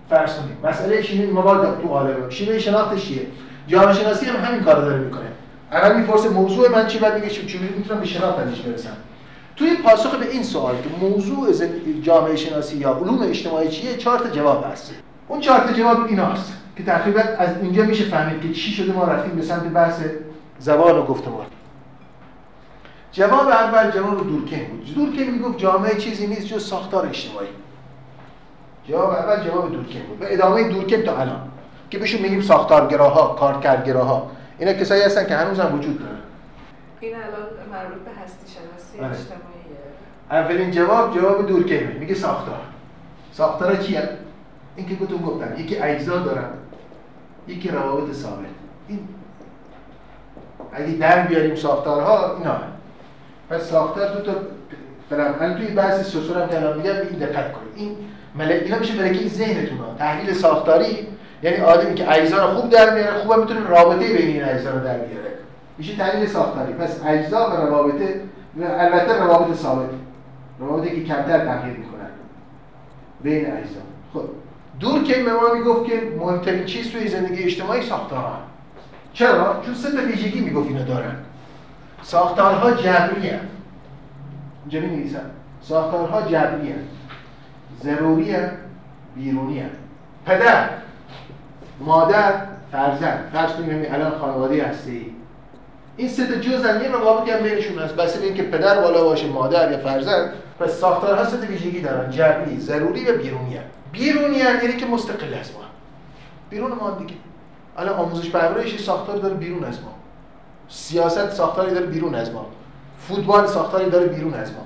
فرض 0.10 0.36
کنید 0.36 0.58
مسئله 0.64 1.02
شیمی 1.02 1.26
مواد 1.26 1.82
تو 1.82 1.88
عالم. 1.88 2.30
شیوه 2.30 2.60
شناختش 2.60 3.06
چیه؟ 3.06 3.28
جامعه 3.68 3.94
شناسی 3.94 4.26
هم 4.26 4.46
همین 4.46 4.64
کارو 4.64 4.82
داره 4.82 4.98
می‌کنه. 4.98 5.35
اول 5.72 5.96
می‌پرسه 5.96 6.30
موضوع 6.30 6.72
من 6.72 6.88
چی 6.88 7.00
بعد 7.00 7.16
میگه 7.16 7.30
چجوری 7.30 7.70
می‌تونم 7.78 8.00
به 8.00 8.06
شناخت 8.06 8.40
ازش 8.40 8.60
برسم؟ 8.60 8.98
توی 9.56 9.76
پاسخ 9.76 10.16
به 10.16 10.32
این 10.32 10.44
سوال 10.44 10.76
که 10.76 11.06
موضوع 11.06 11.54
جامعه 12.02 12.36
شناسی 12.36 12.78
یا 12.78 12.94
علوم 12.94 13.22
اجتماعی 13.22 13.70
چیه 13.70 13.98
چهار 13.98 14.20
تا 14.20 14.30
جواب 14.30 14.66
هست. 14.72 14.94
اون 15.28 15.40
چهار 15.40 15.60
تا 15.60 15.74
جواب 15.74 16.06
ایناست 16.06 16.54
که 16.78 16.84
تقریبا 16.84 17.20
از 17.20 17.50
اینجا 17.62 17.84
میشه 17.84 18.04
فهمید 18.04 18.42
که 18.42 18.54
چی 18.54 18.72
شده 18.72 18.94
ما 18.94 19.04
رفتیم 19.04 19.36
به 19.36 19.42
سمت 19.42 19.64
بحث 19.64 20.02
زبان 20.60 20.98
و 20.98 21.04
گفتمان. 21.04 21.46
جواب 23.12 23.48
اول 23.48 23.92
جواب 23.92 24.28
دورکیم 24.28 24.68
بود. 24.68 24.96
دورکیم 24.96 25.34
می‌گفت 25.34 25.58
جامعه 25.58 25.96
چیزی 25.96 26.28
نیست 26.28 26.48
جز 26.48 26.68
ساختار 26.68 27.08
اجتماعی. 27.08 27.48
جواب 28.90 29.10
اول 29.10 29.44
جواب 29.44 29.72
دورکیم 29.72 30.02
بود. 30.04 30.22
و 30.22 30.26
ادامه 30.28 30.70
دورکیم 30.70 31.02
تا 31.02 31.18
الان. 31.18 31.42
که 31.90 31.98
بهشون 31.98 32.22
میگیم 32.22 32.42
ساختارگراها 32.42 33.36
کارکردگراها. 33.40 34.32
اینا 34.60 34.74
کسایی 34.74 35.04
هستن 35.04 35.26
که 35.26 35.36
هنوز 35.36 35.60
هم 35.60 35.80
وجود 35.80 36.00
دارن. 36.00 36.16
این 37.00 37.16
الان 37.16 37.48
مربوط 37.72 38.04
به 38.04 38.12
هستی 38.24 38.54
شناسی 38.54 38.98
بله. 38.98 39.10
اجتماعیه. 39.10 39.76
اولین 40.32 40.72
جواب 40.72 41.16
جواب 41.16 41.48
دورکیمه 41.48 41.94
میگه 41.94 42.16
ساختار. 42.16 42.62
ساختارا 43.34 43.76
چیه؟ 43.76 44.10
این 44.76 44.88
که 44.88 44.96
گفتم 44.96 45.18
گفتم. 45.18 45.60
یکی 45.60 45.78
اجزا 45.78 46.20
دارن 46.20 46.50
یکی 47.48 47.70
روابط 47.70 48.14
ثابت. 48.14 48.46
این 48.88 49.00
اگه 50.74 50.94
در 50.94 51.28
بیاریم 51.28 51.56
ساختارها 51.56 52.38
اینا. 52.38 52.54
هست. 52.54 52.64
پس 53.50 53.70
ساختار 53.70 54.14
دو 54.14 54.32
تا 54.32 54.40
برم 55.10 55.54
توی 55.58 55.68
بعضی 55.68 56.04
سوسور 56.04 56.42
هم 56.42 56.50
که 56.50 56.58
الان 56.58 56.78
میگم 56.78 56.92
این 56.92 57.20
دقت 57.20 57.52
کنید. 57.52 57.74
این 57.76 57.98
ملک 58.36 58.62
اینا 58.64 58.80
میشه 58.80 58.94
ملکه 58.96 59.28
ذهنتون 59.28 59.78
ها. 59.78 59.96
تحلیل 60.00 60.34
ساختاری 60.34 61.08
یعنی 61.44 61.58
آدمی 61.58 61.96
که 61.96 62.12
اجزا 62.12 62.46
رو 62.46 62.56
خوب 62.56 62.70
در 62.70 62.94
میاره 62.94 63.14
خوبم 63.20 63.40
می‌تونه 63.40 63.68
رابطه 63.68 64.14
بین 64.14 64.28
این 64.28 64.44
اجزا 64.44 64.72
رو 64.72 64.80
در 64.80 64.98
بیاره. 64.98 65.32
میشه 65.78 65.96
تحلیل 65.96 66.28
ساختاری. 66.28 66.74
پس 66.74 67.02
اجزا 67.06 67.50
و 67.50 67.54
روابط 67.54 68.02
و 68.60 68.64
البته 68.64 69.24
روابط 69.24 69.56
ثابت 69.56 69.90
روابطی 70.60 70.90
که 70.90 71.04
کمتر 71.04 71.46
تغییر 71.46 71.78
می‌کنن 71.78 72.10
بین 73.24 73.46
اجزا. 73.46 73.80
خب 74.14 74.24
دور 74.80 75.04
که 75.04 75.24
به 75.24 75.34
ما 75.34 75.54
می‌گفت 75.54 75.86
که 75.86 76.02
مهمترین 76.20 76.66
چیز 76.66 76.92
توی 76.92 77.08
زندگی 77.08 77.44
اجتماعی 77.44 77.82
ساختارها 77.82 78.38
چرا؟ 79.14 79.62
چون 79.66 79.74
سه 79.74 80.02
ویژگی 80.02 80.40
می‌گفت 80.40 80.68
اینا 80.68 80.84
دارن. 80.84 81.16
ساختارها 82.02 82.72
جبری 82.72 83.28
هستند 83.28 83.50
اینجا 84.62 84.88
می 84.88 84.96
نویسم 84.96 85.20
ساختارها 85.62 86.22
جبری 86.22 86.72
هستند 86.72 86.90
ضروری 87.84 88.32
هستند 88.32 88.58
بیرونی 89.16 89.60
هستند 89.60 89.80
پدر 90.26 90.70
مادر 91.80 92.34
فرزند. 92.72 93.30
فرض 93.34 93.52
کنیم 93.52 93.70
همین 93.70 93.94
الان 93.94 94.20
خانواده 94.20 94.64
هستی. 94.64 95.16
این 95.98 96.10
سه 96.10 96.28
تا 96.28 96.36
جزء 96.36 96.82
یه 96.84 96.92
روابطی 96.92 97.32
هم 97.32 97.44
بینشون 97.44 97.80
هست. 97.80 97.96
بس 97.96 98.22
اینکه 98.22 98.44
پدر 98.44 98.82
بالا 98.82 99.04
باشه 99.04 99.28
مادر 99.28 99.72
یا 99.72 99.78
فرزند. 99.78 100.34
پس 100.60 100.72
ساختارها 100.72 101.26
سه 101.26 101.38
تا 101.38 101.48
ویژگی 101.48 101.82
دارن. 101.82 102.12
جبری 102.12 102.60
ضروری 102.60 103.06
و 103.06 103.18
بیرونی 103.18 103.56
هستند 103.56 103.72
بیرونی 103.92 104.42
هستند 104.42 104.64
یعنی 104.64 104.78
که 104.78 104.86
مستقل 104.86 105.34
از 105.34 105.52
ما. 105.54 105.60
بیرون 106.50 106.72
ما 106.72 106.92
دیگه. 106.92 107.14
الان 107.78 107.96
آموزش 108.00 108.30
پرورش 108.30 108.82
ساختار 108.82 109.18
داره 109.18 109.34
بیرون 109.34 109.64
از 109.64 109.82
ما. 109.82 109.94
سیاست 110.70 111.30
ساختاری 111.30 111.74
داره 111.74 111.86
بیرون 111.86 112.16
از 112.16 112.32
ما. 112.32 112.46
فوتبال 113.00 113.48
ساختاری 113.48 113.90
داره 113.90 114.06
بیرون 114.06 114.34
از 114.34 114.52
ما. 114.52 114.66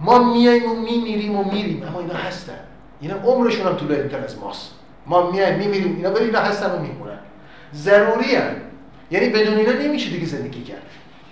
ما 0.00 0.32
میایم 0.32 0.72
و 0.72 0.74
میمیریم 0.74 1.36
و 1.36 1.44
میریم. 1.52 1.84
اما 1.88 2.00
اینا 2.00 2.14
هستن. 2.14 2.58
اینا 3.00 3.14
عمرشون 3.14 3.66
هم 3.66 3.76
طولانی‌تر 3.76 4.18
از 4.18 4.38
ماست. 4.38 4.70
ما 5.06 5.30
میایم 5.30 5.58
میمیریم 5.58 5.96
اینا 5.96 6.10
ولی 6.10 6.30
هستن 6.30 6.70
و 6.70 6.78
میمونن. 6.78 7.18
ضروری 7.74 8.34
هن. 8.34 8.56
یعنی 9.10 9.28
بدون 9.28 9.54
اینا 9.54 9.72
نمیشه 9.72 10.10
دیگه 10.10 10.26
زندگی 10.26 10.62
کرد. 10.62 10.82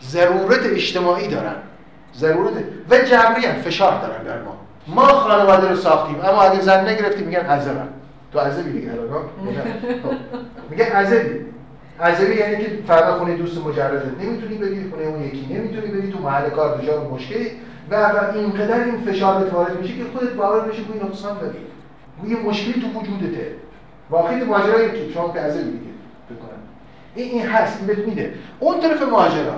ضرورت 0.03 0.66
اجتماعی 0.66 1.29
دارن. 1.29 1.55
ضرورت. 2.16 2.53
و 2.91 2.97
جبری 2.97 3.47
هن. 3.47 3.62
فشار 3.62 4.01
دارن 4.01 4.25
در 4.25 4.43
ما. 4.43 4.57
ما 4.87 5.07
خانواده 5.07 5.68
رو 5.68 5.77
ساختیم 5.77 6.21
اما 6.25 6.43
اگه 6.43 6.61
زن 6.61 6.89
نگرفتیم 6.89 7.27
میگن 7.27 7.41
عذبن. 7.41 7.89
تو 8.33 8.41
عذبی 8.41 8.73
دیگه 8.73 8.93
الان 8.93 9.23
میگن. 10.71 10.85
عذبی. 10.85 11.41
عذبی 12.01 12.35
یعنی 12.35 12.57
که 12.57 12.71
فردا 12.87 13.18
خونه 13.18 13.37
دوست 13.37 13.66
مجردت 13.66 14.03
نمی‌تونی 14.23 14.55
بری 14.55 14.91
خونه 14.91 15.05
اون 15.05 15.23
یکی 15.23 15.47
نمی‌تونی 15.55 15.87
بری 15.87 16.12
تو 16.12 16.18
محل 16.18 16.51
کار 16.51 16.79
دچار 16.79 17.09
مشکلی. 17.09 17.51
و 17.91 17.95
اینقدر 18.35 18.85
این 18.85 19.01
فشار 19.07 19.49
وارد 19.49 19.81
میشه 19.81 19.95
که 19.95 20.05
خودت 20.14 20.33
باور 20.33 20.61
بشه 20.61 20.79
که 20.83 21.07
نقصان 21.07 21.39
داری 21.39 21.59
یه 22.29 22.37
مشکلی 22.37 22.73
تو 22.73 23.01
وجودته. 23.01 23.55
واقعی 24.11 24.45
ماجرایی 24.45 24.91
که 24.91 25.12
شما 25.14 25.33
عذبی 25.33 25.71
دیگه 25.71 25.91
بکنن 26.31 26.59
این 27.14 27.31
این 27.31 27.47
هست 27.47 27.81
بهت 27.81 27.99
میده. 27.99 28.35
اون 28.61 28.81
طرف 28.81 29.03
ماجرا 29.03 29.55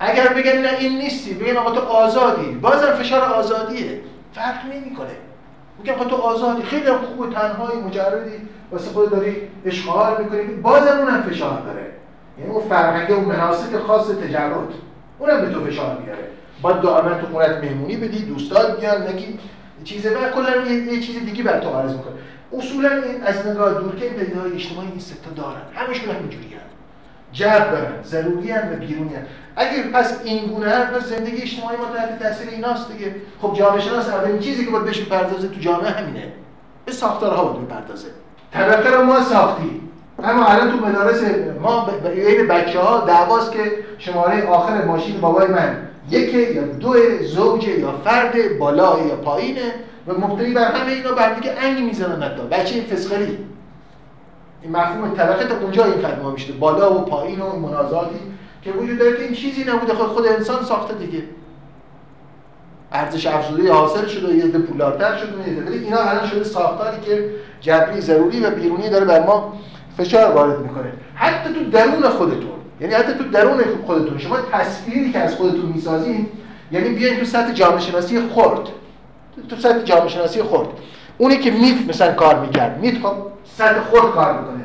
اگر 0.00 0.28
بگن 0.28 0.58
نه 0.58 0.78
این 0.78 0.98
نیستی 0.98 1.34
بگن 1.34 1.56
آقا 1.56 1.70
تو 1.70 1.80
آزادی. 1.80 2.50
بازم 2.50 2.92
فشار 2.92 3.20
آزادیه. 3.20 4.00
فرق 4.32 4.66
نمی‌کنه. 4.74 5.10
میگم 5.78 5.94
آقا 5.94 6.04
تو 6.04 6.16
آزادی. 6.16 6.62
خیلی 6.62 6.92
خوب 6.92 7.34
تنهایی 7.34 7.80
مجردی 7.80 8.48
واسه 8.72 8.90
خود 8.90 9.10
داری 9.10 9.36
اشغال 9.64 10.22
می‌کنی. 10.22 10.42
بازم 10.42 10.98
اونم 10.98 11.22
فشار 11.22 11.60
داره. 11.60 11.86
یعنی 12.38 12.50
اون 12.52 12.68
فرهنگ 12.68 13.18
و 13.18 13.20
مناسک 13.20 13.76
خاص 13.76 14.08
تجرد. 14.10 14.68
اونم 15.18 15.40
به 15.40 15.52
تو 15.52 15.64
فشار 15.64 15.98
میاره 16.04 16.24
باید 16.62 16.80
دائما 16.80 17.14
تو 17.14 17.26
خونت 17.26 17.64
مهمونی 17.64 17.96
بدی 17.96 18.18
دوستات 18.18 18.80
بیان 18.80 19.06
نگی 19.06 19.38
چیزه 19.84 20.10
و 20.10 20.30
کلا 20.30 20.56
یه, 20.56 21.00
چیز 21.00 21.24
دیگه 21.24 21.42
بر 21.42 21.60
تو 21.60 21.68
عرض 21.68 21.92
می‌کنه 21.92 22.14
اصولا 22.58 22.88
این 22.88 23.22
از 23.22 23.46
نگاه 23.46 23.74
دور 23.74 23.96
که 23.96 24.10
اجتماعی 24.54 24.88
این 24.88 25.00
ستا 25.00 25.30
دارن. 25.36 25.62
همشون 25.74 26.14
همینجوری 26.14 26.50
جلب 27.32 27.70
دارن 27.70 28.02
ضروری 28.04 28.50
هم 28.50 28.72
و 28.72 28.76
بیرونی 28.76 29.14
هم. 29.14 29.22
اگر 29.56 29.82
پس 29.92 30.20
این 30.24 30.46
گونه 30.46 30.66
هست 30.66 30.92
پس 30.92 31.08
زندگی 31.08 31.42
اجتماعی 31.42 31.76
ما 31.76 31.84
تحت 31.96 32.22
تاثیر 32.22 32.48
ایناست 32.48 32.92
دیگه. 32.92 33.14
خب 33.42 33.54
جامعه 33.54 33.80
شناس 33.80 34.08
اولین 34.08 34.38
چیزی 34.38 34.64
که 34.64 34.70
باید 34.70 34.84
بهش 34.84 35.00
بپردازه 35.00 35.48
تو 35.48 35.60
جامعه 35.60 35.90
همینه. 35.90 36.32
به 36.84 36.92
ساختارها 36.92 37.44
باید 37.44 37.68
بپردازه. 37.68 38.08
طبقه 38.52 39.02
ما 39.02 39.20
ساختیم 39.20 39.90
اما 40.22 40.46
الان 40.46 40.70
تو 40.70 40.86
مدارس 40.86 41.22
ما 41.62 41.84
بین 41.84 42.48
بچه 42.48 42.80
ها 42.80 43.00
دعواست 43.00 43.52
که 43.52 43.60
شماره 43.98 44.46
آخر 44.46 44.84
ماشین 44.84 45.20
بابای 45.20 45.46
من. 45.46 45.76
یکه 46.10 46.38
یا 46.38 46.62
دو 46.62 46.94
زوجه 47.22 47.78
یا 47.78 47.92
فرد 48.04 48.58
بالا 48.58 49.06
یا 49.08 49.16
پایینه 49.16 49.74
و 50.06 50.12
مبتنی 50.12 50.52
بر 50.52 50.64
همه 50.72 50.92
اینا 50.92 51.12
بر 51.12 51.34
دیگه 51.34 51.54
انگی 51.58 51.82
می‌زنن 51.82 52.22
حتی. 52.22 52.42
بچه 52.42 52.80
فسخلی 52.80 53.38
این 54.62 54.72
مفهوم 54.72 55.14
طبقه 55.14 55.44
تا 55.44 55.54
اونجا 55.58 55.84
این 55.84 55.94
خدمه 55.94 56.32
میشه 56.32 56.52
بالا 56.52 56.94
و 56.94 57.04
پایین 57.04 57.40
و 57.40 57.58
منازاتی 57.58 58.20
که 58.62 58.72
وجود 58.72 58.98
داره 58.98 59.16
که 59.16 59.22
این 59.22 59.32
چیزی 59.32 59.64
نبوده. 59.64 59.94
خود 59.94 60.06
خود 60.06 60.26
انسان 60.26 60.64
ساخته 60.64 60.94
دیگه. 60.94 61.22
ارزش 62.92 63.26
افزوده 63.26 63.72
حاصل 63.72 64.06
شده 64.06 64.34
یه 64.34 64.48
ده 64.48 64.58
پولارتر 64.58 65.16
شده 65.16 65.62
ولی 65.66 65.78
اینا 65.78 65.98
الان 65.98 66.26
شده 66.26 66.44
ساختاری 66.44 67.00
که 67.00 67.30
جبری 67.60 68.00
ضروری 68.00 68.40
و 68.40 68.50
بیرونی 68.50 68.88
داره 68.88 69.04
بر 69.04 69.26
ما 69.26 69.58
فشار 69.96 70.30
وارد 70.32 70.60
می‌کنه. 70.60 70.92
حتی 71.14 71.54
تو 71.54 71.70
درون 71.70 72.08
خودتون. 72.08 72.59
یعنی 72.80 72.94
حتی 72.94 73.12
تو 73.12 73.24
درون 73.24 73.60
خودتون 73.86 74.18
شما 74.18 74.36
تصویری 74.52 75.12
که 75.12 75.18
از 75.18 75.34
خودتون 75.34 75.66
می‌سازین 75.66 76.26
یعنی 76.72 76.88
بیاین 76.88 77.18
تو 77.18 77.24
سطح 77.24 77.52
جامعه 77.52 77.80
شناسی 77.80 78.20
خرد. 78.28 78.68
تو 79.48 79.56
سطح 79.56 79.82
جامعه 79.82 80.08
شناسی 80.08 80.42
خرد. 80.42 80.68
اونی 81.18 81.36
که 81.36 81.50
میت 81.50 81.88
مثلا 81.88 82.12
کار 82.12 82.40
می‌کرد 82.40 82.80
میت 82.80 83.02
خب 83.02 83.14
سطح 83.44 83.80
خود 83.80 84.10
کار 84.12 84.40
می‌کنه. 84.40 84.64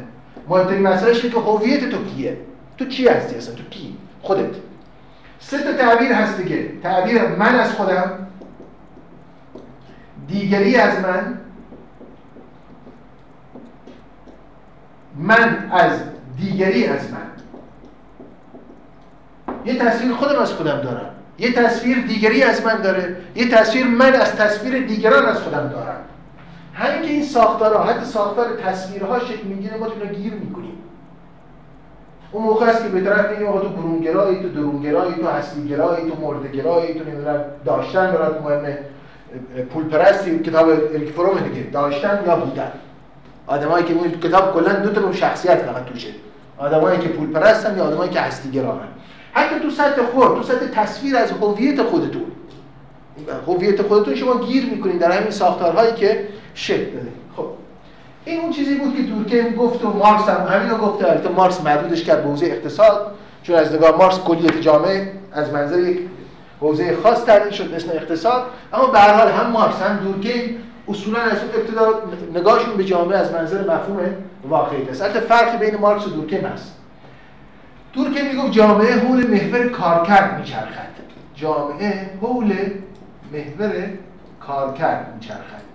مهمترین 0.49 0.82
مسئلهش 0.82 1.22
که 1.22 1.39
هویت 1.39 1.89
تو 1.89 1.97
کیه؟ 2.05 2.38
تو 2.78 2.86
چی 2.86 3.07
هستی 3.07 3.36
اصلا؟ 3.36 3.55
تو 3.55 3.63
کی؟ 3.63 3.97
خودت. 4.22 4.55
سه 5.39 5.57
تا 5.63 5.74
تعبیر 5.74 6.11
هست 6.11 6.38
دیگه. 6.38 6.72
تعبیر 6.84 7.28
من 7.28 7.55
از 7.55 7.74
خودم 7.74 8.11
دیگری 10.28 10.76
از 10.76 10.99
من 10.99 11.39
من 15.18 15.70
از 15.72 15.91
دیگری 16.38 16.86
از 16.86 17.11
من. 17.11 17.35
یه 19.66 19.80
تصویر 19.80 20.13
خودم 20.13 20.39
از 20.39 20.53
خودم 20.53 20.82
دارم. 20.82 21.09
یه 21.39 21.53
تصویر 21.53 21.97
دیگری 21.97 22.43
از 22.43 22.66
من 22.66 22.82
داره. 22.82 23.16
یه 23.36 23.49
تصویر 23.49 23.88
من 23.88 24.13
از 24.13 24.36
تصویر 24.36 24.88
دیگران 24.88 25.26
از 25.26 25.39
خودم 25.39 25.70
دارم. 25.70 26.01
همین 26.74 27.01
که 27.01 27.07
این 27.07 27.24
ساختارها 27.24 27.84
حتی 27.84 28.05
ساختار 28.05 28.45
تصویرها 28.66 29.20
شکل 29.20 29.47
می‌گیره 29.47 29.78
ما 29.78 29.86
تو 29.86 30.05
گیر 30.05 30.34
می‌کنیم. 30.34 30.78
اون 32.32 32.43
موقع 32.43 32.66
است 32.66 32.84
که 32.84 32.89
به 32.89 33.01
طرف 33.01 33.32
میگیم 33.32 33.51
تو 33.51 33.70
برونگرایی 33.70 34.39
تو 34.41 34.49
درونگرایی 34.49 35.16
تو 35.16 35.28
هستیگرایی 35.28 36.11
تو 36.11 36.22
مردگرایی 36.22 36.93
تو 36.93 37.03
نمی‌دونم 37.09 37.39
داشتن 37.66 38.11
برات 38.11 38.41
مهمه. 38.41 38.80
پول 39.70 39.84
پرستی 39.84 40.39
کتاب 40.39 40.70
اریک 40.70 41.13
دیگه. 41.53 41.70
داشتن 41.72 42.20
یا 42.28 42.36
بودن. 42.36 42.72
آدمایی 43.47 43.86
که 43.86 43.93
اون 43.93 44.11
کتاب 44.11 44.53
کلا 44.53 44.74
دو 44.74 45.01
تا 45.01 45.11
شخصیت 45.11 45.57
فقط 45.57 45.86
توشه. 45.86 46.09
آدمایی 46.57 46.99
که 46.99 47.09
پول 47.09 47.32
پرستن 47.32 47.78
یا 47.78 47.84
آدمایی 47.84 48.11
که 48.11 48.20
هستیگران 48.20 48.80
حتی 49.36 49.60
تو 49.60 49.70
سطح 49.70 50.02
خود 50.02 50.36
تو 50.36 50.44
سطح 50.44 50.66
تصویر 50.66 51.18
از 51.18 51.32
هویت 51.32 51.84
خودتون. 51.84 52.26
هویت 53.48 53.82
خودتون 53.82 54.16
شما 54.16 54.40
گیر 54.40 54.66
می‌کنید 54.66 55.00
در 55.00 55.12
همین 55.12 55.32
ساختارهایی 55.32 55.94
که 55.94 56.28
شکل 56.54 56.86
داده 56.86 57.08
خب. 57.36 57.46
این 58.26 58.42
اون 58.42 58.52
چیزی 58.52 58.76
بود 58.76 58.96
که 58.96 59.02
دورکیم 59.02 59.56
گفت 59.56 59.86
و 59.86 59.90
مارکس 59.90 60.30
هم 60.30 60.48
همین 60.48 60.70
رو 60.70 60.78
گفته 60.78 61.10
البته 61.10 61.30
مارکس 61.30 61.62
محدودش 61.62 62.04
کرد 62.04 62.24
به 62.24 62.30
حوزه 62.30 62.46
اقتصاد 62.46 63.12
چون 63.44 63.56
از 63.56 63.74
نگاه 63.74 63.98
مارکس 63.98 64.20
کلیت 64.20 64.62
جامعه 64.62 65.12
از 65.32 65.54
منظر 65.54 65.80
یک 65.80 66.00
حوزه 66.62 66.98
خاص 67.04 67.26
تعریف 67.26 67.54
شد 67.54 67.74
اسم 67.74 67.90
اقتصاد. 67.90 68.44
اما 68.74 68.86
به 68.86 69.00
هر 69.00 69.14
حال 69.14 69.28
هم 69.28 69.52
مارکس 69.52 69.82
هم 69.82 69.98
دورکیم 69.98 70.64
اصولا 70.88 71.20
از 71.20 71.38
اون 71.38 71.50
ابتدا 71.56 72.02
نگاهشون 72.40 72.78
به 72.78 72.84
جامعه 72.84 73.18
از 73.18 73.32
منظر 73.32 73.62
مفهوم 73.62 74.00
واقعی 74.50 74.90
است. 74.90 75.02
البته 75.02 75.20
فرقی 75.20 75.58
بین 75.58 75.80
مارکس 75.80 76.08
و 76.08 76.10
دورکیم 76.10 76.46
هست 76.46 76.75
دورکیم 77.96 78.26
می‌گفت 78.26 78.52
جامعه 78.52 79.00
حول 79.00 79.28
محور 79.28 79.68
کارکرد 79.68 80.39
میچرخد. 80.39 80.96
جامعه 81.36 82.10
حول 82.22 82.54
محور 83.34 83.89
کارکرد 84.39 85.14
میچرخد. 85.14 85.66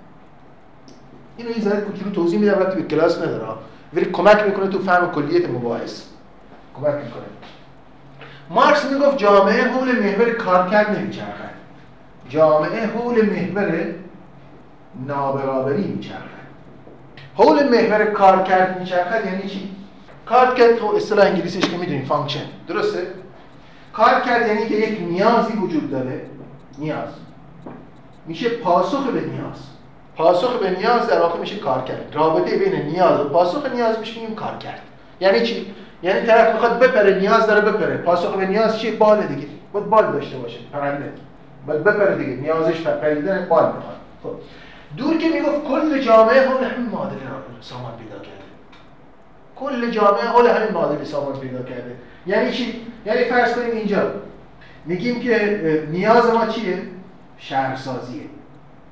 اینو 1.37 1.51
یه 1.51 1.61
ذره 1.61 1.81
کوچولو 1.81 2.11
توضیح 2.11 2.41
میدم 2.41 2.59
وقتی 2.59 2.83
به 2.83 2.89
کلاس 2.89 3.19
نداره. 3.19 3.49
ولی 3.95 4.05
کمک 4.05 4.43
می‌کنه 4.43 4.69
تو 4.69 4.79
فهم 4.79 5.13
کلیت 5.13 5.51
مباحث. 5.51 6.03
کمک 6.75 6.95
می‌کنه. 6.95 7.23
مارکس 8.51 8.85
می‌گفت 8.85 9.17
جامعه 9.17 9.63
حول 9.63 10.01
محور 10.01 10.31
کارکرد 10.31 10.99
نمیچرخد. 10.99 11.51
جامعه 12.29 12.87
حول 12.87 13.27
محور 13.31 13.85
نابرابری 15.07 15.83
میچرخد. 15.83 16.41
حول 17.37 17.69
محور 17.69 18.05
کارکرد 18.05 18.81
میچرخد 18.81 19.25
یعنی 19.27 19.49
چی؟ 19.49 19.77
کارکرد 20.31 20.79
خب 20.79 20.95
اصطلاح 20.95 21.27
انگلیسیش 21.27 21.65
که 21.65 21.77
می‌دونیم 21.77 22.05
function 22.05 22.45
درسته 22.69 23.07
کارکرد 23.93 24.47
یعنی 24.47 24.67
که 24.67 24.75
یک 24.75 25.01
نیازی 25.01 25.53
وجود 25.53 25.91
داره 25.91 26.21
نیاز 26.79 27.09
میشه 28.27 28.49
پاسخ 28.49 29.07
به 29.07 29.21
نیاز 29.21 29.59
پاسخ 30.17 30.59
به 30.59 30.71
نیاز 30.71 31.07
در 31.07 31.21
واقع 31.21 31.39
میشه 31.39 31.57
کار 31.57 31.85
کرد 31.85 32.11
رابطه 32.13 32.57
بین 32.57 32.83
نیاز 32.83 33.21
و 33.21 33.29
پاسخ 33.29 33.73
نیاز 33.75 33.99
میشه 33.99 34.21
میگیم 34.21 34.35
کار 34.35 34.57
کرد 34.59 34.81
یعنی 35.21 35.41
چی 35.41 35.75
یعنی 36.03 36.27
طرف 36.27 36.55
می‌خواد 36.55 36.79
بپره 36.79 37.21
نیاز 37.21 37.47
داره 37.47 37.61
بپره 37.61 37.97
پاسخ 37.97 38.37
به 38.37 38.47
نیاز 38.47 38.79
چیه 38.79 38.93
بال 38.93 39.27
دیگه 39.27 39.47
باید 39.73 39.87
بال 39.87 40.13
داشته 40.13 40.39
باشه 40.39 40.59
پرنده 40.73 41.13
باید 41.67 41.85
بپره 41.85 42.17
دیگه 42.17 42.33
نیازش 42.33 42.81
پریدن 42.81 43.47
بال 43.49 43.67
می‌خواد 43.67 43.97
خب 44.23 44.31
دور 44.97 45.19
که 45.19 45.29
می‌گفت 45.29 45.65
کل 45.65 45.99
جامعه 45.99 46.49
حول 46.49 46.65
همین 46.65 46.91
معادله 46.91 47.21
سامان 47.61 47.93
پیدا 47.97 48.19
کرده 48.19 48.40
کل 49.61 49.91
جامعه 49.91 50.29
حول 50.29 50.47
همین 50.47 50.73
معادله 50.73 51.05
سامان 51.05 51.41
پیدا 51.41 51.63
کرده. 51.63 51.97
یعنی 52.27 52.53
چی؟ 52.53 52.87
یعنی 53.07 53.25
فرض 53.25 53.55
کنیم 53.55 53.71
اینجا. 53.71 54.13
میگیم 54.85 55.21
که 55.21 55.89
نیاز 55.91 56.31
ما 56.31 56.47
چیه؟ 56.47 56.83
شهرسازیه. 57.39 58.23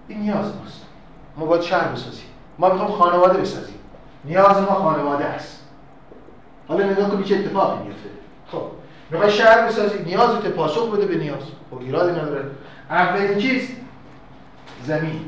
این 0.09 0.21
نیاز 0.21 0.47
ماست. 0.57 0.83
ما 1.37 1.47
باید 1.47 1.63
شهر 1.63 1.89
بسازیم. 1.89 2.27
ما 2.59 2.73
می‌خوام 2.73 2.91
خانواده 2.91 3.39
بسازیم. 3.39 3.75
نیاز 4.25 4.57
ما 4.57 4.75
خانواده 4.75 5.25
است. 5.25 5.65
حالا 6.69 6.87
نگاه 6.87 7.11
کنید 7.11 7.25
چه 7.25 7.35
اتفاقی 7.35 7.85
میفته 7.85 8.09
خب 8.53 8.63
می‌خوای 9.11 9.31
شهر 9.31 9.67
بسازی 9.67 9.99
نیاز 9.99 10.31
تو 10.31 10.51
پاسخ 10.51 10.95
بده 10.95 11.07
به 11.07 11.17
نیاز. 11.17 11.43
خب 11.71 11.79
ایرادی 11.81 12.21
نداره. 12.21 12.45
اولین 12.91 13.39
چیز؟ 13.39 13.69
زمین. 14.85 15.21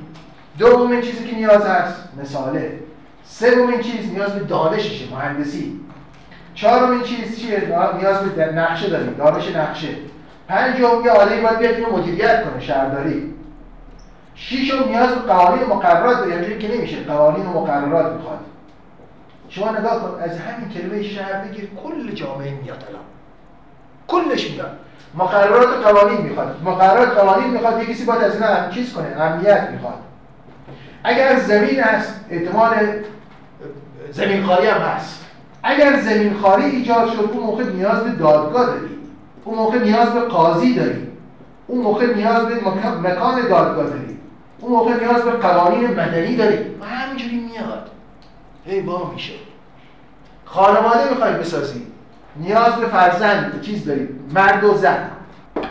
دومین 0.59 1.01
چیزی 1.01 1.29
که 1.29 1.37
نیاز 1.37 1.67
هست 1.67 2.09
مثاله. 2.23 2.79
سومین 3.41 3.81
چیز 3.81 4.13
نیاز 4.13 4.33
به 4.33 4.45
دانششه 4.45 5.15
مهندسی. 5.15 5.81
چهارمین 6.55 7.03
چیز 7.03 7.41
چیه؟ 7.41 7.63
نیاز 7.99 8.21
به 8.25 8.53
نقشه 8.53 8.89
داریم 8.89 9.15
دانش 9.15 9.57
نقشه. 9.57 9.89
پنجم 10.49 11.05
یه 11.05 11.11
آدمی 11.11 11.41
باید 11.41 11.59
بیاد 11.59 11.75
اینو 11.75 11.97
مدیریت 11.97 12.45
کنه 12.45 12.61
شهرداری. 12.61 13.35
شیشم 14.35 14.89
نیاز 14.89 15.09
به 15.09 15.21
قوانین 15.33 15.67
مقررات 15.67 16.19
داره 16.19 16.35
اینجوری 16.35 16.59
که 16.59 16.77
نمیشه 16.77 16.97
قوانین 17.03 17.47
و 17.47 17.61
مقررات 17.61 18.13
می‌خواد. 18.13 18.39
شما 19.49 19.71
نگاه 19.71 20.03
کن 20.03 20.23
از 20.23 20.39
همین 20.39 20.69
کلمه 20.69 21.03
شهر 21.03 21.45
بگیر 21.45 21.69
کل 21.85 22.13
جامعه 22.15 22.51
میاد 22.51 22.85
الان. 22.89 23.03
کلش 24.09 24.51
میاد. 24.51 24.71
مقررات 25.15 25.69
و 25.69 25.89
قوانین 25.89 26.21
می‌خواد. 26.21 26.57
مقررات 26.65 27.09
قوانین 27.09 27.51
می‌خواد 27.51 27.83
یه 27.83 27.95
کسی 27.95 28.05
باید 28.05 28.23
از 28.23 28.35
اینا 28.35 28.71
چیز 28.71 28.93
کنه 28.93 29.21
امنیت 29.21 29.69
می‌خواد. 29.73 29.99
اگر 31.05 31.39
زمین 31.39 31.81
هست 31.81 32.25
احتمال 32.31 32.75
زمین 34.11 34.47
خاری 34.47 34.67
هم 34.67 34.81
هست. 34.81 35.25
اگر 35.63 36.01
زمین 36.01 36.35
خاری 36.43 36.65
ایجاد 36.65 37.13
شد 37.13 37.31
اون 37.33 37.43
موقع 37.43 37.65
نیاز 37.65 38.05
به 38.05 38.11
دادگاه 38.11 38.67
داری 38.67 38.99
اون 39.45 39.59
موقع 39.59 39.79
نیاز 39.79 40.09
به 40.09 40.21
قاضی 40.21 40.75
داری 40.75 41.09
اون 41.67 41.83
موقع 41.83 42.15
نیاز 42.15 42.47
به 42.47 42.55
مکان 43.01 43.49
دادگاه 43.49 43.87
داری 43.87 44.19
اون 44.61 44.73
موقع 44.73 45.01
نیاز 45.01 45.23
به 45.23 45.31
قوانین 45.31 45.91
مدنی 45.91 46.37
داریم. 46.37 46.81
و 46.81 46.85
همینجوری 46.85 47.37
میاد. 47.37 47.91
هی 48.67 48.81
با 48.81 49.11
میشه. 49.15 49.33
خانواده 50.45 51.11
می‌خوایم 51.11 51.37
بسازیم. 51.37 51.87
نیاز 52.37 52.75
به 52.75 52.87
فرزند 52.87 53.61
چیز 53.63 53.85
داریم. 53.85 54.31
مرد 54.35 54.65
و 54.65 54.75
زن. 54.75 55.11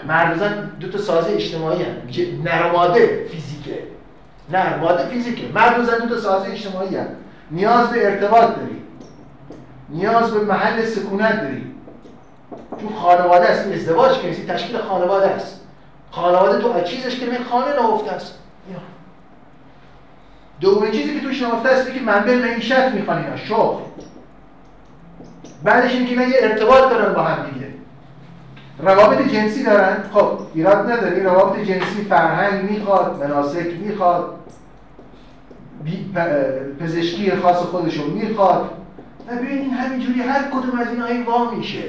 مرد 0.08 0.36
و 0.36 0.40
زن 0.40 0.72
دو 0.80 0.88
تا 0.88 0.98
ساز 0.98 1.28
اجتماعی 1.28 1.82
هستند 1.82 2.06
میگه 2.06 2.28
نر 2.44 2.68
و 2.68 2.72
ماده 2.72 3.26
فیزیکه. 3.32 3.84
نر 4.52 4.78
ماده 4.78 5.06
فیزیکه. 5.06 5.48
مرد 5.54 5.80
و 5.80 5.84
زن 5.84 5.98
دو 5.98 6.16
تا 6.16 6.22
ساز 6.22 6.46
اجتماعی 6.46 6.96
هستند 6.96 7.16
نیاز 7.52 7.90
به 7.90 8.06
ارتباط 8.06 8.56
داری. 8.56 8.82
نیاز 9.90 10.32
به 10.32 10.40
محل 10.40 10.86
سکونت 10.86 11.42
داری. 11.42 11.76
چون 12.82 12.90
خانواده 13.02 13.50
است 13.50 13.68
ازدواج 13.68 14.18
کنی 14.18 14.32
تشکیل 14.32 14.78
خانواده 14.78 15.28
است. 15.28 15.62
خانواده 16.12 16.60
تو 16.62 16.82
چیزش 16.82 17.20
که 17.20 17.26
خانه 17.52 17.66
نهفته 17.82 18.12
است. 18.12 18.40
دومین 20.62 20.92
چیزی 20.92 21.20
که 21.20 21.26
توش 21.26 21.42
نهفته 21.42 21.70
است 21.70 21.94
که 21.94 22.02
منبع 22.02 22.36
معیشت 22.36 22.90
می‌خوان 22.90 23.18
اینا 23.18 23.38
شغل. 23.38 23.82
بعدش 25.64 25.92
اینکه 25.92 26.10
اینا 26.12 26.24
یه 26.24 26.38
ارتباط 26.40 26.90
دارن 26.90 27.14
با 27.14 27.22
هم 27.22 27.50
دیگه. 27.50 27.68
روابط 28.80 29.28
جنسی 29.28 29.64
دارن. 29.64 30.04
خب 30.14 30.40
ایراد 30.54 30.92
نداره. 30.92 31.24
روابط 31.24 31.60
جنسی 31.60 32.06
فرهنگ 32.10 32.72
می‌خواد 32.72 33.24
مناسک 33.24 33.74
می‌خواد. 33.80 34.39
پزشکی 36.80 37.32
خاص 37.32 37.58
خودشو 37.58 38.08
می‌خواد. 38.08 38.72
و 39.28 39.36
ببینین 39.36 39.74
همینجوری 39.74 40.22
هر 40.22 40.44
کدوم 40.44 40.80
از 40.80 40.88
این 40.88 41.24
وا 41.24 41.52
میشه. 41.52 41.84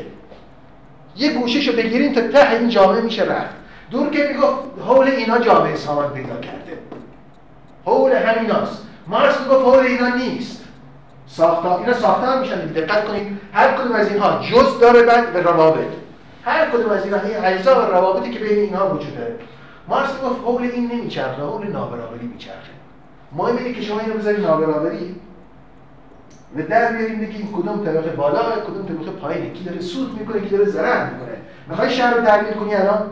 یه 1.16 1.32
گوشهشو 1.32 1.72
بگیرین 1.72 2.14
تا 2.14 2.20
ته 2.20 2.50
این 2.50 2.68
جامعه 2.68 3.00
میشه 3.00 3.22
رفت. 3.22 3.54
دور 3.90 4.10
که 4.10 4.28
می‌گفت 4.32 4.58
حول 4.86 5.06
اینا 5.06 5.38
جامعه 5.38 5.76
سامان 5.76 6.12
پیدا 6.12 6.36
کرده. 6.36 6.78
حول 7.84 8.12
همیناست. 8.12 8.86
مارس 9.06 9.40
می‌گفت 9.40 9.64
حول 9.64 9.86
اینا 9.86 10.08
نیست. 10.08 10.64
ساختار 11.26 11.80
اینا 11.80 11.92
ساختار 11.92 12.40
میشن 12.40 12.66
دقت 12.66 13.04
کنید 13.04 13.40
هر 13.52 13.72
کدوم 13.72 13.92
از 13.92 14.08
اینها 14.08 14.42
جز 14.42 14.80
داره 14.80 15.02
بعد 15.02 15.32
به 15.32 15.42
روابط. 15.42 15.88
هر 16.44 16.70
کدوم 16.70 16.90
از 16.90 17.04
اینها 17.04 17.20
این 17.20 17.44
اجزا 17.44 17.80
و 17.80 17.90
روابطی 17.90 18.30
که 18.30 18.38
بین 18.38 18.58
اینها 18.58 18.94
وجود 18.94 19.18
داره 19.18 19.34
مارس 19.88 20.10
می‌گفت 20.14 20.40
حول 20.40 20.62
این 20.62 20.92
نمیچرخه 20.92 21.42
حول 21.42 21.66
نابرابری 21.66 22.26
میچرخه. 22.26 22.79
مهم 23.36 23.56
اینه 23.56 23.72
که 23.72 23.82
شما 23.82 24.00
اینو 24.00 24.14
بذارید 24.14 24.40
نابرابری. 24.46 25.16
و 26.56 26.62
در 26.62 26.92
بیاریم 26.92 27.20
که 27.20 27.38
این 27.38 27.48
کدوم 27.52 27.84
طبقه 27.84 28.10
بالا 28.10 28.40
کدوم 28.40 28.86
طبقه 28.86 29.10
پایینه. 29.10 29.50
کی 29.50 29.64
داره 29.64 29.80
سود 29.80 30.18
می‌کنه 30.18 30.40
کی 30.40 30.48
داره 30.48 30.64
ضرر 30.64 31.10
می‌کنه. 31.10 31.36
می‌خوای 31.68 31.90
شهر 31.90 32.14
رو 32.14 32.22
تحلیل 32.22 32.52
کنی 32.52 32.74
الان؟ 32.74 33.06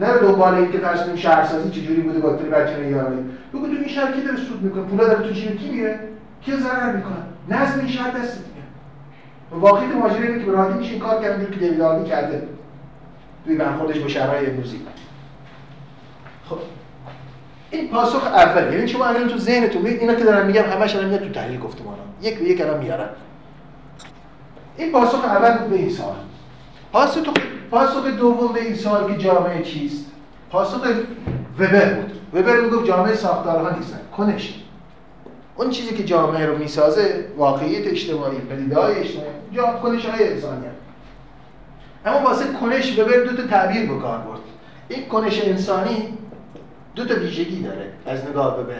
نه 0.00 0.18
دنبال 0.18 0.54
این 0.54 0.72
که 0.72 0.78
فرض 0.78 1.02
کنیم 1.02 1.16
شهرسازی 1.16 1.70
چجوری 1.70 2.00
بوده 2.00 2.18
با 2.18 2.36
طول 2.36 2.48
بچه 2.48 2.90
یاری 2.90 3.16
بگو 3.54 3.66
تو 3.66 3.72
این 3.72 3.88
شهر 3.88 4.12
کی 4.12 4.20
داره 4.20 4.36
سود 4.36 4.62
می‌کنه؟ 4.62 4.82
پولا 4.82 5.06
داره 5.06 5.28
تو 5.28 5.34
جیب 5.34 5.58
کی 5.58 5.70
میره 5.70 6.00
کی 6.42 6.56
ضرر 6.56 6.96
می‌کنه؟ 6.96 7.16
نظم 7.48 7.78
این 7.78 7.88
شهر 7.88 8.10
دست 8.10 8.38
میگه 8.38 9.66
واقعیت 9.66 9.94
ماجرا 9.94 10.22
اینه 10.22 10.44
که 10.44 10.50
راحتی 10.50 10.78
میشه 10.78 10.92
این 10.92 11.00
کار 11.00 11.22
کرد 11.22 11.50
که 11.50 11.58
دیوید 11.58 12.06
کرده. 12.06 12.48
توی 13.44 13.56
برخوردش 13.56 13.98
با 13.98 14.08
شهرهای 14.08 14.50
امروزی. 14.50 14.80
خب. 16.48 16.58
این 17.70 17.88
پاسخ 17.88 18.26
اول 18.26 18.72
یعنی 18.72 18.88
شما 18.88 19.06
الان 19.06 19.28
تو 19.28 19.38
ذهنتون 19.38 19.82
میگید 19.82 20.00
اینا 20.00 20.14
که 20.14 20.24
دارم 20.24 20.46
میگم 20.46 20.62
همش 20.62 20.96
الان 20.96 21.08
میاد 21.08 21.20
تو 21.20 21.28
تحلیل 21.28 21.60
گفتمانم 21.60 21.98
یک 22.22 22.38
به 22.38 22.44
یک 22.44 22.60
الان 22.60 22.78
میارم 22.78 23.08
این 24.76 24.92
پاسخ 24.92 25.24
اول 25.24 25.68
به 25.68 25.76
این 25.76 25.90
سوال. 25.90 26.16
پاسخ 26.92 27.22
پاسخ 27.70 28.06
دوم 28.06 28.52
به 28.52 28.62
این 28.62 28.74
سوال 28.74 29.12
که 29.12 29.18
جامعه 29.18 29.62
چیست؟ 29.62 30.06
پاسخ 30.50 30.80
وبر 31.58 31.94
بود. 31.94 32.12
وبر 32.34 32.60
می‌گفت 32.60 32.86
جامعه 32.86 33.14
ساختارها 33.14 33.76
نیستن. 33.76 34.00
کنش. 34.16 34.62
اون 35.56 35.70
چیزی 35.70 35.94
که 35.94 36.04
جامعه 36.04 36.46
رو 36.46 36.58
می‌سازه 36.58 37.24
واقعیت 37.36 37.86
اجتماعی 37.86 38.38
پدیده 38.38 38.80
های 38.80 38.94
اجتماعی 38.94 39.30
جا 39.52 39.66
کنش 39.66 40.06
های 40.06 40.32
انسانی 40.32 40.66
اما 42.06 42.20
واسه 42.20 42.44
کنش 42.60 42.98
وبر 42.98 43.16
دو 43.16 43.36
تا 43.36 43.48
تعبیر 43.48 43.92
به 43.92 44.00
کار 44.00 44.18
برد. 44.18 44.40
این 44.88 45.08
کنش 45.08 45.44
انسانی 45.44 46.18
دو 46.96 47.04
تا 47.04 47.14
ویژگی 47.14 47.62
داره 47.62 47.86
از 48.06 48.24
نگاه 48.28 48.62
به 48.62 48.74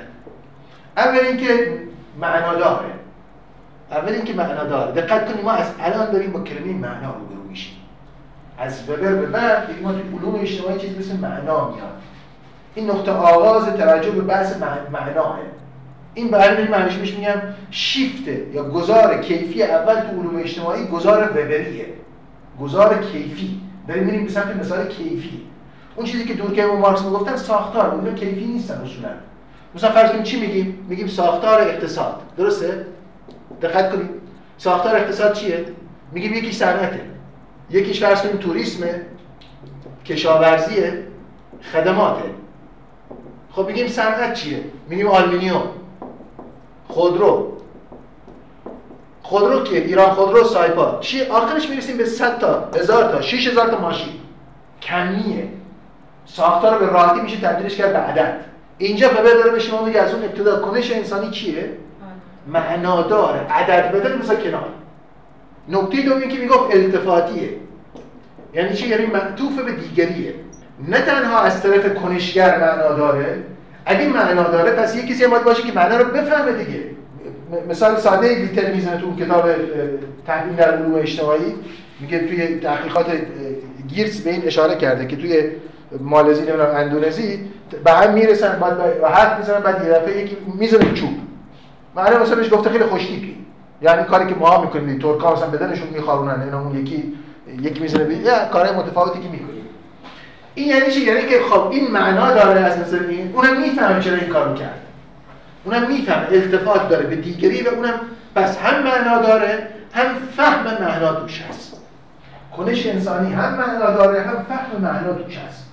اول 0.96 1.18
اینکه 1.18 1.78
معنا 2.20 2.54
داره. 2.54 2.88
اول 3.90 4.12
اینکه 4.12 4.32
معنا 4.32 4.64
داره. 4.64 4.92
دقت 4.92 5.32
کنید 5.32 5.44
ما 5.44 5.52
از 5.52 5.66
الان 5.80 6.10
داریم 6.10 6.32
با 6.32 6.40
کلمه 6.40 6.72
معنا 6.72 7.14
روبرو 7.14 7.48
میشیم. 7.48 7.76
از 8.58 8.90
وبر 8.90 9.12
به 9.12 9.26
بعد 9.26 9.66
دیگه 9.66 9.80
ما 9.80 9.92
تو 9.92 9.98
علوم 10.18 10.40
اجتماعی 10.40 10.80
چیزی 10.80 10.98
مثل 10.98 11.16
معنا 11.16 11.70
میاد. 11.70 11.92
این 12.74 12.90
نقطه 12.90 13.10
آغاز 13.10 13.66
توجه 13.66 14.10
به 14.10 14.20
بحث 14.20 14.56
معناه 14.92 15.38
این 16.14 16.30
برای 16.30 16.68
معنیش 16.68 16.94
میش 16.94 17.14
میگم 17.14 17.42
شیفته 17.70 18.46
یا 18.52 18.64
گذار 18.64 19.20
کیفی 19.20 19.62
اول 19.62 19.94
تو 19.94 20.20
علوم 20.20 20.36
اجتماعی 20.36 20.86
گذار 20.86 21.30
وبریه. 21.30 21.86
گذار 22.60 22.98
کیفی. 22.98 23.60
داریم 23.88 24.04
میریم 24.04 24.24
به 24.24 24.30
سمت 24.30 24.56
مثال 24.56 24.88
کیفی. 24.88 25.42
اون 25.96 26.06
چیزی 26.06 26.24
که 26.24 26.34
دورکهیم 26.34 26.70
و 26.70 26.76
مارکس 26.76 27.02
می‌گفتن 27.02 27.36
ساختار 27.36 27.94
اون 27.94 28.14
کیفی 28.14 28.44
نیستن 28.44 28.74
اصولا 28.74 29.08
مثلا 29.74 29.90
فرض 29.90 30.10
کنیم 30.10 30.22
چی 30.22 30.40
میگیم؟ 30.40 30.86
میگیم 30.88 31.06
ساختار 31.06 31.60
اقتصاد. 31.60 32.20
درسته؟ 32.36 32.86
دقت 33.62 33.92
کنید. 33.92 34.10
ساختار 34.58 34.96
اقتصاد 34.96 35.32
چیه؟ 35.32 35.64
میگیم 36.12 36.34
یکی 36.34 36.52
صنعته. 36.52 37.00
یکیش 37.70 38.04
فرض 38.04 38.22
کنیم 38.22 38.36
توریسمه 38.36 39.00
کشاورزیه 40.04 41.06
خدماته. 41.72 42.30
خب 43.52 43.66
میگیم 43.66 43.88
صنعت 43.88 44.34
چیه؟ 44.34 44.60
میگیم 44.88 45.08
آلومینیوم. 45.08 45.62
خودرو. 46.88 47.52
خودرو 49.22 49.64
که 49.64 49.84
ایران 49.84 50.10
خودرو 50.10 50.44
سایپا. 50.44 50.98
چی؟ 51.00 51.22
آخرش 51.22 51.70
می‌رسیم 51.70 51.96
به 51.96 52.04
100 52.04 52.38
تا 52.38 52.70
هزار 52.74 53.12
تا 53.12 53.20
6000 53.20 53.68
تا 53.68 53.80
ماشین. 53.80 54.12
کمیه. 54.82 55.48
ساختار 56.26 56.78
رو 56.78 56.86
به 56.86 56.92
راحتی 56.92 57.20
میشه 57.20 57.36
تبدیلش 57.36 57.76
کرد 57.76 57.92
به 57.92 57.98
عدد. 57.98 58.34
اینجا 58.78 59.08
به 59.08 59.22
داره 59.22 59.50
به 59.50 59.58
شما 59.58 59.84
میگه 59.84 60.00
از 60.00 60.14
اون 60.14 60.24
ابتدا 60.24 60.60
کنش 60.60 60.92
انسانی 60.92 61.30
چیه 61.30 61.70
معنادار. 62.46 63.46
عدد 63.50 63.92
بدل 63.92 64.18
مثلا 64.18 64.36
کنار. 64.36 64.68
نکته 65.68 66.02
دومی 66.02 66.28
که 66.28 66.38
می‌گفت 66.38 66.74
التفاتیه. 66.74 67.48
یعنی 68.54 68.74
چی؟ 68.74 68.88
یعنی 68.88 69.06
معطوف 69.06 69.58
به 69.58 69.72
دیگریه. 69.72 70.34
نه 70.88 71.00
تنها 71.00 71.40
از 71.40 71.62
طرف 71.62 71.94
کنشگر 71.94 72.58
معنا 72.58 72.92
داره 72.96 73.42
اگه 73.86 74.08
معنا 74.08 74.42
داره 74.42 74.70
پس 74.70 74.96
یه 74.96 75.06
کسی 75.06 75.26
باید 75.26 75.44
باشه 75.44 75.62
که 75.62 75.72
معنا 75.72 75.96
رو 75.96 76.04
بفهمه 76.04 76.52
دیگه. 76.52 76.80
مثال 77.68 77.96
ساده 77.96 78.28
لیتر 78.28 78.72
می‌زنه 78.72 79.00
تو 79.00 79.16
کتاب 79.16 79.50
تحلیل 80.26 80.56
در 80.56 80.70
علوم 80.70 80.94
اجتماعی. 80.94 81.54
میگه 82.00 82.18
توی 82.18 82.60
تحقیقات 82.60 83.06
گیرس 83.88 84.20
به 84.20 84.30
این 84.30 84.42
اشاره 84.46 84.76
کرده 84.76 85.06
که 85.06 85.16
توی 85.16 85.50
مالزی 86.00 86.42
نمی‌دونم 86.42 86.74
اندونزی 86.74 87.50
به 87.84 87.92
هم 87.92 88.14
می‌رسن 88.14 88.58
بعد 88.58 88.78
و 89.02 89.08
حرف 89.08 89.38
می‌زنن 89.38 89.60
بعد 89.60 89.84
یه 89.84 89.90
دفعه 89.90 90.22
یکی 90.22 90.36
می‌زنه 90.58 90.92
چوب. 90.92 91.10
معلومه 91.96 92.22
مثلا 92.22 92.36
بهش 92.36 92.52
گفته 92.52 92.70
خیلی 92.70 92.84
خوشتیپی. 92.84 93.36
یعنی 93.82 94.04
کاری 94.04 94.26
که 94.26 94.34
ما 94.34 94.60
می‌کنیم 94.60 94.98
ترکا 94.98 95.32
مثلا 95.32 95.48
بدنشون 95.48 95.88
میخارونن 95.88 96.42
اینا 96.42 96.60
اون 96.60 96.78
یکی 96.80 97.12
یکی 97.62 97.80
می‌زنه 97.80 98.14
یا 98.14 98.48
کارهای 98.52 98.76
متفاوتی 98.76 99.20
که 99.20 99.28
می‌کنیم. 99.28 99.64
این 100.54 100.68
یعنی 100.68 100.90
چی؟ 100.90 101.00
یعنی 101.00 101.26
که 101.26 101.40
خب 101.50 101.68
این 101.70 101.90
معنا 101.90 102.34
داره 102.34 102.60
از 102.60 102.78
نظر 102.78 102.98
این 103.08 103.32
اونم 103.34 103.60
می‌فهمه 103.60 104.00
چرا 104.00 104.16
این 104.16 104.28
کارو 104.28 104.54
کرد. 104.54 104.80
اونم 105.64 105.88
می‌فهمه 105.88 106.26
التفات 106.30 106.88
داره 106.88 107.06
به 107.06 107.16
دیگری 107.16 107.62
و 107.62 107.68
اونم 107.68 108.00
بس 108.36 108.58
هم 108.58 108.82
معنا 108.82 109.22
داره 109.22 109.68
هم 109.92 110.14
فهم 110.36 110.64
معنا 110.64 111.12
توش 111.12 111.42
هست. 111.42 111.76
کنش 112.56 112.86
انسانی 112.86 113.32
هم 113.32 113.54
معنا 113.54 113.90
داره 113.90 114.22
هم 114.22 114.46
فهم 114.48 114.80
معنا 114.82 115.12
توش 115.12 115.38
هست. 115.38 115.65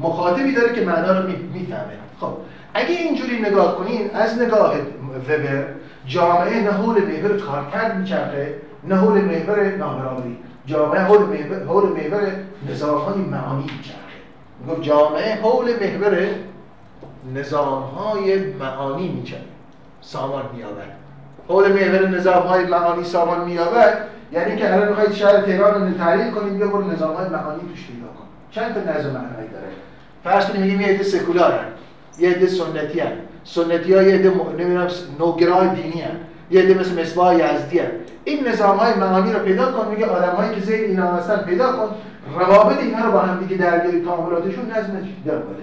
مخاطبی 0.00 0.52
داره 0.52 0.72
که 0.72 0.84
معنا 0.84 1.20
رو 1.20 1.28
می‌فهمه. 1.28 1.98
خب 2.20 2.32
اگه 2.74 2.90
اینجوری 2.90 3.40
نگاه 3.40 3.76
کنین 3.76 4.10
از 4.14 4.42
نگاه 4.42 4.74
وبر 5.28 5.64
جامعه 6.06 6.62
نه 6.62 6.70
حول 6.70 7.02
محور 7.02 7.38
کارکرد 7.38 7.98
میچرخه 7.98 8.54
نه 8.84 8.96
حول 8.96 9.20
محور 9.20 9.78
جامعه 10.66 11.00
حول 11.00 11.20
محور 11.20 11.64
حول 11.64 11.88
محور 11.88 12.32
نظام‌های 12.70 13.18
معانی 13.18 13.62
میچرخه. 13.62 13.98
می‌گفت 14.64 14.82
جامعه 14.82 15.34
حول 15.34 15.66
محور 15.66 16.28
نظام‌های 17.34 18.52
معانی 18.52 19.08
میچرخه. 19.08 19.44
سامان 20.00 20.44
میآورد 20.56 20.96
حول 21.48 21.72
محور 21.72 22.08
نظام‌های 22.08 22.66
معانی 22.66 23.04
سامان 23.04 23.44
میآورد 23.44 24.08
یعنی 24.32 24.56
که 24.56 24.74
الان 24.74 24.88
می‌خواید 24.88 25.12
شهر 25.12 25.40
تهران 25.40 25.88
رو 25.88 25.98
تحلیل 25.98 26.30
کنید 26.30 26.56
بیا 26.56 26.66
برو 26.66 26.90
نظام‌های 26.90 27.28
معانی 27.28 27.60
توش 27.60 27.86
پیدا 27.86 28.27
چند 28.50 28.74
تا 28.74 28.80
نظم 28.80 29.10
معنایی 29.10 29.48
داره؟ 29.48 29.66
فرض 30.24 30.46
کنیم 30.46 30.62
میگیم 30.62 30.80
یه 30.80 30.86
عده 30.86 31.02
سکولارن 31.02 31.64
یه 32.18 32.30
عده 32.30 32.46
سنتی 32.46 33.00
هن. 33.00 33.12
سنتی 33.44 33.94
ها 33.94 34.02
یه 34.02 34.14
عده 34.14 34.32
نمی‌دونم 34.58 34.88
نوگرای 35.18 35.68
دینی 35.68 36.00
هن. 36.00 36.16
یه 36.50 36.62
عده 36.62 36.74
مثل 36.74 37.00
مصباح 37.00 37.34
یزدی 37.34 37.78
هن. 37.78 37.90
این 38.24 38.48
نظام 38.48 38.76
های 38.76 38.94
معانی 38.94 39.32
رو 39.32 39.38
پیدا 39.38 39.72
کن 39.72 39.90
میگه 39.90 40.06
آدم 40.06 40.36
هایی 40.36 40.54
که 40.54 40.60
زیر 40.60 40.80
اینا 40.80 41.12
هستن 41.12 41.36
پیدا 41.36 41.72
کن. 41.72 41.88
روابط 42.38 42.78
اینا 42.78 43.04
رو 43.04 43.12
با 43.12 43.18
هم 43.18 43.38
دیگه 43.38 43.56
درگیری 43.56 44.04
تعاملاتشون 44.04 44.70
نظم 44.70 45.08
داره 45.26 45.38
بده 45.38 45.62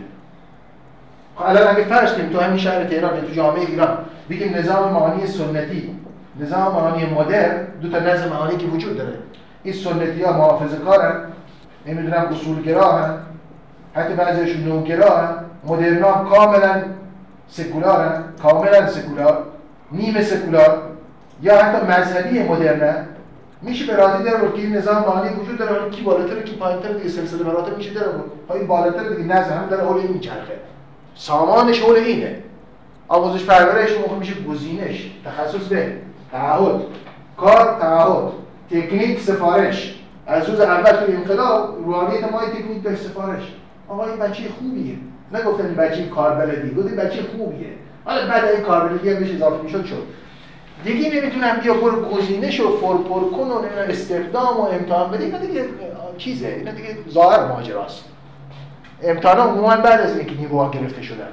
خب 1.36 1.46
الان 1.46 1.68
اگه 1.68 1.84
فرض 1.84 2.14
کنیم 2.14 2.30
تو 2.30 2.40
همین 2.40 2.58
شهر 2.58 2.84
تهران 2.84 3.22
تو 3.22 3.34
جامعه 3.34 3.66
ایران 3.66 3.98
بگیم 4.30 4.56
نظام 4.56 4.92
معانی 4.92 5.28
سنتی 5.28 5.96
نظام 6.40 6.62
معانی 6.62 7.06
مدرن 7.06 7.68
دو 7.82 7.90
تا 7.90 8.00
نظم 8.00 8.30
معانی 8.30 8.58
که 8.58 8.68
وجود 8.68 8.98
داره. 8.98 9.14
این 9.64 9.74
سنتی 9.74 10.24
ها 10.24 10.32
محافظه 10.32 10.78
کارن 10.78 11.20
نمی‌دونم 11.88 12.28
اصولگرا 12.32 12.92
هن 12.92 13.18
حتی 13.94 14.14
بعضیشون 14.14 14.64
نوگرا 14.64 15.30
مدرنا 15.66 16.12
کاملا 16.12 16.82
سکولارن. 17.48 18.24
کاملا 18.44 18.88
سکولار. 18.88 19.44
نیمه 19.92 20.22
سکولار. 20.22 20.82
یا 21.42 21.64
حتی 21.64 21.86
مذهبی 21.86 22.40
مدرنه. 22.44 23.08
میشه 23.62 23.86
به 23.86 23.96
راحتی 23.96 24.24
در 24.24 24.32
که 24.40 24.62
این 24.62 24.76
نظام 24.76 25.04
مالی 25.04 25.34
وجود 25.34 25.58
داره. 25.58 25.90
کی 25.90 26.02
بالاتر 26.02 26.42
کی 26.42 26.56
پایینتر 26.56 26.94
دیگه 26.94 27.10
سلسله 27.10 27.44
مراتب 27.44 27.78
میشه 27.78 27.94
داره 27.94 28.12
ها 28.50 28.56
این 28.56 28.68
بالاتر 28.68 29.10
دیگه 29.10 29.24
نظر 29.24 29.58
هم 29.58 29.68
داره 29.70 29.86
حول 29.86 30.02
میچرخه 30.02 30.60
سامانش 31.16 31.82
حول 31.82 31.96
اینه. 31.96 32.36
آموزش 33.08 33.46
پرورش 33.46 33.98
موقع 33.98 34.16
میشه 34.16 34.34
گزینش. 34.50 35.12
تخصص 35.26 35.68
به 35.68 35.94
تعهد. 36.32 36.82
کار 37.38 37.78
تعهد. 37.80 38.32
تکنیک 38.72 39.20
سفارش. 39.20 40.05
از 40.28 40.50
روز 40.50 40.60
اول 40.60 40.92
توی 40.92 41.16
انقلاب 41.16 41.86
روحانیت 41.86 42.32
ما 42.32 42.42
تکنیک 42.46 42.82
به 42.84 42.96
سفارش. 42.96 43.54
آقا 43.88 44.06
این 44.06 44.18
بچه 44.18 44.44
خوبیه. 44.60 44.96
نگفتن 45.34 45.66
این 45.66 45.76
بچه 45.76 46.08
کار 46.08 46.36
بلدی 46.36 46.76
گفتن 46.76 46.96
بچه 46.96 47.20
خوبیه. 47.38 47.68
حالا 48.06 48.28
بعد 48.28 48.46
این 48.46 48.64
کار 48.64 48.88
بلدی 48.88 49.10
هم 49.10 49.20
بهش 49.20 49.32
اضافه 49.32 49.64
می‌شد 49.64 49.86
شد. 49.86 50.04
دیگه 50.84 51.22
نمی‌تونم 51.22 51.60
بیا 51.64 51.74
برو 51.74 52.02
گزینش 52.02 52.60
و 52.60 52.78
فر 52.78 52.94
پر 52.94 53.30
کن 53.30 53.48
و 53.48 53.62
استخدام 53.90 54.58
و 54.58 54.62
امتحان 54.62 55.12
بدی. 55.12 55.24
اینا 55.24 55.38
دیگه 55.38 55.66
چیزه. 56.18 56.48
اینا 56.48 56.72
دیگه 56.72 56.98
ظاهر 57.10 57.48
ماجراست. 57.48 58.06
امتحان 59.04 59.48
عموما 59.48 59.76
بعد 59.76 60.02
از 60.02 60.18
اینکه 60.18 60.36
نیروها 60.36 60.72
گرفته 60.72 61.02
شدن. 61.02 61.28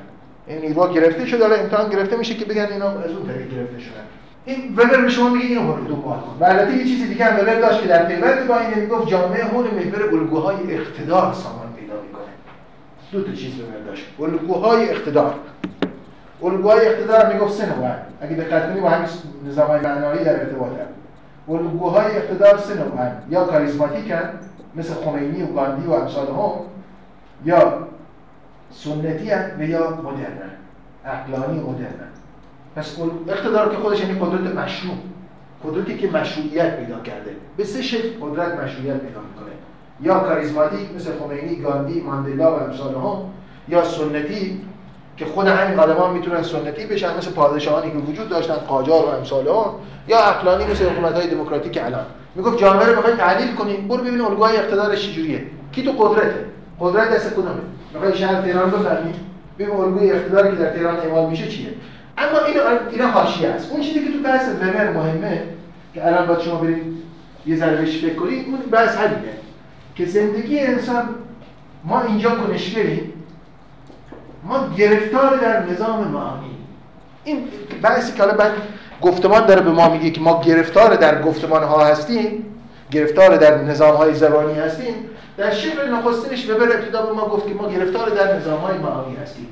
این 0.46 0.58
نیروها 0.58 0.92
گرفته 0.92 1.26
شده 1.26 1.42
حالا 1.42 1.56
امتحان 1.56 1.90
گرفته 1.90 2.16
میشه 2.16 2.34
که 2.34 2.44
بگن 2.44 2.66
اینا 2.72 2.88
از 2.88 3.10
اون 3.10 3.26
طریق 3.26 3.50
گرفته 3.50 3.78
شدن. 3.78 4.04
این 4.44 4.74
وبر 4.76 5.00
به 5.00 5.08
شما 5.08 5.28
میگه 5.28 5.46
اینو 5.46 5.72
برو 5.72 5.84
دنبال 5.84 6.18
کن. 6.18 6.36
و 6.40 6.44
البته 6.44 6.76
یه 6.76 6.84
چیزی 6.84 7.08
دیگه 7.08 7.24
هم 7.24 7.40
وبر 7.40 7.60
داشت 7.60 7.82
که 7.82 7.88
در 7.88 8.06
پیوند 8.06 8.46
با 8.46 8.58
این 8.58 8.78
می‌گفت 8.78 9.08
جامعه 9.08 9.44
حول 9.44 9.64
محور 9.64 10.02
الگوهای 10.02 10.56
اقتدار 10.74 11.32
سامان 11.32 11.72
پیدا 11.76 11.94
می‌کنه. 11.94 12.32
دو 13.12 13.22
تا 13.22 13.32
چیز 13.32 13.60
وبر 13.60 13.78
داشت. 13.86 14.04
الگوهای 14.20 14.90
اقتدار. 14.90 15.34
الگوهای 16.42 16.86
اقتدار 16.86 17.32
می‌گفت 17.32 17.52
سه 17.54 17.66
نوع. 17.66 17.90
اگه 18.20 18.36
دقت 18.36 18.68
کنید 18.68 18.82
با 18.82 18.88
همین 18.88 19.08
نظامهای 19.46 19.80
معنایی 19.80 20.24
در 20.24 20.40
ارتباطن 20.40 20.86
الگوهای 21.48 22.16
اقتدار 22.16 22.58
سه 22.58 22.74
نوع 22.74 23.10
یا 23.30 23.44
کاریزماتیکن 23.44 24.22
مثل 24.74 24.94
خمینی 24.94 25.42
و 25.42 25.46
گاندی 25.46 25.86
و 25.86 25.92
امثال 25.92 26.26
هم 26.26 26.50
یا 27.44 27.78
سنتی 28.70 29.30
و 29.58 29.62
یا 29.62 29.90
مدرن 29.90 30.50
عقلانی 31.06 31.60
مدرن 31.60 32.11
پس 32.76 32.96
اقتدار 33.28 33.68
که 33.68 33.76
خودش 33.76 34.00
یعنی 34.00 34.18
قدرت 34.20 34.54
مشروع. 34.56 34.94
قدرتی 35.64 35.98
که 35.98 36.10
مشروعیت 36.10 36.78
پیدا 36.78 37.00
کرده. 37.00 37.36
به 37.56 37.64
سه 37.64 37.82
شکل 37.82 38.08
قدرت 38.20 38.60
مشروعیت 38.60 38.96
پیدا 38.96 39.20
می‌کنه. 39.20 39.52
یا 40.00 40.18
کاریزماتیک 40.18 40.94
مثل 40.96 41.10
خمینی 41.20 41.56
گاندی 41.56 42.00
ماندلا 42.00 42.52
و 42.52 42.62
امثال 42.62 42.94
هم. 42.94 43.18
یا 43.68 43.84
سنتی 43.84 44.60
که 45.16 45.26
خود 45.26 45.46
همین 45.46 45.78
آدمان 45.78 46.12
می‌تونن 46.14 46.42
سنتی 46.42 46.86
بشن 46.86 47.16
مثل 47.18 47.30
پادشاهانی 47.30 47.90
که 47.90 47.98
وجود 47.98 48.28
داشتن 48.28 48.54
قاجار 48.54 49.04
و 49.04 49.08
امثال 49.08 49.48
اون 49.48 49.74
یا 50.08 50.18
عقلانی 50.18 50.64
مثل 50.64 50.84
حکومت 50.84 51.12
های 51.12 51.30
دموکراتیک 51.30 51.78
الان. 51.84 52.04
می‌گفت 52.34 52.58
جامعه 52.58 52.86
رو 52.86 52.96
می‌خوای 52.96 53.14
تحلیل 53.14 53.54
کنیم 53.54 53.88
برو 53.88 54.04
ببین 54.04 54.20
الگوهای 54.20 54.56
اقتدارش 54.56 55.08
چجوریه. 55.08 55.42
کی 55.72 55.82
تو 55.82 55.92
قدرته؟ 55.92 56.44
قدرت 56.80 57.10
دست 57.10 57.32
کدومه؟ 57.32 57.60
می‌خوای 57.94 58.16
شهر 58.16 58.42
تهران 58.42 58.70
بفهمی؟ 58.70 59.14
ببین 59.58 59.76
الگوی 59.76 60.10
اقتداری 60.10 60.50
که 60.50 60.56
در 60.56 60.70
تهران 60.70 60.96
اعمال 60.96 61.30
میشه 61.30 61.48
چیه؟ 61.48 61.68
اما 62.18 62.38
این 62.46 62.56
اینا 62.90 63.06
حاشیه 63.06 63.48
است. 63.48 63.70
اون 63.70 63.80
چیزی 63.80 64.04
که 64.04 64.12
تو 64.12 64.18
بحث 64.18 64.48
وبر 64.48 64.92
مهمه 64.92 65.42
که 65.94 66.06
الان 66.06 66.26
باید 66.26 66.40
شما 66.40 66.54
برید 66.54 66.82
یه 67.46 67.56
ذره 67.56 67.76
بهش 67.76 67.98
فکر 67.98 68.14
کنید 68.14 68.46
اون 68.46 68.58
بحث 68.70 68.96
همینه 68.96 69.32
که 69.94 70.06
زندگی 70.06 70.58
انسان 70.60 71.08
ما 71.84 72.02
اینجا 72.02 72.30
کنشگریم 72.30 73.12
ما 74.44 74.68
گرفتار 74.76 75.36
در 75.36 75.66
نظام 75.66 76.08
معانی. 76.08 76.56
این 77.24 77.48
بحثی 77.82 78.12
که 78.12 78.22
حالا 78.22 78.34
بعد 78.34 78.52
گفتمان 79.02 79.46
داره 79.46 79.60
به 79.60 79.70
ما 79.70 79.88
میگه 79.88 80.10
که 80.10 80.20
ما 80.20 80.42
گرفتار 80.42 80.94
در 80.94 81.22
گفتمان 81.22 81.62
ها 81.62 81.84
هستیم 81.84 82.44
گرفتار 82.90 83.36
در 83.36 83.62
نظام 83.62 83.96
های 83.96 84.14
زبانی 84.14 84.58
هستیم 84.58 84.94
در 85.36 85.50
شکل 85.50 85.90
نخستینش 85.90 86.50
وبر 86.50 86.64
ابتدا 86.64 87.06
به 87.06 87.12
ما 87.12 87.28
گفت 87.28 87.48
که 87.48 87.54
ما 87.54 87.68
گرفتار 87.68 88.10
در 88.10 88.36
نظام 88.36 88.60
های 88.60 88.78
معانی 88.78 89.16
هستیم. 89.16 89.48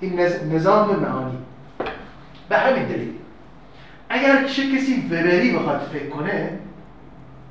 این 0.00 0.20
نظام 0.52 0.96
معانی. 0.96 1.38
به 2.52 2.58
همین 2.58 2.84
دلیل. 2.84 3.12
اگر 4.08 4.44
چه 4.44 4.76
کسی 4.76 5.08
وبری 5.10 5.52
بخواد 5.56 5.80
فکر 5.92 6.08
کنه 6.08 6.58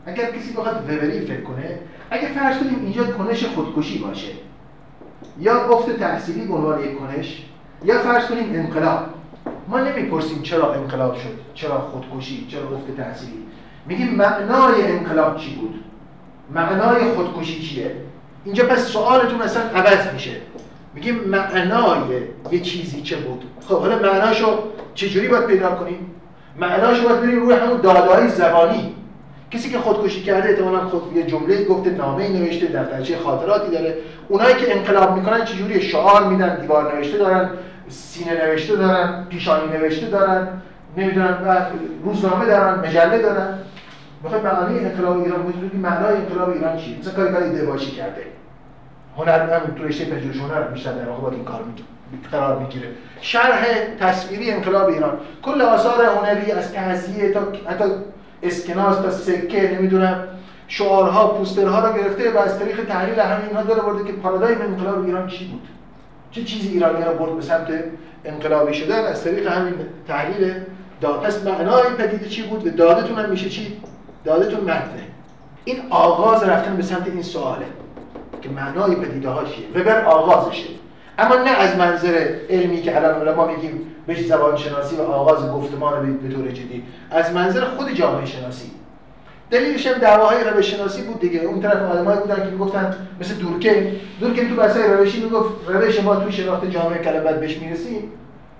اگر 0.05 0.31
کسی 0.31 0.53
بخواد 0.53 0.83
وبری 0.83 1.19
فکر 1.19 1.41
کنه 1.41 1.79
اگر 2.11 2.27
فرض 2.27 2.57
کنیم 2.57 2.79
اینجا 2.83 3.03
کنش 3.03 3.45
خودکشی 3.45 3.99
باشه 3.99 4.31
یا 5.39 5.69
افت 5.69 5.99
تحصیلی 5.99 6.47
به 6.47 6.53
عنوان 6.53 6.83
یک 6.83 6.99
کنش 6.99 7.43
یا 7.83 7.99
فرض 7.99 8.27
کنیم 8.27 8.53
انقلاب. 8.53 9.05
ما 9.67 9.79
نمی‌پرسیم 9.79 10.41
چرا 10.41 10.73
انقلاب 10.73 11.15
شد 11.15 11.39
چرا 11.53 11.79
خودکشی 11.79 12.47
چرا 12.47 12.77
افت 12.77 12.97
تحصیلی. 12.97 13.43
میگیم 13.85 14.15
معنای 14.15 14.91
انقلاب 14.91 15.37
چی 15.37 15.55
بود؟ 15.55 15.83
معنای 16.53 17.11
خودکشی 17.11 17.61
چیه؟ 17.61 17.95
اینجا 18.45 18.65
پس 18.65 18.85
سوالتون 18.85 19.41
اصلا 19.41 19.63
عوض 19.63 20.13
میشه. 20.13 20.31
میگیم 20.93 21.15
معنای 21.15 22.21
یه 22.51 22.59
چیزی 22.59 23.01
چه 23.01 23.15
بود؟ 23.15 23.43
خب 23.67 23.79
حالا 23.79 23.99
معناشو 23.99 24.63
چجوری 24.95 25.27
باید 25.27 25.45
پیدا 25.45 25.71
کنیم؟ 25.71 26.11
معناشو 26.59 27.07
باید 27.07 27.21
بریم 27.21 27.39
روی 27.39 27.55
همون 27.55 27.81
دادهای 27.81 28.27
زبانی 28.27 28.95
کسی 29.51 29.69
که 29.69 29.79
خودکشی 29.79 30.23
کرده 30.23 30.49
احتمالاً 30.49 30.87
خود 30.87 31.15
یه 31.15 31.23
جمله 31.23 31.65
گفته 31.65 31.89
نامه 31.89 32.29
نوشته 32.29 32.65
دفترچه 32.67 33.17
خاطراتی 33.17 33.71
داره. 33.71 33.97
اونایی 34.27 34.55
که 34.55 34.77
انقلاب 34.77 35.17
می‌کنن 35.17 35.45
چجوری 35.45 35.81
شعار 35.81 36.27
میدن 36.27 36.61
دیوار 36.61 36.95
نوشته 36.95 37.17
دارن 37.17 37.49
سینه 37.89 38.45
نوشته 38.45 38.75
دارن 38.75 39.25
پیشانی 39.29 39.77
نوشته 39.77 40.09
دارن 40.09 40.47
نمی‌دونن 40.97 41.37
روزنامه 42.03 42.45
دارن 42.45 42.79
مجله 42.79 43.21
دارن. 43.21 43.57
می‌خوای 44.23 44.41
معنی 44.41 44.79
انقلاب 44.79 45.23
ایران 45.23 45.41
بودید 45.41 45.75
معنای 45.75 46.15
انقلاب 46.15 46.49
ایران 46.49 46.77
چیه 46.77 46.99
مثلا 46.99 47.13
کاری 47.13 47.33
کاری 47.33 47.49
دباشی 47.49 47.91
کرده. 47.91 48.25
هنر 49.17 49.39
هم 49.39 49.75
تو 49.77 49.83
رشته 49.83 50.05
پژوهش 50.05 50.37
هنر 50.37 50.61
بیشتر 50.61 50.91
در 50.91 51.09
واقع 51.09 51.31
این 51.31 51.43
کار 51.43 51.59
قرار 52.31 52.59
می‌گیره. 52.59 52.87
شرح 53.21 53.65
تصویری 53.99 54.51
انقلاب 54.51 54.89
ایران. 54.89 55.17
کل 55.41 55.61
آثار 55.61 56.05
هنری 56.05 56.51
از 56.51 56.73
تعزیه 56.73 57.31
تا 57.31 57.39
حتی 57.67 57.83
اسکناس 58.43 58.97
تا 58.97 59.11
سکه 59.11 59.77
نمی‌دونم 59.77 60.23
شعارها 60.67 61.27
پوسترها 61.27 61.87
رو 61.87 61.97
گرفته 61.97 62.31
و 62.31 62.37
از 62.37 62.59
طریق 62.59 62.85
تحلیل 62.85 63.19
همین 63.19 63.47
اینها 63.47 63.63
داره 63.63 63.81
برده 63.81 64.03
که 64.03 64.13
پارادایم 64.13 64.61
انقلاب 64.61 65.05
ایران 65.05 65.27
چی 65.27 65.47
بود؟ 65.47 65.67
چه 66.31 66.43
چیزی 66.43 66.67
ایرانی 66.67 67.03
رو 67.03 67.13
برد 67.13 67.35
به 67.35 67.41
سمت 67.41 67.67
انقلابی 68.25 68.73
شدن؟ 68.73 69.05
از 69.05 69.23
طریق 69.23 69.47
همین 69.47 69.73
تحلیل 70.07 70.53
داد 71.01 71.21
پس 71.21 71.45
معنای 71.45 71.89
پدیده 71.97 72.29
چی 72.29 72.43
بود؟ 72.43 72.67
و 72.67 72.69
دادتون 72.69 73.19
هم 73.19 73.29
میشه 73.29 73.49
چی؟ 73.49 73.77
دادتون 74.25 74.59
متنه 74.59 75.03
این 75.65 75.77
آغاز 75.89 76.43
رفتن 76.43 76.77
به 76.77 76.83
سمت 76.83 77.07
این 77.07 77.21
سواله. 77.21 77.65
که 78.41 78.49
معنای 78.49 78.95
پدیده 78.95 79.29
ها 79.29 79.43
چیه؟ 79.43 79.81
وبر 79.81 80.05
آغازشه. 80.05 80.69
اما 81.17 81.35
نه 81.35 81.49
از 81.49 81.77
منظر 81.77 82.27
علمی 82.49 82.81
که 82.81 82.97
الان 82.97 83.27
علما 83.27 83.47
میگیم 83.47 83.81
بهش 84.07 84.25
زبان 84.25 84.57
شناسی 84.57 84.95
و 84.95 85.01
آغاز 85.01 85.51
گفتمان 85.51 86.17
به 86.17 86.35
طور 86.35 86.47
جدی 86.47 86.83
از 87.11 87.33
منظر 87.33 87.65
خود 87.65 87.91
جامعه 87.91 88.25
شناسی. 88.25 88.71
دلیلش 89.51 89.87
هم 89.87 89.99
دعواهای 89.99 90.43
روش 90.43 90.65
شناسی 90.65 91.01
بود 91.01 91.19
دیگه. 91.19 91.39
اون 91.39 91.61
طرف 91.61 91.91
آدمایی 91.91 92.19
بودن 92.19 92.35
که 92.35 92.51
می‌گفتن 92.51 92.95
مثل 93.21 93.35
دورکه. 93.35 93.91
دورکه 94.19 94.49
تو 94.49 94.55
بحث 94.55 94.77
روشی 94.77 95.23
می‌گفت 95.23 95.49
روش 95.67 96.03
ما 96.03 96.15
توی 96.15 96.31
شناخت 96.31 96.65
جامعه 96.65 97.03
کلمات 97.03 97.39
بهش 97.39 97.57
می‌رسیم 97.57 98.11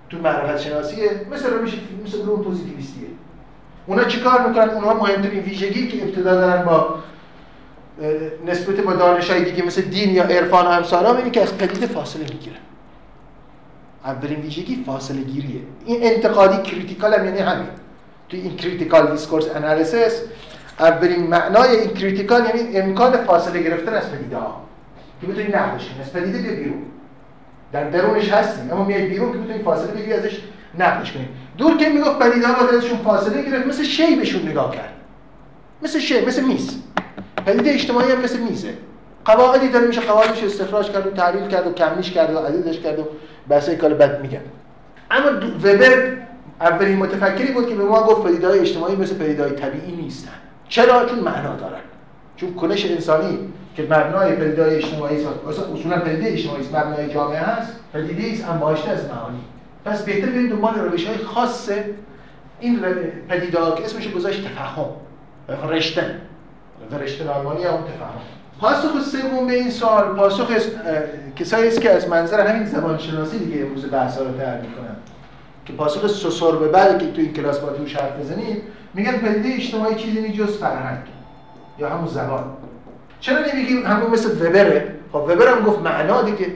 تو 0.09 0.17
معرفت 0.17 0.61
شناسیه. 0.61 1.09
مثل 1.31 1.53
روش 1.53 1.71
مثل 2.05 2.21
علوم 2.21 2.43
پوزیتیویستیه. 2.43 3.07
اونا 3.85 4.03
چیکار 4.03 4.47
می‌کنن؟ 4.47 4.69
اونها 4.69 4.93
مهمترین 4.93 5.43
ویژگی 5.43 5.87
که 5.87 6.03
ابتدا 6.03 6.35
دارن 6.35 6.65
با 6.65 6.95
نسبت 8.47 8.75
با 8.75 8.93
دانشای 8.93 9.43
دیگه 9.43 9.63
مثل 9.63 9.81
دین 9.81 10.15
یا 10.15 10.23
عرفان 10.23 10.65
و 10.65 10.69
امثال 10.69 11.29
که 11.29 11.41
از 11.41 11.57
پدیده 11.57 11.87
فاصله 11.87 12.23
می‌گیرن 12.23 12.55
اولین 14.05 14.41
ویژگی 14.41 14.83
فاصله 14.85 15.21
گیریه. 15.21 15.61
این 15.85 16.03
انتقادی 16.03 16.71
critical 16.71 17.13
هم 17.13 17.25
یعنی 17.25 17.39
همین. 17.39 17.67
تو 18.29 18.37
این 18.37 18.55
critical 18.55 19.11
discourse 19.11 19.55
analysis 19.55 20.21
اولین 20.79 21.27
معنای 21.27 21.75
این 21.75 21.93
critical 21.93 22.45
یعنی 22.45 22.77
امکان 22.77 23.11
فاصله 23.11 23.63
گرفتن 23.63 23.93
از 23.93 24.11
پدیده 24.11 24.37
ها. 24.37 24.61
که 25.21 25.27
بتونی 25.27 25.47
کنی 25.47 26.01
از 26.01 26.13
پدیده 26.13 26.37
بیا 26.37 26.51
بیرون. 26.51 26.81
در 27.71 27.89
درونش 27.89 28.29
هستیم 28.29 28.71
اما 28.71 28.85
میای 28.85 29.07
بیرون 29.07 29.31
که 29.31 29.37
بتونی 29.37 29.63
فاصله 29.63 29.91
بگیری 29.91 30.13
ازش 30.13 30.41
نقدش 30.79 31.11
کنی 31.11 31.27
دور 31.57 31.77
که 31.77 31.89
می‌گفت 31.89 32.19
پدیده 32.19 32.47
ها 32.47 32.67
ازشون 32.67 32.97
فاصله 32.97 33.41
گرفت 33.41 33.67
مثل 33.67 33.83
شی 33.83 34.15
بهشون 34.15 34.49
نگاه 34.49 34.75
کرد. 34.75 34.93
مثل 35.83 35.99
شی 35.99 36.25
مثل 36.25 36.43
میز. 36.43 36.77
پدیده 37.45 37.71
اجتماعی 37.71 38.11
هم 38.11 38.21
مثل 38.21 38.39
میزه 38.39 38.73
قواعدی 39.25 39.69
داره 39.69 39.87
میشه 39.87 40.01
قواعدش 40.01 40.43
استخراج 40.43 40.91
کرد 40.91 41.07
و 41.07 41.11
تحلیل 41.11 41.47
کرد 41.47 41.67
و 41.67 41.71
کمیش 41.73 42.11
کرد 42.11 42.35
و 42.35 42.39
عددش 42.39 42.79
کرد 42.79 42.99
و 42.99 43.07
بحثای 43.49 43.75
کار 43.75 43.93
بد 43.93 44.21
میگن 44.21 44.41
اما 45.11 45.29
وبر 45.63 46.17
اولین 46.61 46.97
متفکری 46.97 47.51
بود 47.51 47.69
که 47.69 47.75
به 47.75 47.83
ما 47.83 48.03
گفت 48.03 48.27
پدیده‌های 48.27 48.59
اجتماعی 48.59 48.95
مثل 48.95 49.15
پدیده‌های 49.15 49.51
طبیعی 49.51 49.95
نیستن. 49.95 50.31
چرا؟ 50.69 51.05
چون 51.05 51.19
معنا 51.19 51.55
دارن. 51.55 51.79
چون 52.37 52.53
کنش 52.53 52.85
انسانی 52.85 53.39
که 53.75 53.83
مبنای 53.83 54.35
پدیده 54.35 54.65
اجتماعی 54.65 55.15
است 55.15 55.27
اصولا 55.73 55.99
پدیده 55.99 56.27
اجتماعی 56.27 56.61
است 56.61 56.75
مبنای 56.75 57.13
جامعه 57.13 57.39
هست 57.39 57.71
پدیده 57.93 58.33
است 58.33 58.49
انباشته 58.49 58.89
از 58.89 59.05
معانی. 59.05 59.41
پس 59.85 60.03
بهتر 60.03 60.27
بریم 60.27 60.49
دنبال 60.49 60.75
روش 60.79 61.07
های 61.07 61.17
خاص. 61.17 61.69
این 62.59 62.79
پدیده 63.29 63.57
که 63.77 63.85
اسمش 63.85 64.11
گذاشت 64.11 64.47
تفهم 64.47 64.85
رشتن. 65.69 66.21
رشتن 66.97 67.27
آلمانی 67.27 67.63
هم 67.63 67.71
تفهم 67.71 68.21
پاسخ 68.59 69.01
سوم 69.01 69.47
به 69.47 69.53
این 69.53 69.69
سوال 69.69 70.03
پاسخ 70.03 70.51
کسایی 71.35 71.67
است 71.67 71.81
که 71.81 71.91
از 71.91 72.09
منظر 72.09 72.47
همین 72.47 72.65
زبان 72.65 72.97
شناسی 72.97 73.39
دیگه 73.39 73.61
امروز 73.61 73.91
بحث 73.91 74.17
رو 74.17 74.25
تر 74.25 74.61
می‌کنن. 74.61 74.95
که 75.65 75.73
پاسخ 75.73 76.07
سوسور 76.07 76.55
به 76.55 76.67
بعد 76.67 76.99
که 76.99 77.11
تو 77.11 77.21
این 77.21 77.33
کلاس 77.33 77.59
با 77.59 77.69
توش 77.69 77.95
حرف 77.95 78.19
بزنید 78.19 78.63
میگن 78.93 79.11
پدیده 79.11 79.55
اجتماعی 79.55 79.95
چیزی 79.95 80.21
نیست 80.21 80.33
جز 80.33 80.57
فرهنگ 80.57 81.03
یا 81.79 81.89
همون 81.89 82.07
زبان. 82.07 82.43
چرا 83.19 83.39
نمیگیم 83.53 83.85
همون 83.85 84.11
مثل 84.11 84.47
وبره؟ 84.47 84.95
خب 85.11 85.15
وبر 85.15 85.47
هم 85.47 85.63
گفت 85.63 85.79
معنا 85.79 86.21
دیگه. 86.21 86.51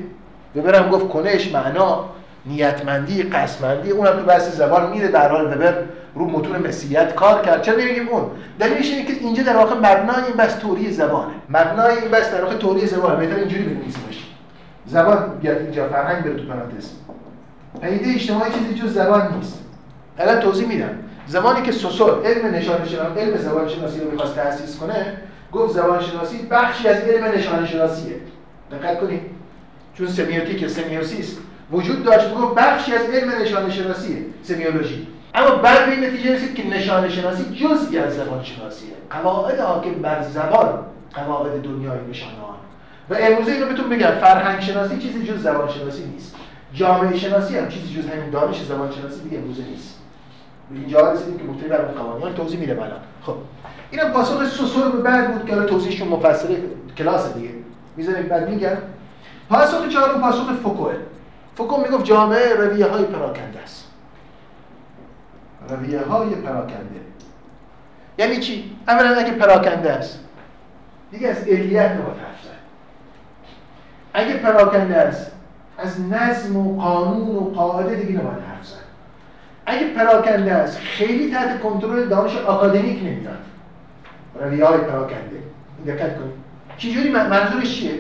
وبر 0.55 0.75
هم 0.75 0.89
گفت 0.89 1.07
کنش 1.07 1.51
معنا. 1.51 2.05
نیتمندی 2.45 3.23
قسمندی 3.23 3.91
اونم 3.91 4.11
تو 4.11 4.25
بحث 4.25 4.55
زبان 4.55 4.91
میره 4.91 5.07
در 5.07 5.29
حال 5.29 5.45
وبر 5.45 5.83
رو 6.15 6.25
متون 6.25 6.67
مسیحیت 6.67 7.15
کار 7.15 7.41
کرد. 7.41 7.61
چرا 7.61 7.75
نمیگیم 7.75 8.07
اون؟ 8.07 8.23
دلیلش 8.59 8.91
اینه 8.91 9.05
که 9.05 9.13
اینجا 9.13 9.43
در 9.43 9.57
واقع 9.57 9.75
مبنای 9.75 10.23
این 10.27 10.33
بحث 10.37 10.59
توری 10.59 10.91
زبانه. 10.91 11.31
مبنای 11.49 11.97
این 11.97 12.11
بحث 12.11 12.31
در 12.31 12.43
واقع 12.43 12.55
توری 12.55 12.87
زبانه. 12.87 13.15
بهتر 13.15 13.35
اینجوری 13.35 13.63
بنویسیمش 13.63 14.23
زبان 14.85 15.37
بیاد 15.41 15.57
اینجا 15.57 15.89
فرهنگ 15.89 16.23
بره 16.23 16.33
تو 16.33 16.43
پرانتز. 16.43 16.89
پدیده 17.81 18.09
اجتماعی 18.09 18.51
چیزی 18.51 18.73
جز 18.73 18.93
زبان 18.93 19.35
نیست. 19.35 19.63
الان 20.19 20.39
توضیح 20.39 20.67
میدم. 20.67 20.89
زمانی 21.27 21.61
که 21.61 21.71
سوسور 21.71 22.25
علم 22.25 22.55
نشان 22.55 22.85
شناسی 22.85 23.19
علم 23.19 23.37
زبان 23.37 23.67
شناسی 23.67 23.99
رو 23.99 24.11
می‌خواست 24.11 24.35
تأسیس 24.35 24.77
کنه 24.77 25.17
گفت 25.51 25.73
زبان 25.73 26.01
شناسی 26.01 26.47
بخشی 26.51 26.87
از 26.87 26.97
علم 26.97 27.25
نشان 27.25 27.65
شناسیه 27.65 28.15
دقت 28.71 28.99
کنید. 28.99 29.21
چون 29.97 30.07
سمیوتیک 30.07 30.67
سمیوسیس 30.67 31.37
وجود 31.71 32.03
داشت 32.03 32.33
گفت 32.33 32.55
بخشی 32.55 32.93
از 32.93 33.01
علم 33.01 33.41
نشان 33.41 33.69
شناسیه 33.69 34.25
سمیولوژی. 34.43 35.07
اما 35.33 35.55
بعد 35.55 35.85
به 35.89 36.07
نتیجه 36.07 36.35
رسید 36.35 36.55
که 36.55 36.67
نشان 36.67 37.09
شناسی 37.09 37.43
جزئی 37.43 37.99
از 37.99 38.15
زبان 38.15 38.43
شناسیه 38.43 38.93
قواعد 39.09 39.59
حاکم 39.59 39.91
بر 39.91 40.21
زبان 40.21 40.79
قواعد 41.13 41.61
دنیای 41.61 41.99
نشانه 42.09 42.33
و 43.09 43.15
امروزه 43.19 43.51
اینو 43.51 43.65
بهتون 43.65 43.89
بگم 43.89 44.11
فرهنگ 44.21 44.61
شناسی 44.61 44.97
چیزی 44.97 45.23
جز 45.23 45.41
زبان 45.41 45.69
شناسی 45.69 46.05
نیست. 46.05 46.35
جامعه 46.73 47.17
شناسی 47.17 47.57
هم 47.57 47.67
چیزی 47.67 48.01
جز 48.01 48.09
همین 48.09 48.29
دانش 48.29 48.63
زبان 48.63 48.91
شناسی 48.91 49.21
دیگه 49.23 49.37
امروزه 49.37 49.63
نیست. 49.63 49.99
به 50.71 50.79
اینجا 50.79 51.11
رسیدیم 51.11 51.37
که 51.37 51.43
مبتنی 51.43 51.69
بر 51.69 51.77
قوانین 51.77 52.35
توضیح 52.35 52.59
میده 52.59 52.81
الان. 52.81 52.99
خب 53.21 53.35
اینم 53.91 54.11
پاسخ 54.11 54.45
سوسور 54.45 54.89
به 54.89 54.97
بعد 54.97 55.33
بود 55.33 55.45
که 55.45 55.53
الان 55.53 55.65
توضیحشون 55.65 56.07
مفصله 56.07 56.57
کلاس 56.97 57.33
دیگه. 57.33 57.49
می‌ذاریم 57.97 58.27
بعد 58.27 58.49
میگم. 58.49 58.77
پاسخ 59.49 59.87
چهارم 59.87 60.21
پاسخ 60.21 60.53
فوکوه 60.63 60.93
فوکو 61.55 61.81
می‌گفت 61.81 62.05
جامعه 62.05 62.53
رویه 62.53 62.85
های 62.85 63.03
پراکنده 63.03 63.59
است. 63.59 63.85
رویه 65.69 66.01
های 66.01 66.35
پراکنده. 66.35 66.99
یعنی 68.17 68.37
چی؟ 68.37 68.75
اولا 68.87 69.15
اگه 69.15 69.31
پراکنده 69.31 69.91
است. 69.91 70.19
دیگه 71.11 71.27
از 71.27 71.47
علیت 71.47 71.91
نباید 71.91 72.17
حرف 72.17 72.35
اگه 74.13 74.37
پراکنده 74.37 74.95
است 74.95 75.31
از 75.77 76.01
نظم 76.01 76.57
و 76.57 76.81
قانون 76.81 77.35
و 77.35 77.39
قاعده 77.39 77.95
دیگه 77.95 78.19
نباید 78.19 78.43
حرف 78.43 78.65
زد. 78.65 78.75
اگه 79.65 79.87
پراکنده 79.87 80.53
است 80.53 80.77
خیلی 80.77 81.31
تحت 81.31 81.61
کنترل 81.61 82.07
دانش 82.07 82.37
آکادمیک 82.37 83.03
نمیاد. 83.03 83.37
رویه 84.41 84.65
های 84.65 84.77
پراکنده. 84.77 85.43
دقت 85.87 86.17
کنید. 86.17 86.33
چجوری؟ 86.77 87.11
منظورش 87.11 87.79
چیه؟ 87.79 87.91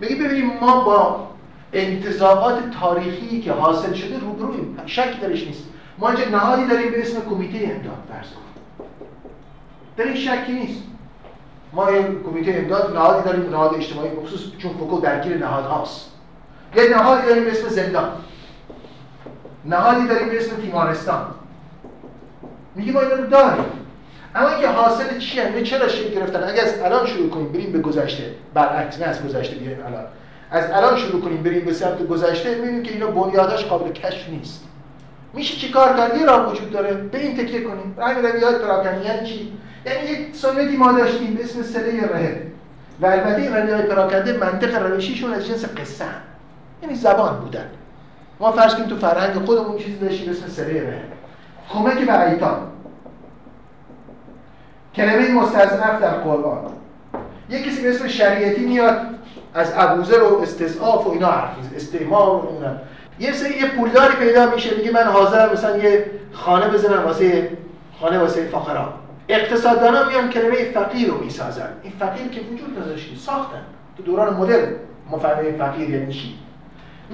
بگی 0.00 0.14
ببینیم 0.14 0.50
ما 0.60 0.84
با 0.84 1.28
انتظارات 1.74 2.58
تاریخی 2.80 3.40
که 3.40 3.52
حاصل 3.52 3.92
شده 3.92 4.18
روبرویم 4.18 4.76
شک 4.86 5.20
درش 5.20 5.46
نیست. 5.46 5.64
ما 5.98 6.08
اینجا 6.08 6.24
نهادی 6.28 6.66
داریم 6.66 6.90
به 6.90 7.00
اسم 7.00 7.20
کمیته 7.30 7.58
امداد 7.58 7.98
فرض 8.12 8.26
در 9.96 10.04
این 10.04 10.16
شکی 10.16 10.52
نیست. 10.52 10.82
ما 11.72 11.88
این 11.88 12.22
کمیته 12.22 12.54
امداد 12.58 12.96
نهادی 12.96 13.24
داریم 13.24 13.50
نهاد 13.50 13.74
اجتماعی 13.74 14.10
بخصوص 14.10 14.40
چون 14.58 14.72
فوکو 14.72 15.00
درگیر 15.00 15.36
نهادهاست 15.36 16.10
یه 16.76 16.88
نهادی 16.88 17.26
داریم 17.26 17.44
به 17.44 17.50
اسم 17.50 17.68
زندان. 17.68 18.10
نهادی 19.64 20.08
داریم 20.08 20.28
به 20.28 20.38
اسم 20.38 20.56
تیمارستان. 20.56 21.26
میگه 22.74 22.92
ما 22.92 23.00
اینا 23.00 23.14
رو 23.14 23.26
داریم. 23.26 23.64
اما 24.34 24.48
اینکه 24.48 24.68
حاصل 24.68 25.18
چی 25.18 25.40
هست؟ 25.40 25.62
چرا 25.62 25.88
شکل 25.88 26.14
گرفتن؟ 26.14 26.44
اگه 26.44 26.62
از 26.62 26.80
الان 26.82 27.06
شروع 27.06 27.30
کنیم 27.30 27.52
بریم 27.52 27.72
به 27.72 27.78
گذشته. 27.78 28.34
برعکس 28.54 29.00
نه 29.00 29.06
از 29.06 29.24
گذشته 29.24 29.56
بیایم 29.56 29.78
الان. 29.86 30.04
از 30.54 30.70
الان 30.70 30.96
شروع 30.96 31.20
کنیم 31.20 31.42
بریم 31.42 31.64
به 31.64 31.72
سمت 31.72 32.06
گذشته 32.08 32.54
می‌بینیم 32.54 32.82
که 32.82 32.92
اینا 32.92 33.06
بنیادش 33.06 33.64
قابل 33.64 33.92
کشف 33.92 34.28
نیست. 34.28 34.64
میشه 35.32 35.56
چی 35.56 35.70
کار 35.70 35.96
کرد؟ 35.96 36.16
یه 36.16 36.26
راه 36.26 36.52
وجود 36.52 36.70
داره. 36.70 36.94
به 36.94 37.18
این 37.18 37.36
تکیه 37.36 37.60
کنیم. 37.60 37.96
همین 38.00 38.24
رویات 38.24 38.62
پراکنده 38.62 39.04
یعنی 39.06 39.26
چی؟ 39.26 39.52
یعنی 39.86 40.10
یک 40.10 40.36
سنتی 40.36 40.76
ما 40.76 40.92
داشتیم 40.92 41.34
به 41.34 41.44
اسم 41.44 41.62
سله 41.62 42.06
رهن 42.06 42.36
و 43.00 43.06
البته 43.06 43.42
این 43.42 43.56
رویات 43.56 43.86
پراکنده 43.86 44.32
منطق 44.32 44.82
روشیشون 44.82 45.32
از 45.32 45.46
جنس 45.46 45.64
قصه 45.64 46.04
یعنی 46.82 46.94
زبان 46.94 47.40
بودن. 47.40 47.66
ما 48.40 48.52
فرض 48.52 48.74
کنیم 48.74 48.88
تو 48.88 48.96
فرهنگ 48.96 49.44
خودمون 49.44 49.78
چیزی 49.78 49.98
داشتیم 49.98 50.26
به 50.26 50.32
اسم 50.32 50.48
سله 50.48 50.82
رهن 50.82 51.04
کمک 51.72 52.06
به 52.06 52.30
ایتام. 52.30 52.58
کلمه 54.94 55.32
مستضعف 55.32 56.00
در 56.00 56.10
قرآن. 56.10 56.72
یک 57.50 57.64
کسی 57.64 57.82
به 57.82 57.94
اسم 57.94 58.08
شریعتی 58.08 58.66
میاد. 58.66 58.96
از 59.54 59.72
ابوذر 59.76 60.22
و 60.22 60.40
استضعاف 60.42 61.06
و 61.06 61.10
اینا 61.10 61.30
حرف 61.30 61.56
استعمار 61.76 62.28
و 62.28 62.48
اینا. 62.52 62.74
یه 63.18 63.32
سری 63.32 63.54
یه 63.54 63.66
پولداری 63.66 64.14
پیدا 64.14 64.50
میشه 64.50 64.76
میگه 64.76 64.92
من 64.92 65.04
حاضرم 65.04 65.52
مثلا 65.52 65.76
یه 65.76 66.10
خانه 66.32 66.68
بزنم 66.68 67.04
واسه 67.04 67.50
خانه 68.00 68.18
واسه 68.18 68.44
فقرا. 68.44 68.94
اقتصاددانا 69.28 70.04
میان 70.08 70.30
کلمه 70.30 70.64
فقیر 70.74 71.08
رو 71.08 71.24
می‌سازن. 71.24 71.68
این 71.82 71.92
فقیر 71.98 72.28
که 72.28 72.40
وجود 72.52 72.78
نداشت 72.78 73.18
ساختن. 73.18 73.62
تو 73.96 74.02
دوران 74.02 74.34
مدرن. 74.34 74.72
مفهوم 75.10 75.52
فقیر 75.58 75.90
یعنی 75.90 76.12
چی؟ 76.12 76.34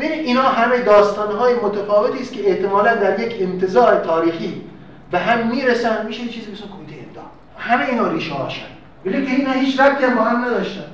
اینا 0.01 0.43
همه 0.43 0.81
داستانهای 0.81 1.55
متفاوتی 1.55 2.23
است 2.23 2.33
که 2.33 2.51
احتمالا 2.51 2.95
در 2.95 3.21
یک 3.21 3.37
انتزاع 3.41 3.95
تاریخی 3.95 4.63
به 5.11 5.19
هم 5.19 5.49
می‌رسن 5.49 6.07
میشه 6.07 6.29
چیزی 6.29 6.53
مثل 6.53 6.65
امداد 7.09 7.25
همه 7.59 7.85
اینا 7.85 8.09
ریشه 8.09 8.35
هاشن 8.35 8.67
ولی 9.07 9.27
که 9.27 9.33
اینا 9.33 9.53
هیچ 9.53 9.81
ربطی 9.81 10.05
هم 10.05 10.15
با 10.15 10.23
هم 10.23 10.45
نداشتن. 10.45 10.85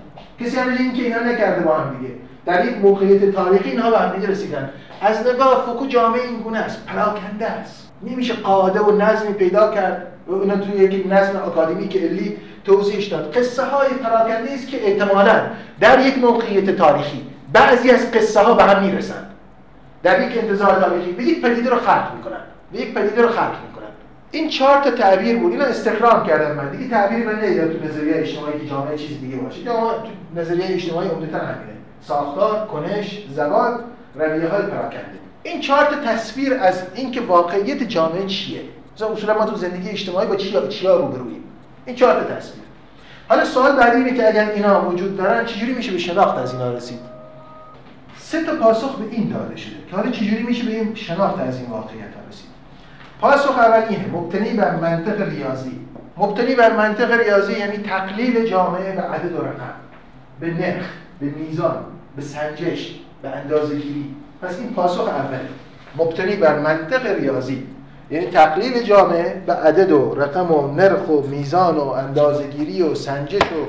کسی 0.41 0.57
هم 0.57 0.69
این 0.79 0.93
که 0.93 1.03
اینا 1.03 1.19
نکرده 1.19 1.63
با 1.63 1.75
هم 1.75 1.97
دیگه. 1.97 2.15
در 2.47 2.65
یک 2.65 2.79
موقعیت 2.79 3.31
تاریخی 3.31 3.71
اینها 3.71 3.91
به 3.91 3.99
هم 3.99 4.17
دیگه 4.17 4.29
رسیدن. 4.29 4.71
از 5.01 5.27
نگاه 5.27 5.65
فوکو 5.67 5.87
جامعه 5.87 6.23
این 6.23 6.37
گونه 6.37 6.59
است. 6.59 6.87
پراکنده 6.87 7.47
است. 7.47 7.93
نمیشه 8.03 8.35
قاعده 8.35 8.81
و 8.81 8.97
نظمی 8.97 9.33
پیدا 9.33 9.71
کرد. 9.71 10.07
و 10.27 10.33
اونا 10.33 10.57
توی 10.57 10.75
یک 10.75 11.13
نظم 11.13 11.37
آکادمی 11.37 11.89
که 11.89 11.99
علی 11.99 12.37
توضیحش 12.65 13.07
داد. 13.07 13.37
قصه 13.37 13.65
های 13.65 13.89
پراکنده 13.89 14.53
است 14.53 14.69
که 14.69 14.87
احتمالا 14.87 15.41
در 15.81 16.07
یک 16.07 16.19
موقعیت 16.19 16.71
تاریخی 16.71 17.27
بعضی 17.53 17.91
از 17.91 18.11
قصه 18.11 18.41
ها 18.41 18.55
به 18.55 18.63
هم 18.63 18.83
می‌رسن 18.83 19.27
در 20.03 20.31
یک 20.31 20.39
انتظار 20.39 20.81
تاریخی. 20.81 21.13
به 21.13 21.23
یک 21.23 21.43
پدیده 21.43 21.71
رو 21.71 21.77
خلق 21.77 22.15
می‌کنن 22.17 22.41
به 22.73 22.79
یک 22.79 22.95
پدیده 22.95 23.23
رو 23.23 23.29
خلق 23.29 23.55
می‌کنن 23.67 23.87
این 24.37 24.49
چهار 24.49 24.83
تا 24.83 24.91
تعبیر 24.91 25.39
بود. 25.39 25.53
اینا 25.53 25.65
استخرام 25.65 26.27
کردم 26.27 26.55
من. 26.55 26.71
دیگه 26.71 26.89
تعبیری 26.91 27.23
من 27.23 27.41
نمی‌دونم 27.41 27.69
تو 27.69 27.85
نظریه 27.85 28.17
اجتماعی 28.17 28.61
که 28.61 28.67
جامعه 28.67 28.97
چیز 28.97 29.21
دیگه 29.21 29.37
باشه. 29.37 29.61
یا 29.61 29.73
تو 29.75 30.41
نظریه 30.41 30.65
اجتماعی 30.69 31.09
عمدتا 31.09 31.39
همینه. 31.39 31.77
ساختار 32.03 32.67
کنش 32.67 33.25
زبان 33.31 33.81
رویه 34.15 34.49
های 34.49 34.63
پراکنده. 34.63 35.19
این 35.43 35.61
چهار 35.61 35.85
تا 35.85 35.97
تصویر 36.13 36.55
از 36.55 36.83
اینکه 36.95 37.21
واقعیت 37.21 37.83
جامعه 37.83 38.27
چیه؟ 38.27 38.61
مثلا 38.97 39.09
اصولا 39.09 39.39
ما 39.39 39.47
تو 39.47 39.57
زندگی 39.57 39.91
اجتماعی 39.91 40.29
با 40.29 40.37
چیا 40.37 40.67
چیا 40.69 40.97
روبرویم 40.97 41.45
این 41.87 41.97
چهار 41.97 42.15
تا 42.15 42.35
تصویر. 42.35 42.65
حالا 43.29 43.45
سوال 43.45 43.77
بعدی 43.77 43.97
اینه 43.97 44.17
که 44.17 44.29
اگر 44.29 44.51
اینا 44.51 44.91
وجود 44.91 45.17
دارن 45.17 45.45
چجوری 45.45 45.75
میشه 45.75 45.93
به 45.93 45.99
شناخت 45.99 46.39
از 46.39 46.53
اینا 46.53 46.73
رسید؟ 46.73 46.99
سه 48.19 48.45
تا 48.45 48.55
پاسخ 48.55 48.99
به 48.99 49.05
این 49.11 49.29
داده 49.29 49.57
شده 49.57 49.77
که 49.91 49.97
حالا 49.97 50.11
چجوری 50.11 50.43
میشه 50.43 50.65
به 50.65 50.73
این 50.73 50.95
شناخت 50.95 51.41
از 51.41 51.57
این 51.57 51.71
واقعیت 51.71 52.15
رسید؟ 52.31 52.46
پاسخ 53.21 53.59
اول 53.59 53.83
اینه 53.89 54.09
مبتنی 54.13 54.51
بر 54.51 54.77
منطق 54.77 55.29
ریاضی. 55.29 55.81
مبتنی 56.17 56.55
بر 56.55 56.77
منطق 56.77 57.21
ریاضی 57.21 57.53
یعنی 57.53 57.79
تقلیل 57.79 58.47
جامعه 58.47 58.97
به 58.97 59.03
عدد 59.03 59.33
و 59.33 59.39
رقم 59.39 59.75
به 60.41 60.55
نرخ 60.55 60.87
به 61.21 61.27
میزان 61.27 61.85
به 62.17 62.23
سنجش 62.23 62.95
به 63.23 63.29
اندازه 63.29 63.75
گیری 63.75 64.15
پس 64.43 64.59
این 64.59 64.75
پاسخ 64.75 65.09
اوله. 65.09 65.41
مبتنی 65.97 66.37
بر 66.37 66.59
منطق 66.59 67.07
ریاضی 67.07 67.67
یعنی 68.11 68.27
تقلیل 68.27 68.83
جامعه 68.83 69.43
به 69.47 69.53
عدد 69.53 69.93
و 69.93 70.15
رقم 70.15 70.53
و 70.53 70.75
نرخ 70.75 71.09
و 71.09 71.21
میزان 71.21 71.77
و 71.77 71.89
اندازه 71.89 72.47
گیری 72.47 72.83
و 72.83 72.95
سنجش 72.95 73.43
و 73.43 73.67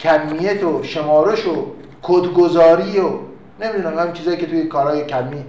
کمیت 0.00 0.64
و 0.64 0.82
شمارش 0.82 1.46
و 1.46 1.66
کدگذاری 2.02 3.00
و 3.00 3.10
نمی‌دونم 3.60 3.98
هم 3.98 4.12
چیزایی 4.12 4.36
که 4.36 4.46
توی 4.46 4.64
کارهای 4.64 5.04
کمی 5.04 5.44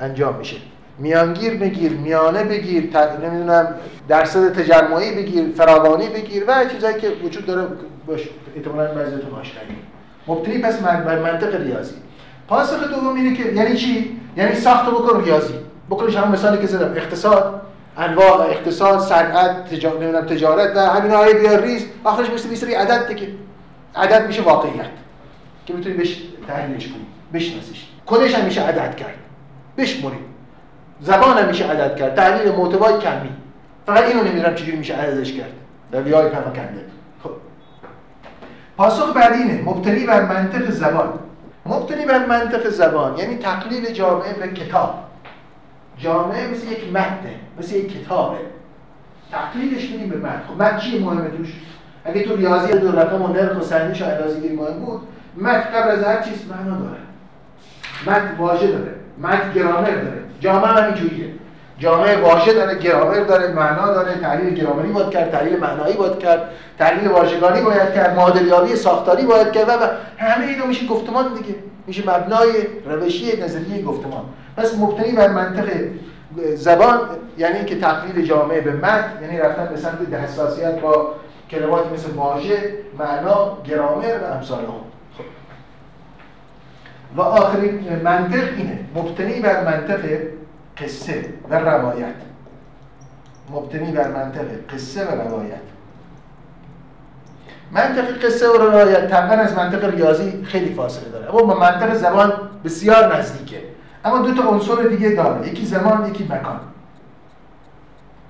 انجام 0.00 0.36
میشه. 0.36 0.56
میانگیر 0.98 1.54
بگیر 1.54 1.92
میانه 1.92 2.44
بگیر 2.44 2.90
نمی‌دونم 3.22 3.74
درصد 4.08 4.52
تجمعی 4.52 5.14
بگیر 5.14 5.52
فراوانی 5.56 6.08
بگیر 6.08 6.44
و 6.48 6.64
چیزایی 6.72 7.00
که 7.00 7.08
وجود 7.24 7.46
داره 7.46 7.68
باش 8.06 8.20
احتمالاً 8.56 8.94
بعضیتون 8.94 9.40
آشنایی 9.40 9.68
مبتنی 10.26 10.58
پس 10.58 10.78
بر 10.78 11.18
منطق 11.18 11.60
ریاضی. 11.60 11.94
پاسخ 12.48 12.90
دوم 12.90 13.14
اینه 13.14 13.36
که 13.36 13.52
یعنی 13.52 13.76
چی؟ 13.76 14.20
یعنی 14.36 14.54
ساخت 14.54 14.86
بکن 14.86 15.24
ریاضی. 15.24 15.54
بکنش 15.90 16.16
همون 16.16 16.32
مثالی 16.32 16.58
که 16.58 16.66
زدم 16.66 16.96
اقتصاد 16.96 17.62
انواع 17.96 18.40
اقتصاد 18.40 19.00
صنعت 19.00 19.64
تجارت 19.70 20.26
تجارت 20.26 20.76
و 20.76 20.80
همین 20.80 21.12
های 21.12 21.34
بیار 21.34 21.62
ریز 21.62 21.86
آخرش 22.04 22.30
مثل 22.30 22.48
بیسری 22.48 22.74
عدد 22.74 23.08
دیگه. 23.08 23.28
عدد 23.96 24.26
میشه 24.26 24.42
واقعیت. 24.42 24.86
که 25.66 25.74
می‌تونی 25.74 25.94
بهش 25.94 26.22
تحلیلش 26.48 26.86
کنی. 26.86 27.06
بشناسیش. 27.34 27.86
کدش 28.06 28.34
هم 28.34 28.44
میشه 28.44 28.62
عدد 28.62 28.96
کرد. 28.96 29.14
بشموری 29.78 30.16
زبان 31.00 31.38
هم 31.38 31.48
میشه 31.48 31.64
عدد 31.64 31.96
کرد 31.96 32.14
تحلیل 32.14 32.52
محتوای 32.52 32.98
کمی. 32.98 33.30
فقط 33.86 34.04
اینو 34.04 34.22
نمی‌دونم 34.22 34.54
چجوری 34.54 34.76
میشه 34.76 34.94
عددش 34.94 35.32
کرد. 35.32 35.52
در 35.92 36.02
ویای 36.02 36.28
پراکنده 36.28 36.84
خب. 37.22 37.30
پاسخ 38.76 39.16
بعدی 39.16 39.42
اینه 39.42 39.62
مبتنی 39.62 40.06
بر 40.06 40.22
منطق 40.22 40.70
زبان. 40.70 41.18
مبتنی 41.66 42.06
بر 42.06 42.26
منطق 42.26 42.68
زبان 42.68 43.18
یعنی 43.18 43.36
تقلیل 43.36 43.92
جامعه 43.92 44.32
به 44.32 44.48
کتاب. 44.48 44.94
جامعه 45.98 46.50
مثل 46.50 46.66
یک 46.66 46.90
متنه 46.90 47.34
مثل 47.58 47.74
یک 47.74 48.02
کتابه. 48.02 48.38
تقلیلش 49.32 49.90
میدیم 49.90 50.08
به 50.08 50.16
متن. 50.16 50.42
خب 50.48 50.62
متن 50.62 50.78
چیه 50.78 51.00
مهمه 51.00 51.28
توش؟ 51.28 51.52
اگه 52.04 52.22
تو 52.22 52.36
ریاضی 52.36 52.72
دو 52.72 52.92
رقم 52.92 53.22
و 53.22 53.28
نرخ 53.28 53.58
و 53.58 53.60
سنجش 53.60 54.02
و 54.02 54.04
اندازه‌گیری 54.04 54.56
مهم 54.56 54.78
بود 54.78 55.00
متن 55.36 55.60
قبل 55.60 55.90
از 55.90 56.04
هر 56.04 56.22
چیز 56.22 56.50
معنا 56.50 56.78
داره. 56.78 57.00
متن 58.06 58.36
واژه 58.38 58.66
داره. 58.66 58.94
متن 59.18 59.52
گرامر 59.54 59.90
داره. 59.90 60.22
جامعه 60.40 60.68
هم 60.68 60.84
اینجوریه. 60.84 61.26
جامعه 61.78 62.20
واژه 62.20 62.52
داره 62.52 62.78
گرامر 62.78 63.20
داره 63.20 63.52
معنا 63.52 63.92
داره 63.92 64.14
تحلیل 64.14 64.54
گرامری 64.54 64.88
باید 64.88 65.10
کرد 65.10 65.30
تحلیل 65.30 65.60
معنایی 65.60 65.96
باید 65.96 66.18
کرد 66.18 66.50
تحلیل 66.78 67.08
واژگانی 67.08 67.60
باید 67.60 67.94
کرد 67.94 68.16
معادلیابی 68.16 68.76
ساختاری 68.76 69.26
باید 69.26 69.52
کرد 69.52 69.68
و 69.68 69.72
همه 70.24 70.46
اینا 70.46 70.66
میشه 70.66 70.86
گفتمان 70.86 71.34
دیگه. 71.34 71.54
میشه 71.86 72.02
مبنای 72.02 72.48
روشی 72.86 73.42
نظریه 73.42 73.82
گفتمان. 73.82 74.24
پس 74.56 74.78
مبتنی 74.78 75.12
بر 75.12 75.28
منطق 75.28 75.68
زبان 76.54 77.00
یعنی 77.38 77.64
که 77.64 77.80
تقلیل 77.80 78.26
جامعه 78.26 78.60
به 78.60 78.72
متن 78.72 79.12
یعنی 79.22 79.38
رفتن 79.38 79.66
به 79.66 79.76
سمت 79.76 80.14
حساسیت 80.24 80.80
با 80.80 81.14
کلمات 81.50 81.92
مثل 81.92 82.10
واژه 82.10 82.74
معنا 82.98 83.58
گرامر 83.64 84.18
و 84.22 84.34
امثال. 84.34 84.58
و 87.16 87.20
آخرین 87.20 88.02
منطق 88.04 88.44
اینه. 88.56 88.78
مبتنی 88.94 89.40
بر 89.40 89.64
منطق 89.64 90.00
قصه 90.78 91.24
و 91.50 91.54
روایت. 91.54 92.14
مبتنی 93.50 93.92
بر 93.92 94.08
منطق 94.08 94.74
قصه 94.74 95.04
و 95.04 95.20
روایت. 95.20 95.60
منطق 97.72 98.24
قصه 98.24 98.48
و 98.48 98.52
روایت 98.52 99.10
طبعا 99.10 99.36
از 99.36 99.54
منطق 99.54 99.94
ریاضی 99.94 100.44
خیلی 100.44 100.74
فاصله 100.74 101.08
داره. 101.08 101.34
اما 101.34 101.54
منطق 101.54 101.94
زبان 101.94 102.32
بسیار 102.64 103.16
نزدیکه. 103.16 103.62
اما 104.04 104.18
دو 104.18 104.42
تا 104.42 104.48
عنصر 104.48 104.82
دیگه 104.82 105.10
داره. 105.10 105.48
یکی 105.48 105.66
زمان 105.66 106.08
یکی 106.08 106.24
مکان. 106.24 106.60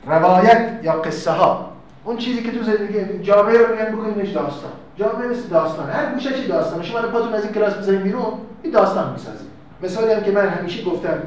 روایت 0.06 0.80
یا 0.82 0.92
قصه 0.92 1.30
ها 1.30 1.75
اون 2.06 2.16
چیزی 2.16 2.42
که 2.42 2.52
تو 2.52 2.64
زندگی 2.64 3.22
جامعه 3.22 3.58
رو 3.58 3.72
میگن 3.72 3.96
بکنیمش 3.96 4.28
داستان. 4.28 4.70
جامعه 4.96 5.28
مثل 5.28 5.48
داستان. 5.48 5.90
هر 5.90 6.14
گوشه 6.14 6.46
داستان. 6.48 6.82
شما 6.82 7.02
پاتون 7.02 7.32
از 7.32 7.44
این 7.44 7.52
کلاس 7.52 7.74
بزنید 7.74 8.02
بیرون 8.02 8.32
این 8.62 8.72
داستان 8.72 9.12
می‌سازید. 9.12 9.48
مثالی 9.82 10.12
هم 10.12 10.22
که 10.22 10.30
من 10.30 10.48
همیشه 10.48 10.84
گفتم 10.84 11.18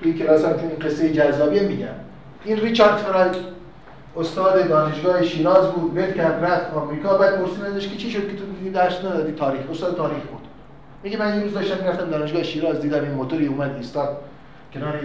توی 0.00 0.12
کلاس 0.12 0.44
هم 0.44 0.56
چون 0.56 0.68
این 0.68 0.78
قصه 0.78 1.12
جذابیه 1.12 1.62
میگم. 1.62 1.86
این 2.44 2.60
ریچارد 2.60 2.96
فرای 2.96 3.16
که 3.16 3.36
استاد 4.16 4.68
دانشگاه 4.68 5.22
شیراز 5.22 5.68
بود 5.68 5.96
ول 5.96 6.12
کرد 6.12 6.44
رفت 6.44 6.74
آمریکا. 6.74 7.18
بعد 7.18 7.38
پرسیدنش 7.38 7.88
که 7.88 7.96
چی 7.96 8.10
شد 8.10 8.28
که 8.30 8.36
تو 8.36 8.70
درس 8.74 9.04
ندادی؟ 9.04 9.32
تاریخ. 9.32 9.70
استاد 9.70 9.96
تاریخ 9.96 10.22
بود. 10.22 10.40
میگه 11.02 11.18
من 11.18 11.36
یه 11.36 11.42
روز 11.42 11.54
داشتم 11.54 11.80
می‌رفتم 11.80 12.10
دانشگاه 12.10 12.42
شیراز 12.42 12.80
دیدم 12.80 13.02
این 13.02 13.10
موتوری 13.10 13.46
اومد 13.46 13.74
ایستاد 13.76 14.16
کنار 14.74 15.00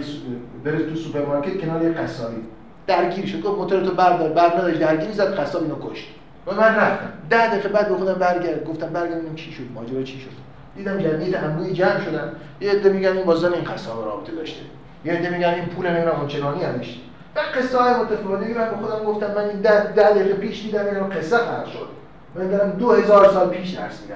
بره 0.64 0.78
تو 0.78 0.94
سوپرمارکت 0.94 1.60
کنار 1.60 1.82
یه 1.82 1.90
قصابی. 1.90 2.42
درگیر 2.90 3.26
شد 3.26 3.42
گفت 3.42 3.58
موتور 3.58 3.84
تو 3.84 3.94
بردار 3.94 4.28
بر 4.28 4.58
نداشت 4.58 4.80
درگیری 4.80 5.12
زد 5.12 5.34
قصاب 5.34 5.62
اینو 5.62 5.90
کشت. 5.90 6.08
و 6.46 6.54
من 6.54 6.74
رفتم 6.74 7.12
ده 7.30 7.48
دقیقه 7.48 7.68
بعد 7.68 7.88
به 7.88 7.96
خودم 7.96 8.14
برگرد 8.14 8.64
گفتم 8.64 8.86
برگردم 8.86 9.34
چی 9.34 9.52
شد؟ 9.52 9.62
ماجرا 9.74 10.02
چی 10.02 10.20
شد؟ 10.20 10.30
دیدم 10.76 10.98
جمعیت 10.98 11.36
عموی 11.36 11.72
جمع 11.72 12.00
شدن. 12.00 12.32
یه 12.60 12.70
عده 12.70 12.92
میگن 12.92 13.16
این 13.16 13.26
بازن 13.26 13.52
این 13.52 13.64
قصاب 13.64 14.04
رابطه 14.04 14.32
داشته. 14.32 14.60
یه 15.04 15.12
عده 15.12 15.30
میگن 15.30 15.48
این 15.48 15.66
پول 15.66 15.86
نمی‌دونم 15.86 16.26
چنانی 16.28 16.64
همش 16.64 16.98
و 17.36 17.40
قصه 17.58 17.78
های 17.78 17.94
متفاوتی 17.94 18.54
من 18.54 18.70
به 18.70 18.86
خودم 18.86 19.04
گفتم. 19.04 19.26
من 19.26 19.44
این 19.44 19.60
ده, 19.60 19.92
ده 19.92 20.10
دقیقه 20.10 20.34
پیش 20.34 20.62
دیدم 20.62 20.84
اینو 20.86 21.04
قصه 21.04 21.36
خلق 21.36 21.66
شد. 21.66 21.88
من 22.34 22.48
دارم 22.48 22.70
دو 22.70 22.92
هزار 22.92 23.32
سال 23.32 23.48
پیش 23.48 23.70
درس 23.70 24.02
میدم. 24.02 24.14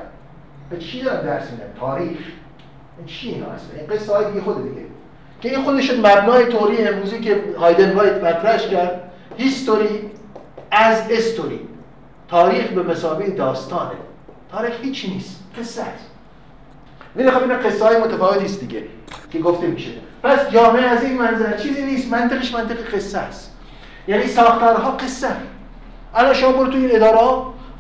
به 0.71 0.79
چی 0.79 1.03
دارم 1.03 1.27
درس 1.27 1.51
میدم؟ 1.51 1.65
تاریخ. 1.81 2.19
این 2.99 3.07
چی 3.07 3.29
اینا 3.29 3.47
اصلا 3.47 3.79
این 3.79 3.87
قصه 3.87 4.15
های 4.15 4.33
بی 4.33 4.41
خود 4.41 4.63
دیگه. 4.63 4.87
که 5.41 5.49
این 5.49 5.65
خودش 5.65 5.91
مبنای 5.91 6.47
توری 6.47 6.89
امروزی 6.89 7.21
که 7.21 7.45
هایدن 7.61 7.93
وایت 7.93 8.25
مطرحش 8.25 8.67
کرد 8.67 9.11
هیستوری 9.37 10.11
از 10.71 11.03
استوری 11.11 11.61
تاریخ 12.29 12.67
به 12.67 12.83
مسابقه 12.83 13.31
داستانه. 13.31 13.97
تاریخ 14.53 14.81
هیچی 14.83 15.11
نیست. 15.11 15.41
قصه 15.59 15.83
است. 15.83 16.05
میره 17.15 17.31
خب 17.31 17.43
اینا 17.43 17.55
قصه 17.55 17.85
های 17.85 17.97
متفاوتی 17.97 18.45
است 18.45 18.61
دیگه 18.61 18.83
که 19.31 19.39
گفته 19.39 19.67
میشه. 19.67 19.91
پس 20.23 20.51
جامعه 20.51 20.83
از 20.83 21.05
این 21.05 21.19
منظر 21.19 21.57
چیزی 21.57 21.83
نیست. 21.83 22.13
منطقش 22.13 22.55
منطق 22.55 22.95
قصه 22.95 23.19
است. 23.19 23.57
یعنی 24.09 24.27
ساختارها 24.27 24.91
قصه. 24.91 25.29
الان 26.15 26.35
شما 26.35 26.53
برو 26.53 26.67
تو 26.67 26.79
این 26.79 26.97
اداره 26.97 27.19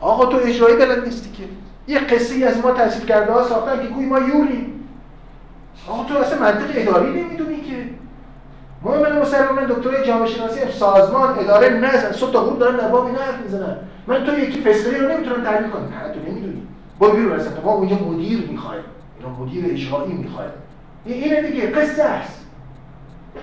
آقا 0.01 0.27
تو 0.27 0.37
اجرایی 0.37 0.77
بلد 0.77 1.05
نیستی 1.05 1.31
که. 1.31 1.43
یه 1.93 1.99
قصه 1.99 2.45
از 2.47 2.59
ما 2.59 2.71
تحصیل 2.71 3.05
کرده 3.05 3.33
ها 3.33 3.49
ساختن 3.49 3.83
که 3.83 3.89
گوی 3.89 4.07
ما 4.07 4.19
یولی 4.19 4.74
آقا 5.89 6.05
تو 6.05 6.18
اصلا 6.18 6.39
منطق 6.39 6.64
اداری 6.75 7.11
نمی‌دونی 7.11 7.61
که. 7.61 7.77
ما 8.83 8.91
من 8.91 9.18
مسلمان 9.18 9.66
دکترای 9.66 10.07
جامعه 10.07 10.29
شناسی 10.29 10.61
سازمان 10.79 11.39
اداره 11.39 11.68
نه 11.68 12.12
صبح 12.12 12.33
تا 12.33 12.41
غروب 12.41 12.59
دارن 12.59 12.85
نبابی 12.85 13.12
نه 13.12 13.18
حرف 13.18 13.41
می‌زنن. 13.45 13.77
من 14.07 14.25
تو 14.25 14.39
یکی 14.39 14.61
فسقلی 14.61 14.99
رو 14.99 15.09
نمی‌تونم 15.09 15.45
تعریف 15.45 15.70
کنم. 15.70 15.83
نه 15.83 16.14
تو 16.14 16.31
نمی‌دونی. 16.31 16.62
با 16.99 17.09
بیرون 17.09 17.33
اصلا 17.33 17.53
ما 17.64 17.72
اونجا 17.72 17.97
مدیر 17.97 18.49
می‌خوایم. 18.51 18.83
اینا 19.18 19.29
مدیر 19.39 19.64
اجرایی 19.64 20.12
می‌خوایم. 20.12 20.51
اینه 21.05 21.43
دیگه. 21.43 21.66
قصه 21.66 22.03
است. 22.03 22.41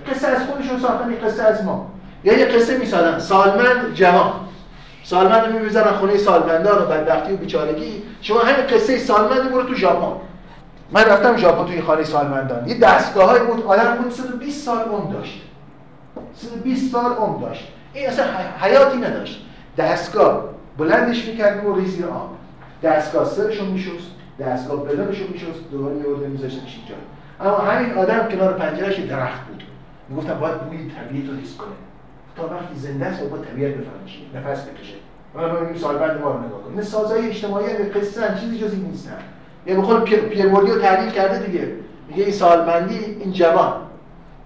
قصه 0.09 0.27
از 0.27 0.43
خودشون 0.43 0.79
ساختن 0.79 1.15
قصه 1.25 1.43
از 1.43 1.65
ما. 1.65 1.91
یه 2.23 2.45
قصه 2.45 2.77
می‌سازن. 2.77 3.19
سالمند 3.19 3.93
جوان. 3.93 4.31
سالمند 5.03 5.53
رو 5.53 5.59
می‌ذارن 5.59 5.91
خونه 5.91 6.17
سالمندان 6.17 6.81
و 6.81 6.85
بدبختی 6.85 7.33
و 7.33 7.37
بیچارگی. 7.37 8.03
شما 8.21 8.39
همین 8.39 8.65
قصه 8.65 8.97
سالمند 8.97 9.51
برو 9.51 9.63
تو 9.63 9.75
ژاپن. 9.75 10.21
من 10.91 11.03
رفتم 11.03 11.37
ژاپن 11.37 11.65
توی 11.65 11.81
خانه 11.81 12.03
سالمندان. 12.03 12.67
یه 12.67 12.79
دستگاه 12.79 13.39
بود 13.39 13.65
آدم 13.65 13.95
بود 13.95 14.11
120 14.11 14.65
سال 14.65 14.79
عمر 14.79 15.13
داشت. 15.13 15.41
120 16.35 16.91
سال 16.91 17.13
عمر 17.13 17.47
داشت. 17.47 17.67
این 17.93 18.09
اصلا 18.09 18.25
حیاتی 18.59 18.97
نداشت. 18.97 19.45
دستگاه 19.77 20.43
بلندش 20.77 21.25
می‌کرد 21.25 21.65
و 21.65 21.75
ریزی 21.75 22.03
آب. 22.03 22.29
دستگاه 22.83 23.25
سرشو 23.25 23.65
میشست 23.65 24.07
دستگاه 24.39 24.85
بدنشو 24.85 25.23
میشست 25.31 25.71
دوباره 25.71 25.95
میورده 25.95 26.27
میذاشتش 26.27 26.77
اینجا 26.77 26.95
اما 27.39 27.71
همین 27.71 27.97
آدم 27.97 28.27
کنار 28.27 28.53
پنجرهش 28.53 28.99
درخت 28.99 29.47
بود. 29.47 29.63
می‌گفتم 30.09 30.39
باید 30.39 30.59
بوی 30.59 30.77
طبیعت 30.77 31.29
رو 31.29 31.35
حس 31.35 31.55
کنه. 31.57 31.67
تا 32.35 32.55
وقتی 32.55 32.75
زنده 32.75 33.05
است 33.05 33.23
با 33.23 33.37
طبیعت 33.37 33.71
بفهمه 33.71 34.05
چیه 34.05 34.41
نفس 34.41 34.63
بکشه. 34.63 34.95
ما 35.35 35.47
ببینیم 35.47 35.81
سالمند 35.81 36.21
ما 36.21 36.31
رو 36.31 36.39
نگاه 36.39 36.61
کنیم 36.63 36.81
سازهای 36.81 37.29
اجتماعی 37.29 37.77
به 37.77 37.83
قصه 37.83 38.21
چیزی 38.41 38.59
جز 38.59 38.73
این 38.73 38.85
نیستن 38.85 39.17
یه 39.65 39.75
بخور 39.75 39.99
پیر, 39.99 40.19
پیر 40.19 40.45
رو 40.45 40.79
تحلیل 40.79 41.11
کرده 41.11 41.45
دیگه. 41.45 41.71
میگه 42.07 42.23
این 42.23 42.33
سالمندی 42.33 43.17
این 43.19 43.33
جوان. 43.33 43.73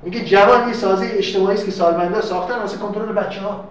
میگه 0.04 0.26
جوان 0.26 0.68
یه 0.68 0.74
سازه 0.74 1.08
اجتماعی 1.12 1.56
است 1.56 1.66
که 1.66 1.72
سالمندا 1.72 2.22
ساختن 2.22 2.60
واسه 2.60 2.78
کنترل 2.78 3.14
بچه 3.14 3.42
ها 3.42 3.64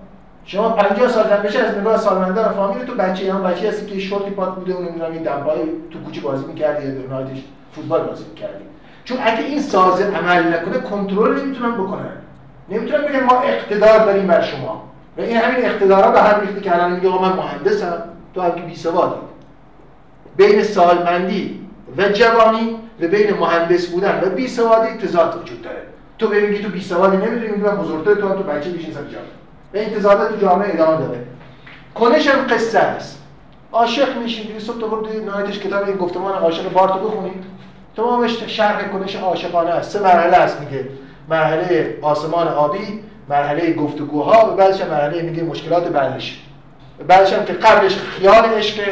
شما 0.45 0.69
50 0.69 1.09
سال 1.09 1.25
قبل 1.25 1.49
بشه 1.49 1.59
از 1.59 1.79
نگاه 1.79 1.97
سالمندا 1.97 2.47
رو 2.47 2.53
فامیل 2.53 2.85
تو 2.85 2.95
بچه 2.95 3.33
هم 3.35 3.43
بچه 3.43 3.69
هستی 3.69 3.87
که 3.87 4.01
شورتی 4.01 4.31
پات 4.31 4.55
بوده 4.55 4.73
اون 4.73 4.85
نمی‌دونم 4.85 5.13
این 5.13 5.23
دنبای 5.23 5.59
تو 5.91 5.99
کوچه 6.05 6.21
بازی 6.21 6.45
می‌کردی 6.47 6.87
یا 6.87 6.93
در 6.93 7.25
فوتبال 7.73 8.01
بازی 8.01 8.25
می‌کردی. 8.25 8.65
چون 9.05 9.19
اگه 9.25 9.41
این 9.41 9.61
سازه 9.61 10.05
عمل 10.05 10.55
نکنه 10.55 10.79
کنترل 10.79 11.41
نمی‌تونن 11.41 11.75
بکنن. 11.75 12.13
نمی‌تونن 12.69 13.07
بگن 13.07 13.25
ما 13.25 13.41
اقتدار 13.41 14.07
داریم 14.07 14.27
بر 14.27 14.41
شما. 14.41 14.83
و 15.19 15.21
این 15.21 15.37
همین 15.37 15.65
اقتدارا 15.65 16.11
به 16.11 16.21
هم 16.21 16.41
ریخته 16.41 16.61
که 16.61 16.75
الان 16.75 16.93
میگه 16.93 17.09
من 17.09 17.33
مهندسم 17.33 18.03
تو 18.35 18.41
هم 18.41 18.53
که 18.53 18.61
بی 18.61 18.77
سوادی 18.77 19.34
بین 20.37 20.62
سالمندی 20.62 21.61
و 21.99 22.09
جوانی 22.09 22.76
و 23.01 23.09
بین 23.09 23.35
مهندس 23.35 23.87
بودن 23.87 24.20
و 24.24 24.30
بی 24.30 24.49
سوادی 24.49 24.99
تضاد 24.99 25.43
وجود 25.43 25.62
داره. 25.62 25.82
تو 26.18 26.28
ببینی 26.28 26.59
تو 26.59 26.68
بی 26.68 26.80
سوادی 26.80 27.16
نمی‌دونی 27.16 27.53
میگم 27.53 27.76
بزرگتر 27.76 28.14
تو 28.14 28.28
تو 28.28 28.43
بچه 28.43 28.70
میشین 28.70 28.95
سر 28.95 29.01
جامعه. 29.01 29.28
و 29.74 29.76
این 29.76 29.91
تضادات 29.91 30.30
تو 30.30 30.47
جامعه 30.47 30.74
ادامه 30.74 31.07
داره. 31.07 31.20
کنش 31.95 32.28
هم 32.28 32.47
قصه 32.47 32.78
است. 32.78 33.22
عاشق 33.72 34.18
میشین 34.18 34.47
دیگه 34.47 34.59
صبح 34.59 34.80
تو 34.80 35.24
نهایتش 35.26 35.59
کتاب 35.59 35.85
این 35.85 35.97
گفتمان 35.97 36.32
عاشق 36.32 36.72
بارتو 36.72 36.99
بخونید. 36.99 37.45
تمامش 37.97 38.43
شرح 38.47 38.89
کنش 38.89 39.16
عاشقانه 39.16 39.70
است. 39.70 39.91
سه 39.91 40.01
مرحله 40.03 40.37
است 40.37 40.61
میگه. 40.61 40.85
مرحله 41.28 41.99
آسمان 42.03 42.49
آبی 42.49 43.01
مرحله 43.28 43.72
گفتگوها 43.72 44.53
و 44.53 44.57
بعدش 44.57 44.80
مرحله 44.80 45.22
میگه 45.22 45.43
مشکلات 45.43 45.89
بعدش. 45.89 46.43
بعدش 47.09 47.32
هم 47.32 47.45
که 47.45 47.53
قبلش 47.53 47.97
خیال 47.97 48.45
عشق 48.45 48.82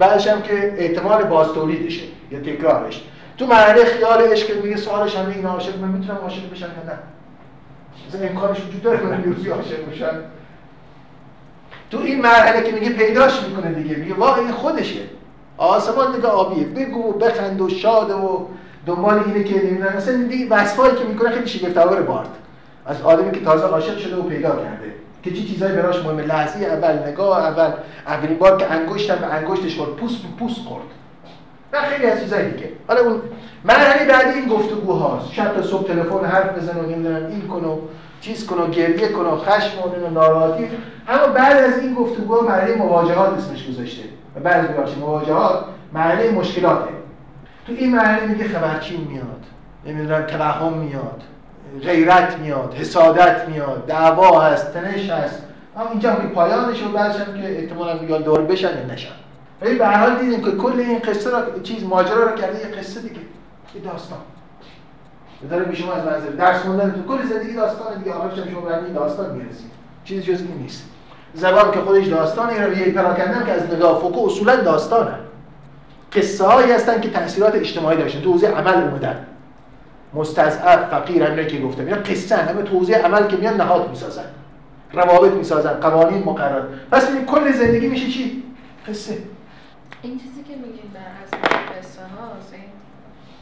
بعدش 0.00 0.26
هم 0.26 0.42
که 0.42 0.74
احتمال 0.76 1.24
باز 1.24 1.52
تولیدشه 1.52 2.02
یا 2.30 2.40
تکرارش. 2.40 3.04
تو 3.38 3.46
مرحله 3.46 3.84
خیال 3.84 4.20
عشق 4.20 4.64
میگه 4.64 4.76
سوالش 4.76 5.16
هم 5.16 5.28
این 5.30 5.46
عاشق 5.46 5.78
من 5.78 5.88
می‌تونم 5.88 6.18
عاشق 6.18 6.50
بشم 6.52 6.66
یا 6.66 6.92
نه؟ 6.92 6.98
مثلا 8.08 8.28
امکانش 8.28 8.58
وجود 8.68 8.82
داره 8.82 9.02
من 9.02 9.24
یوزی 9.26 9.50
عاشق 9.50 9.90
بشم. 9.90 10.18
تو 11.90 11.98
این 11.98 12.20
مرحله 12.20 12.62
که 12.62 12.72
میگه 12.72 12.90
پیداش 12.90 13.42
می‌کنه 13.42 13.72
دیگه 13.72 13.96
میگه 13.96 14.14
واقعا 14.14 14.42
این 14.42 14.52
خودشه. 14.52 15.00
آسمان 15.56 16.16
دیگه 16.16 16.28
آبیه. 16.28 16.64
بگو 16.64 17.12
بخند 17.12 17.60
و 17.60 17.68
شاد 17.68 18.10
و 18.10 18.48
دنبال 18.86 19.22
اینه 19.26 19.44
که 19.44 19.66
نمی‌دونم. 19.66 19.96
مثلا 19.96 20.22
دیگه 20.22 20.46
وصفایی 20.50 20.94
که 20.94 21.04
می‌کنه 21.04 21.30
خیلی 21.30 21.48
شگفت‌آور 21.48 22.02
بارد. 22.02 22.28
از 22.86 23.02
آدمی 23.02 23.32
که 23.32 23.40
تازه 23.44 23.66
عاشق 23.66 23.98
شده 23.98 24.16
و 24.16 24.22
پیدا 24.22 24.50
کرده. 24.50 24.94
که 25.22 25.30
چی 25.30 25.44
چیزایی 25.44 25.76
براش 25.76 26.04
مهمه. 26.04 26.22
لحظه 26.22 26.66
اول 26.66 27.08
نگاه 27.08 27.44
اول. 27.46 27.70
اولین 28.06 28.38
بار 28.38 28.56
که 28.56 28.72
انگشتم 28.72 29.16
به 29.16 29.26
انگشتش 29.26 29.76
خورد 29.76 29.90
پوست 29.90 30.22
به 30.22 30.28
پوست 30.38 30.60
خورد. 30.60 30.84
و 31.72 31.80
خیلی 31.82 32.06
از 32.06 32.20
چیزای 32.20 32.50
دیگه. 32.50 32.68
حالا 32.88 33.00
اون 33.00 33.20
مرحله 33.64 34.12
بعدی 34.12 34.38
این 34.38 34.48
گفتگو 34.48 34.92
هاست. 34.92 35.32
شب 35.32 35.54
تا 35.54 35.62
صبح 35.62 35.86
تلفن 35.88 36.24
حرف 36.24 36.58
بزن 36.58 36.78
و 36.78 36.82
نمی‌دونم 36.82 37.26
این 37.26 37.48
کن 37.48 37.78
چیز 38.20 38.46
کن 38.46 38.70
گریه 38.70 39.08
کن 39.08 39.36
خشم 39.36 39.78
و 39.82 40.10
ناراحتی. 40.10 40.68
اما 41.08 41.26
بعد 41.26 41.56
از 41.64 41.78
این 41.78 41.94
گفتگو 41.94 42.40
مرحله 42.40 42.74
مواجهات 42.74 43.38
اسمش 43.38 43.68
گذاشته. 43.68 44.02
و 44.36 44.40
بعد 44.40 44.80
از 44.80 44.98
مواجهات 44.98 45.64
مرحله 45.92 46.30
مشکلاته. 46.30 46.90
تو 47.66 47.72
این 47.72 47.96
مرحله 47.96 48.26
میگه 48.26 48.44
خبرچین 48.44 49.00
میاد. 49.10 49.44
نمی‌دونم 49.86 50.22
توهم 50.22 50.72
میاد. 50.72 51.22
غیرت 51.82 52.38
میاد 52.38 52.74
حسادت 52.74 53.48
میاد 53.48 53.86
دعوا 53.86 54.40
هست 54.40 54.72
تنش 54.72 55.10
هست. 55.10 55.42
اما 55.76 55.90
اینجا 55.90 56.14
که 56.14 56.26
پایانش 56.26 56.82
و 56.82 56.88
بعدش 56.88 57.16
هم 57.16 57.40
که 57.42 57.58
احتمالاً 57.58 57.98
میگه 57.98 58.18
دور 58.18 58.40
بشن 58.40 58.68
یا 58.68 58.94
نشن. 58.94 59.12
ولی 59.62 59.74
به 59.74 59.86
هر 59.86 60.06
حال 60.06 60.20
دیدیم 60.20 60.44
که 60.44 60.50
کل 60.50 60.80
این 60.80 60.98
قصه 60.98 61.30
را 61.30 61.60
چیز 61.62 61.84
ماجرا 61.84 62.30
رو 62.30 62.36
کرده 62.36 62.58
یه 62.58 62.66
قصه 62.66 63.00
دیگه 63.00 63.20
یه 63.74 63.80
داستان. 63.84 64.18
داره 65.50 65.64
به 65.64 65.74
شما 65.74 65.92
از 65.92 66.04
منظر 66.04 66.30
درس 66.30 66.62
خوندن 66.62 66.90
تو 66.90 67.16
کل 67.16 67.22
زندگی 67.26 67.54
داستان 67.54 67.98
دیگه 67.98 68.12
آخرش 68.12 68.38
هم 68.38 68.50
شما 68.50 68.60
به 68.60 68.84
این 68.84 68.92
داستان 68.92 69.36
می‌رسید. 69.36 69.70
چیزی 70.04 70.22
جز 70.22 70.40
این 70.40 70.58
نیست. 70.62 70.84
زبان 71.34 71.70
که 71.70 71.80
خودش 71.80 72.06
داستانه 72.06 72.66
رو 72.66 72.78
یه 72.78 72.92
پراکنده 72.92 73.46
که 73.46 73.52
از 73.52 73.74
نگاه 73.74 74.00
فوکو 74.00 74.26
اصولا 74.26 74.56
داستانه. 74.56 75.14
قصه 76.12 76.44
هایی 76.44 76.72
هستن 76.72 77.00
که 77.00 77.10
تاثیرات 77.10 77.54
اجتماعی 77.54 77.98
داشتن 77.98 78.20
تو 78.20 78.32
حوزه 78.32 78.46
عمل 78.48 78.74
اومدن 78.74 79.26
مستضعف 80.14 80.90
فقیر 80.90 81.22
همین 81.22 81.46
که 81.46 81.60
گفتم. 81.60 81.86
اینا 81.86 81.96
قصه 81.96 82.36
همه 82.36 82.62
تو 82.62 82.78
حوزه 82.78 82.94
عمل 82.94 83.26
که 83.26 83.36
میان 83.36 83.56
نهاد 83.56 83.90
می‌سازن. 83.90 84.24
روابط 84.92 85.32
می‌سازن 85.32 85.72
قوانین 85.72 86.24
مقرر. 86.24 86.62
پس 86.90 87.10
ببین 87.10 87.26
کل 87.26 87.52
زندگی 87.52 87.88
میشه 87.88 88.06
چی؟ 88.06 88.42
قصه. 88.88 89.18
این 90.02 90.18
چیزی 90.18 90.42
که 90.42 90.56
میگین 90.56 90.90
در 90.94 91.00
اصل 91.22 91.36
قصه 91.78 92.02
هاست 92.02 92.52
این 92.52 92.72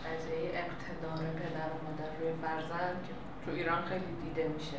قضیه 0.04 0.50
اقتدار 0.62 1.24
پدر 1.40 1.68
و 1.72 1.76
مادر 1.84 2.10
روی 2.20 2.30
فرزند 2.42 2.96
که 3.06 3.12
تو 3.44 3.56
ایران 3.56 3.78
خیلی 3.88 4.04
دیده 4.24 4.50
میشه. 4.58 4.76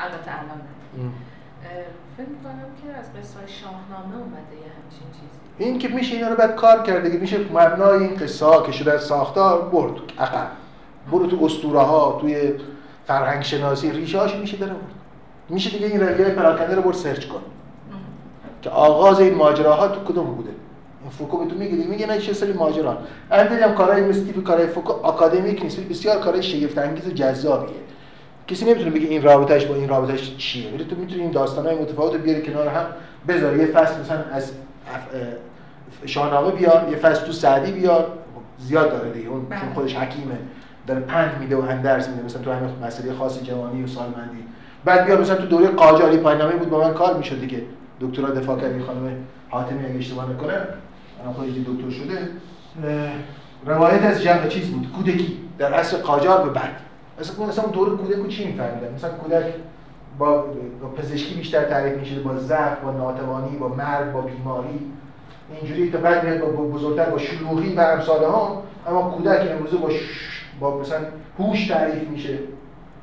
البته 0.00 0.30
الان 0.40 0.60
فکر 2.16 2.28
می‌کنم 2.28 2.68
که 2.82 2.98
از 2.98 3.04
قصه 3.04 3.46
شاهنامه 3.46 4.16
اومده 4.16 4.54
یه 4.64 4.70
همچین 4.76 5.08
چیزی. 5.12 5.38
این 5.58 5.78
که 5.78 5.88
میشه 5.88 6.14
اینا 6.14 6.28
رو 6.28 6.36
بعد 6.36 6.54
کار 6.54 6.82
کرده 6.82 7.10
که 7.10 7.18
میشه 7.18 7.38
مبنای 7.38 7.98
این 8.04 8.16
قصه 8.16 8.46
ها 8.46 8.62
که 8.62 8.72
شده 8.72 8.92
از 8.92 9.04
ساختار 9.04 9.68
برد 9.68 9.92
عقب. 10.18 10.50
برو 11.12 11.26
تو 11.26 11.44
اسطوره 11.44 11.80
ها 11.80 12.18
توی 12.20 12.52
فرهنگ 13.06 13.42
شناسی 13.42 13.90
ریشه 13.90 14.18
هاش 14.18 14.34
میشه 14.34 14.56
داره 14.56 14.72
برد 14.72 14.82
میشه 15.48 15.70
دیگه 15.70 15.86
این 15.86 16.00
رویه 16.00 16.28
پراکنده 16.28 16.74
رو 16.74 16.82
برد 16.82 16.94
search 16.94 17.26
کن. 17.26 17.40
که 18.62 18.70
آغاز 18.70 19.20
این 19.20 19.34
ماجراها 19.34 19.88
تو 19.88 20.12
کدوم 20.12 20.34
بوده؟ 20.34 20.50
این 21.02 21.10
فوکو 21.10 21.44
به 21.44 21.50
تو 21.50 21.58
میگه 21.58 21.74
میگه 21.74 22.06
نه 22.06 22.18
چه 22.18 22.32
سری 22.32 22.52
ماجرا. 22.52 22.98
البته 23.30 23.66
هم 23.66 23.74
کارهای 23.74 24.02
مثل 24.02 24.26
تیپ 24.26 24.44
کارهای 24.44 24.66
فوکو 24.66 24.92
آکادمیک 24.92 25.62
نیست. 25.62 25.80
بسیار 25.80 26.18
کارهای 26.18 26.42
شگفت 26.42 26.78
انگیز 26.78 27.06
و 27.06 27.10
جذابیه. 27.10 27.76
کسی 28.48 28.64
نمی‌تونه 28.64 28.90
بگه 28.90 29.08
این 29.08 29.22
رابطش 29.22 29.66
با 29.66 29.74
این 29.74 29.88
رابطش 29.88 30.36
چیه. 30.36 30.72
ولی 30.72 30.84
تو 30.84 30.96
می‌تونی 30.96 31.20
این 31.22 31.30
داستانهای 31.30 31.76
متفاوت 31.78 32.14
رو 32.14 32.20
بیاری 32.20 32.42
کنار 32.42 32.68
هم 32.68 32.86
بذاری 33.28 33.58
یه 33.58 33.66
فصل 33.66 34.00
مثلا 34.00 34.24
از 34.32 34.52
شاهنامه 36.06 36.50
بیار 36.50 36.88
یه 36.90 36.96
فصل 36.96 37.26
تو 37.26 37.32
سعدی 37.32 37.72
بیار 37.72 38.06
زیاد 38.58 38.90
داره 38.90 39.10
دیگه. 39.10 39.28
اون 39.28 39.46
چون 39.60 39.74
خودش 39.74 39.96
حکیمه. 39.96 40.38
داره 40.86 41.00
پند 41.00 41.40
میده 41.40 41.56
و 41.56 41.60
اندرس 41.60 42.08
میده 42.08 42.22
مثلا 42.22 42.42
تو 42.42 42.52
همین 42.52 42.70
مسئله 42.84 43.12
خاص 43.12 43.42
جوانی 43.42 43.84
و 43.84 43.86
سالمندی. 43.86 44.44
بعد 44.84 45.06
بیا 45.06 45.20
مثلا 45.20 45.36
تو 45.36 45.46
دوره 45.46 45.68
قاجاری 45.68 46.16
پایینامه 46.16 46.56
بود 46.56 46.70
با 46.70 46.80
من 46.80 46.94
کار 46.94 47.16
می‌شد 47.16 47.40
دیگه. 47.40 47.62
دکترا 48.00 48.30
دفاع 48.30 48.60
کردی 48.60 48.80
خانم 48.80 49.12
حاتمی 49.48 49.84
اگه 49.84 49.98
اشتباه 49.98 50.30
نکنه 50.30 50.52
الان 51.20 51.34
خودش 51.34 51.50
دکتر 51.50 51.90
شده 51.90 52.28
روایت 53.66 54.02
از 54.02 54.22
جمع 54.22 54.48
چیز 54.48 54.70
بود؟ 54.70 54.92
کودکی. 54.92 55.38
در 55.58 55.74
عصر 55.74 55.96
قاجار 55.96 56.44
به 56.44 56.50
بعد. 56.50 56.76
مثلا 57.20 57.46
مثلا 57.46 57.64
دور 57.64 57.96
کودک 57.96 58.16
رو 58.16 58.26
چی 58.26 58.46
میفهمیدن؟ 58.46 58.94
مثلا 58.94 59.10
کودک 59.10 59.44
با, 60.18 60.44
با 60.82 60.88
پزشکی 60.96 61.34
بیشتر 61.34 61.64
تعریف 61.64 61.98
میشه 61.98 62.20
با 62.20 62.36
ضعف 62.36 62.80
با 62.84 62.92
ناتوانی 62.92 63.56
با 63.56 63.68
مرگ 63.68 64.12
با 64.12 64.20
بیماری. 64.20 64.80
اینجوری 65.60 65.90
تا 65.90 65.98
بعد 65.98 66.24
میاد 66.24 66.40
با 66.40 66.46
بزرگتر 66.46 67.10
با 67.10 67.18
شلوغی 67.18 67.74
و 67.74 67.80
امثال 67.80 68.24
ها 68.24 68.62
اما 68.88 69.02
کودک 69.02 69.50
امروزه 69.50 69.76
با 69.76 69.90
با 70.60 70.78
مثلا 70.78 70.98
هوش 71.38 71.66
تعریف 71.66 72.08
میشه 72.08 72.38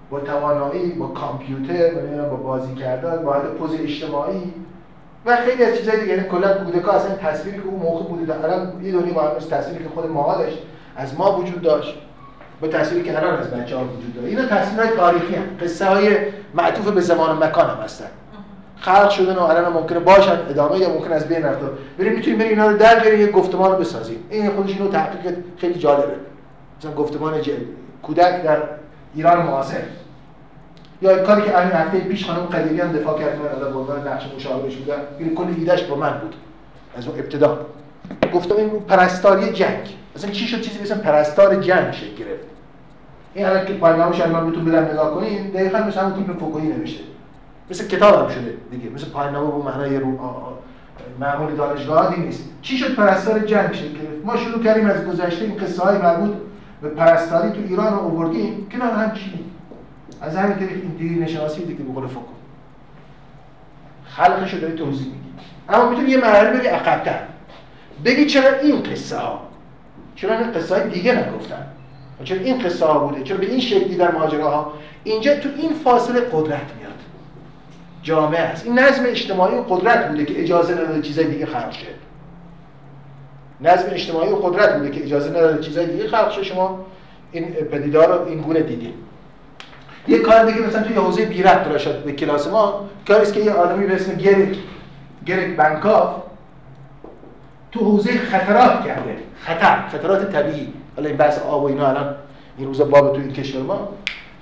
با 0.09 0.19
توانایی 0.19 0.91
با 0.91 1.07
کامپیوتر 1.07 1.91
و 1.93 2.29
با 2.29 2.35
بازی 2.35 2.75
کردن 2.75 3.23
با 3.23 3.31
پوز 3.31 3.71
اجتماعی 3.79 4.53
و 5.25 5.35
خیلی 5.35 5.63
از 5.63 5.77
چیزای 5.77 5.99
دیگه. 5.99 6.13
یعنی 6.13 6.29
کلا 6.29 6.53
کودکا 6.53 6.91
اصلا 6.91 7.15
تصویری 7.15 7.57
که 7.57 7.65
اون 7.65 7.79
موقع 7.79 8.03
بوده 8.03 8.43
الان 8.43 8.83
یه 8.83 8.91
دنیا 8.91 9.13
با 9.13 9.27
تصویری 9.27 9.83
که 9.83 9.89
خود 9.89 10.11
ما 10.11 10.35
داشت 10.37 10.57
از 10.95 11.19
ما 11.19 11.39
وجود 11.39 11.61
داشت 11.61 11.97
با 12.61 12.67
تصویری 12.67 13.03
که 13.09 13.17
الان 13.17 13.39
از 13.39 13.51
بچه‌ها 13.51 13.83
وجود 13.83 14.15
داره. 14.15 14.27
اینا 14.27 14.45
تصویرهای 14.45 14.97
تاریخی 14.97 15.35
هم 15.35 15.43
قصه 15.61 15.85
های 15.85 16.17
معطوف 16.53 16.91
به 16.91 17.01
زمان 17.01 17.37
و 17.37 17.45
مکان 17.45 17.69
هم 17.69 17.77
هستن. 17.83 18.07
خلق 18.79 19.09
شدن 19.09 19.35
و 19.35 19.41
الان 19.41 19.73
ممکنه 19.73 19.99
باشن 19.99 20.37
ادامه 20.49 20.79
یا 20.79 20.89
ممکن 20.89 21.11
از 21.11 21.27
بین 21.27 21.43
رفته. 21.43 21.65
بریم 21.97 22.13
می‌تونیم 22.13 22.39
بریم 22.39 22.51
اینا 22.51 22.67
رو 22.67 22.77
در 22.77 22.99
بیاریم 22.99 23.19
یه 23.19 23.31
گفتمان 23.31 23.71
رو 23.71 23.77
بسازیم. 23.77 24.17
این 24.29 24.49
خودش 24.49 24.71
اینو 24.71 24.91
تحقیق 24.91 25.35
خیلی 25.57 25.79
جالبه. 25.79 26.13
مثلا 26.83 26.95
گفتمان 26.95 27.41
جل. 27.41 27.59
کودک 28.01 28.43
در 28.43 28.57
ایران 29.15 29.45
معاصر. 29.45 29.81
یا 31.01 31.23
کاری 31.23 31.41
که 31.41 31.57
همین 31.57 31.71
هفته 31.71 31.99
پیش 31.99 32.25
خانم 32.25 32.45
قدیری 32.45 32.81
هم 32.81 32.91
دفاع 32.91 33.19
کرد 33.19 33.39
من 33.39 33.67
از 33.67 33.75
عنوان 33.75 34.07
نقش 34.07 34.23
مشاورش 34.35 34.75
بودم. 34.75 34.97
این 35.19 35.35
کل 35.35 35.47
ایدهش 35.57 35.83
با 35.83 35.95
من 35.95 36.19
بود. 36.19 36.35
از 36.97 37.07
اون 37.07 37.19
ابتدا. 37.19 37.65
گفتم 38.33 38.55
این 38.55 38.69
پرستاری 38.69 39.51
جنگ. 39.51 39.95
مثلا 40.15 40.31
چی 40.31 40.47
شد؟ 40.47 40.61
چیزی 40.61 40.81
مثل 40.81 40.97
پرستار 40.97 41.55
جنگ 41.55 41.91
شکل 41.91 42.15
گرفت. 42.15 42.43
این 43.33 43.45
الان 43.45 43.65
که 43.65 43.73
پایانامش 43.73 44.21
الان 44.21 44.49
بهتون 44.49 44.65
بدم 44.65 44.83
نگاه 44.83 45.15
کنین 45.15 45.49
دقیقاً 45.49 45.79
مثل 45.79 45.99
همون 45.99 46.13
تیپ 46.13 46.39
فوکویی 46.39 46.67
نوشته. 46.67 47.03
مثل 47.69 47.87
کتاب 47.87 48.19
هم 48.19 48.35
شده 48.35 48.57
دیگه. 48.71 48.89
مثل 48.89 49.09
پایانامه 49.09 49.51
با 49.51 49.57
معنای 49.57 49.97
رو 49.97 50.19
معمول 51.19 51.55
دانشگاهی 51.55 52.21
نیست. 52.21 52.43
چی 52.61 52.77
شد 52.77 52.95
پرستار 52.95 53.39
جنگ 53.39 53.73
شکل 53.73 53.93
گرفت؟ 53.93 54.25
ما 54.25 54.37
شروع 54.37 54.63
کردیم 54.63 54.85
از 54.85 55.05
گذشته 55.05 55.45
این 55.45 55.57
قصه 55.57 55.83
های 55.83 55.97
مربوط 55.97 56.31
به 56.83 56.89
پرستاری 56.89 57.51
تو 57.51 57.59
ایران 57.69 57.93
رو 57.93 57.99
آوردیم 57.99 58.67
کنار 58.71 58.91
هم 58.91 59.13
چی؟ 59.13 59.33
از 60.21 60.35
همین 60.35 60.55
طریق 60.55 60.71
این 60.71 60.91
دین 60.97 61.23
نشناسی 61.23 61.65
دیگه 61.65 61.83
به 61.83 61.93
قول 61.93 62.07
فوکو 62.07 62.33
خلقش 64.05 64.53
رو 64.53 64.59
داری 64.59 64.73
توضیح 64.73 65.05
میدی. 65.05 65.29
اما 65.69 65.89
می‌تونی 65.89 66.09
یه 66.09 66.17
مرحله 66.17 66.59
بگی 66.59 66.67
عقب‌تر. 66.67 67.19
بگی 68.05 68.25
چرا 68.25 68.59
این 68.59 68.83
قصه 68.83 69.17
ها 69.17 69.41
چرا 70.15 70.37
این 70.37 70.51
قصه 70.51 70.75
های 70.75 70.89
دیگه 70.89 71.13
نگفتن؟ 71.13 71.67
چرا 72.23 72.39
این 72.39 72.59
قصه 72.59 72.85
ها 72.85 72.99
بوده؟ 72.99 73.23
چرا 73.23 73.37
به 73.37 73.45
این 73.45 73.59
شکلی 73.59 73.95
در 73.95 74.11
ماجراها؟ 74.11 74.73
اینجا 75.03 75.35
تو 75.35 75.49
این 75.57 75.73
فاصله 75.73 76.19
قدرت 76.19 76.71
میاد. 76.79 76.93
جامعه 78.03 78.39
است. 78.39 78.65
این 78.65 78.79
نظم 78.79 79.03
اجتماعی 79.05 79.55
و 79.55 79.61
قدرت 79.61 80.09
بوده 80.09 80.25
که 80.25 80.41
اجازه 80.41 80.73
نداده 80.73 81.01
چیزای 81.01 81.25
دیگه 81.25 81.45
خلق 81.45 81.71
شه. 81.71 81.87
نظم 83.63 83.89
اجتماعی 83.91 84.29
و 84.29 84.35
قدرت 84.35 84.77
بوده 84.77 84.89
که 84.91 85.03
اجازه 85.03 85.29
نداده 85.29 85.63
چیزای 85.63 85.85
دیگه 85.85 86.07
خلق 86.07 86.31
شه. 86.31 86.43
شما 86.43 86.85
این 87.31 87.45
پدیدار 87.45 88.19
رو 88.19 88.27
این 88.27 88.41
گونه 88.41 88.61
دیدید 88.61 88.93
یه 90.07 90.19
کار 90.19 90.45
دیگه 90.45 90.67
مثلا 90.67 90.83
توی 90.83 90.95
حوزه 90.95 91.25
بی 91.25 91.43
ربط 91.43 91.77
شد 91.77 92.03
به 92.03 92.11
کلاس 92.11 92.47
ما. 92.47 92.85
کاری 93.07 93.31
که 93.31 93.39
یه 93.39 93.51
آدمی 93.51 93.87
به 93.87 93.95
اسم 93.95 94.15
گریک 94.15 94.57
گریک 95.25 95.55
بنکاف 95.55 96.15
تو 97.71 97.79
حوزه 97.79 98.17
خطرات 98.17 98.85
کرده. 98.85 99.17
خطر 99.39 99.87
خطرات 99.91 100.31
طبیعی. 100.31 100.73
حالا 100.95 101.07
این 101.07 101.17
بحث 101.17 101.39
آب 101.39 101.63
و 101.63 101.65
اینا 101.65 101.87
الان 101.87 102.15
این 102.57 102.67
روزا 102.67 102.85
باب 102.85 103.15
تو 103.15 103.21
این 103.21 103.33
کشور 103.33 103.61
ما. 103.61 103.89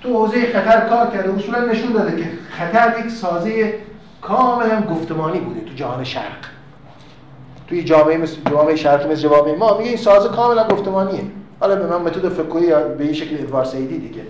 تو 0.02 0.08
حوزه 0.08 0.52
خطر 0.52 0.80
کار 0.88 1.06
کرده. 1.10 1.34
اصولا 1.34 1.64
نشون 1.64 1.92
داده 1.92 2.16
که 2.22 2.28
خطر 2.50 2.94
یک 3.00 3.10
سازه 3.10 3.74
کاملا 4.20 4.80
گفتمانی 4.80 5.40
بوده 5.40 5.60
تو 5.60 5.74
جهان 5.74 6.04
شرق. 6.04 6.51
توی 7.72 7.84
جامعه 7.84 8.16
مثل 8.16 8.36
جامعه 8.50 8.76
شرقی 8.76 9.08
مثل 9.08 9.22
جامعه 9.22 9.56
ما 9.56 9.78
میگه 9.78 9.88
این 9.88 9.98
سازه 9.98 10.28
کاملا 10.28 10.68
گفتمانیه. 10.68 11.20
حالا 11.60 11.76
به 11.76 11.86
من 11.86 12.02
متد 12.02 12.28
فکری 12.28 12.66
به 12.98 13.04
این 13.04 13.12
شکل 13.12 13.36
ادوار 13.38 13.64
سیدی 13.64 13.98
دیگه. 13.98 14.22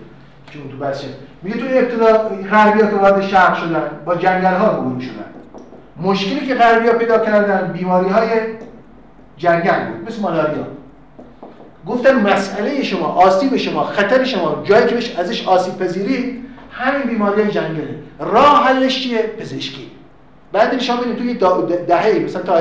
چون 0.51 0.63
تو 0.71 0.77
بچه 0.77 1.07
میگه 1.43 1.57
تو 1.57 1.65
ابتدا 1.71 2.19
غربی‌ها 2.51 2.91
که 2.91 2.97
وارد 2.97 3.23
شرق 3.23 3.57
شدن 3.57 3.83
با 4.05 4.15
جنگل 4.15 4.55
ها 4.55 4.77
روبرو 4.77 5.01
شدن. 5.01 5.25
مشکلی 6.03 6.47
که 6.47 6.55
غربی‌ها 6.55 6.95
پیدا 6.95 7.19
کردن 7.19 7.73
بیماری 7.73 8.09
های 8.09 8.29
جنگل 9.37 9.87
بود 9.87 10.09
مثل 10.09 10.23
مالاریا. 10.23 10.67
گفتن 11.87 12.33
مسئله 12.33 12.83
شما 12.83 13.07
آسیب 13.07 13.57
شما 13.57 13.85
خطر 13.85 14.25
شما 14.25 14.63
جایی 14.65 14.87
که 14.87 14.95
بهش 14.95 15.17
ازش 15.17 15.49
آسیب 15.49 15.79
پذیری 15.79 16.45
همین 16.73 17.03
بیماری 17.03 17.51
جنگله. 17.51 17.99
راه 18.21 18.65
حلش 18.65 19.03
چیه؟ 19.03 19.23
پزشکی. 19.23 19.91
بعد 20.53 20.79
شما 20.79 20.97
ببینید 20.97 21.19
توی 21.19 21.35
دهه 21.87 22.19
مثلا 22.25 22.43
تا 22.43 22.57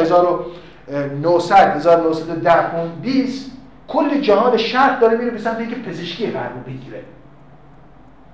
1900 0.88 1.76
1910 1.76 2.52
20 3.02 3.52
کل 3.88 4.22
جهان 4.22 4.58
شرق 4.58 5.00
داره 5.00 5.18
میره 5.18 5.32
به 5.32 5.38
سمت 5.38 5.60
اینکه 5.60 5.76
پزشکی 5.76 6.28
غرب 6.28 6.66
بگیره. 6.66 7.04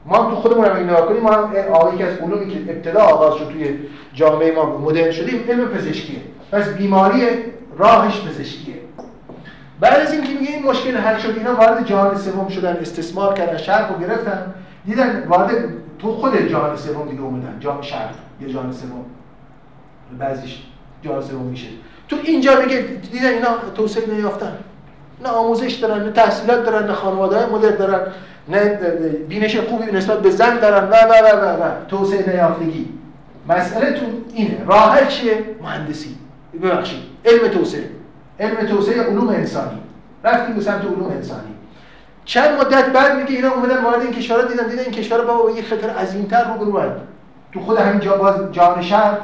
ما 0.05 0.17
تو 0.17 0.35
خودمون 0.35 0.65
هم 0.65 0.77
نگاه 0.77 1.05
کنیم 1.05 1.21
ما 1.21 1.31
هم 1.31 1.53
آقایی 1.73 1.97
که 1.97 2.05
از 2.05 2.17
علومی 2.17 2.47
که 2.53 2.71
ابتدا 2.71 3.01
آغاز 3.01 3.35
شد 3.35 3.49
توی 3.49 3.79
جامعه 4.13 4.55
ما 4.55 4.77
مدرن 4.77 5.11
شدیم 5.11 5.43
علم 5.49 5.65
پزشکیه. 5.65 6.19
پس 6.51 6.69
بیماری 6.69 7.21
راهش 7.77 8.21
پزشکیه. 8.21 8.75
بعد 9.79 9.99
از 9.99 10.13
اینکه 10.13 10.29
میگه 10.39 10.53
این 10.53 10.65
مشکل 10.65 10.97
حل 10.97 11.17
شد 11.17 11.37
اینا 11.37 11.55
وارد 11.55 11.85
جهان 11.85 12.17
سوم 12.17 12.47
شدن 12.47 12.73
استثمار 12.73 13.33
کردن 13.33 13.57
شرق 13.57 13.93
رو 13.93 13.99
گرفتن. 13.99 14.53
دیدن 14.85 15.23
وارد 15.27 15.51
تو 15.99 16.11
خود 16.11 16.47
جهان 16.47 16.75
سوم 16.75 17.09
دیگه 17.09 17.21
اومدن 17.21 17.57
جهان 17.59 17.81
شرق 17.81 18.15
یا 18.41 18.49
جهان 18.49 18.71
سوم. 18.71 19.05
بعضیش 20.19 20.63
جهان 21.03 21.21
سوم 21.21 21.41
میشه. 21.41 21.67
تو 22.07 22.15
اینجا 22.23 22.61
میگه 22.61 22.85
دیدن 23.11 23.33
اینا 23.33 23.47
توسعه 23.75 24.13
نیافتن 24.13 24.57
نه 25.23 25.29
آموزش 25.29 25.73
دارن 25.73 26.03
نه 26.03 26.11
تحصیلات 26.11 26.65
دارن 26.65 26.87
نه 26.87 26.93
خانواده 26.93 27.45
مدر 27.45 27.69
دارن 27.69 28.01
نه 28.49 28.69
بینش 29.29 29.57
خوبی 29.57 29.91
نسبت 29.91 30.19
به 30.19 30.29
زن 30.29 30.59
دارن. 30.59 30.89
و 30.89 30.93
و 30.93 31.13
و 31.23 31.39
و, 31.39 31.63
و. 31.63 31.71
توسعه 31.87 32.33
نیافتگی. 32.33 32.85
مسئله 33.49 33.91
تو 33.91 34.05
اینه. 34.33 34.57
راه 34.67 35.07
چیه؟ 35.07 35.43
مهندسی. 35.61 36.15
ببخشید. 36.63 36.99
علم 37.25 37.47
توسعه. 37.47 37.89
علم 38.39 38.67
توسعه 38.67 39.01
علوم 39.01 39.27
انسانی. 39.27 39.81
رفتیم 40.23 40.55
به 40.55 40.61
سمت 40.61 40.81
علوم 40.81 41.11
انسانی. 41.11 41.53
چند 42.25 42.59
مدت 42.59 42.85
بعد 42.85 43.17
میگه 43.17 43.35
اینا 43.35 43.51
اومدن 43.51 43.83
وارد 43.83 44.01
این 44.01 44.11
کشورها 44.11 44.47
دیدن 44.47 44.67
دیدن 44.67 44.83
این 44.83 44.91
کشورها 44.91 45.25
بابا 45.25 45.51
یه 45.51 45.63
خطر 45.63 45.89
عظیمتر 45.89 46.53
رو 46.53 46.65
برون 46.65 46.91
تو 47.53 47.59
خود 47.59 47.77
همین 47.77 47.99
جا 47.99 48.17
باز 48.17 48.35
جهان 48.51 48.81
شهر 48.81 49.17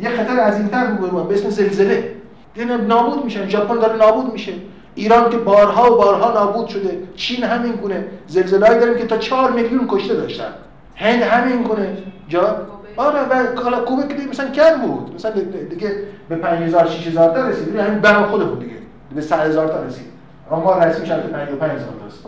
یه 0.00 0.08
خطر 0.08 0.40
عظیمتر 0.40 0.86
رو 0.86 0.94
برون 0.94 1.28
به 1.28 1.34
اسم 1.34 1.50
زلزله. 1.50 2.15
دیدن 2.56 2.80
نابود 2.80 3.24
میشن. 3.24 3.48
ژاپن 3.48 3.74
داره 3.74 3.96
نابود 3.96 4.32
میشه. 4.32 4.52
ایران 4.94 5.30
که 5.30 5.36
بارها 5.36 5.92
و 5.92 5.96
بارها 5.96 6.32
نابود 6.32 6.68
شده. 6.68 6.98
چین 7.16 7.44
همین 7.44 7.72
گونه. 7.72 8.04
زلزله‌ای 8.26 8.78
داریم 8.80 8.98
که 8.98 9.06
تا 9.06 9.18
4 9.18 9.52
میلیون 9.52 9.86
کشته 9.88 10.14
داشتن. 10.14 10.52
هند 10.94 11.22
همین 11.22 11.62
گونه. 11.62 11.96
جا؟ 12.28 12.56
آره 12.96 13.20
و 13.20 13.60
حالا 13.62 13.80
کوبه 13.80 14.14
که 14.14 14.28
مثلا 14.30 14.50
کم 14.50 14.80
بود. 14.80 15.14
مثلا 15.14 15.30
دیگه 15.70 15.96
به 16.28 16.36
5000 16.36 16.86
6000 16.86 17.30
تا 17.30 17.48
رسید. 17.48 17.68
یعنی 17.68 17.88
همین 17.88 18.00
برام 18.00 18.24
خودمون 18.24 18.58
دیگه. 18.58 18.72
به 19.14 19.20
100000 19.20 19.68
تا 19.68 19.82
رسید. 19.82 20.06
اما 20.52 20.78
رسمی 20.78 21.06
شده 21.06 21.16
55000 21.16 21.88
تاست 22.00 22.26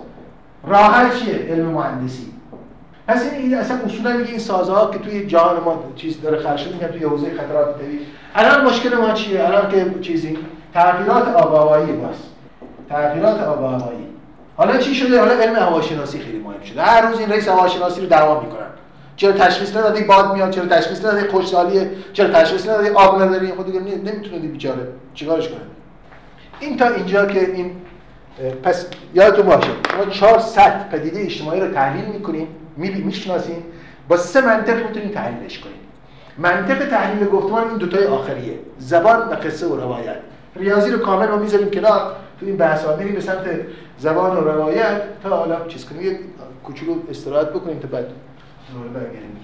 راه 0.66 1.18
چیه؟ 1.18 1.34
علم 1.34 1.66
مهندسی. 1.66 2.32
پس 3.09 3.32
این 3.32 3.54
اصلا 3.54 3.76
اصولا 3.76 4.16
میگه 4.16 4.30
این 4.30 4.38
سازها 4.38 4.90
که 4.90 4.98
توی 4.98 5.26
جهان 5.26 5.61
ما 5.64 5.84
چیز 5.96 6.20
داره 6.20 6.38
خرشه 6.38 6.72
میگن 6.72 6.86
توی 6.86 7.04
حوزه 7.04 7.34
خطرات 7.34 7.78
طبیعی 7.78 7.98
الان 8.34 8.64
مشکل 8.64 8.96
ما 8.96 9.12
چیه؟ 9.12 9.44
الان 9.44 9.70
که 9.70 10.00
چیزی؟ 10.00 10.38
تغییرات 10.74 11.28
آب 11.28 11.52
و 11.52 11.56
هوایی 11.56 11.92
باست 11.92 12.24
تغییرات 12.88 13.40
آب 13.40 13.62
و 13.62 13.66
هوایی 13.66 14.06
حالا 14.56 14.76
چی 14.76 14.94
شده؟ 14.94 15.20
حالا 15.20 15.32
علم 15.32 15.56
هواشناسی 15.56 16.18
خیلی 16.18 16.38
مهم 16.38 16.62
شده. 16.62 16.82
هر 16.82 17.09
روز 17.09 17.18
این 17.18 17.30
رئیس 17.30 17.48
هواشناسی 17.48 18.00
رو 18.00 18.06
دعوا 18.06 18.40
می‌کنن. 18.40 18.66
چرا 19.16 19.32
تشخیص 19.32 19.76
ندادی؟ 19.76 20.04
باد 20.04 20.34
میاد. 20.34 20.50
چرا 20.50 20.66
تشخیص 20.66 21.04
ندادی؟ 21.04 21.28
خوشحالیه 21.28 21.90
چرا 22.12 22.28
تشخیص 22.28 22.68
ندادی؟ 22.68 22.88
آب 22.88 23.22
نداری؟ 23.22 23.52
خود 23.52 23.66
دیگه 23.66 23.80
نمی‌تونه 23.80 24.38
دی 24.38 24.48
بیچاره. 24.48 24.88
چیکارش 25.14 25.48
کنه 25.48 25.61
این 26.61 26.76
تا 26.76 26.88
اینجا 26.88 27.26
که 27.26 27.40
این 27.40 27.70
پس 28.62 28.86
یادتون 29.14 29.46
باشه 29.46 29.70
چهار 30.11 30.38
سطح 30.38 30.88
پدیده 30.90 31.20
اجتماعی 31.20 31.61
رو 31.61 31.74
تحلیل 31.74 32.04
می‌کنیم. 32.04 32.48
می‌شناسیم 32.78 33.62
با 34.08 34.16
سه 34.16 34.40
منطق 34.40 34.86
می‌تونیم 34.86 35.08
تحلیلش 35.08 35.58
کنیم 35.58 35.76
منطق 36.38 36.88
تحلیل 36.88 37.28
گفتمان 37.28 37.68
این 37.68 37.78
دوتای 37.78 38.06
آخریه. 38.06 38.58
زبان 38.78 39.28
و 39.28 39.32
قصه 39.32 39.66
و 39.66 39.76
روایت. 39.76 40.16
ریاضی 40.56 40.90
رو 40.90 40.98
کامل 40.98 41.28
ما 41.28 41.36
می‌ذاریم 41.36 41.70
کنار. 41.70 42.16
تو 42.40 42.46
این 42.46 42.56
بحث 42.56 42.84
ها 42.84 42.92
به 42.92 43.20
سمت 43.20 43.46
زبان 43.98 44.36
و 44.36 44.40
روایت 44.40 45.02
تا 45.22 45.36
حالا 45.36 45.66
چیز 45.66 45.84
کنیم. 45.84 46.02
یه 46.02 46.18
کوچولو 46.64 46.94
استراحت 47.10 47.48
بکنیم 47.48 47.78
تا 47.78 47.88
بعد. 47.88 48.06
برگردیم. 48.94 49.36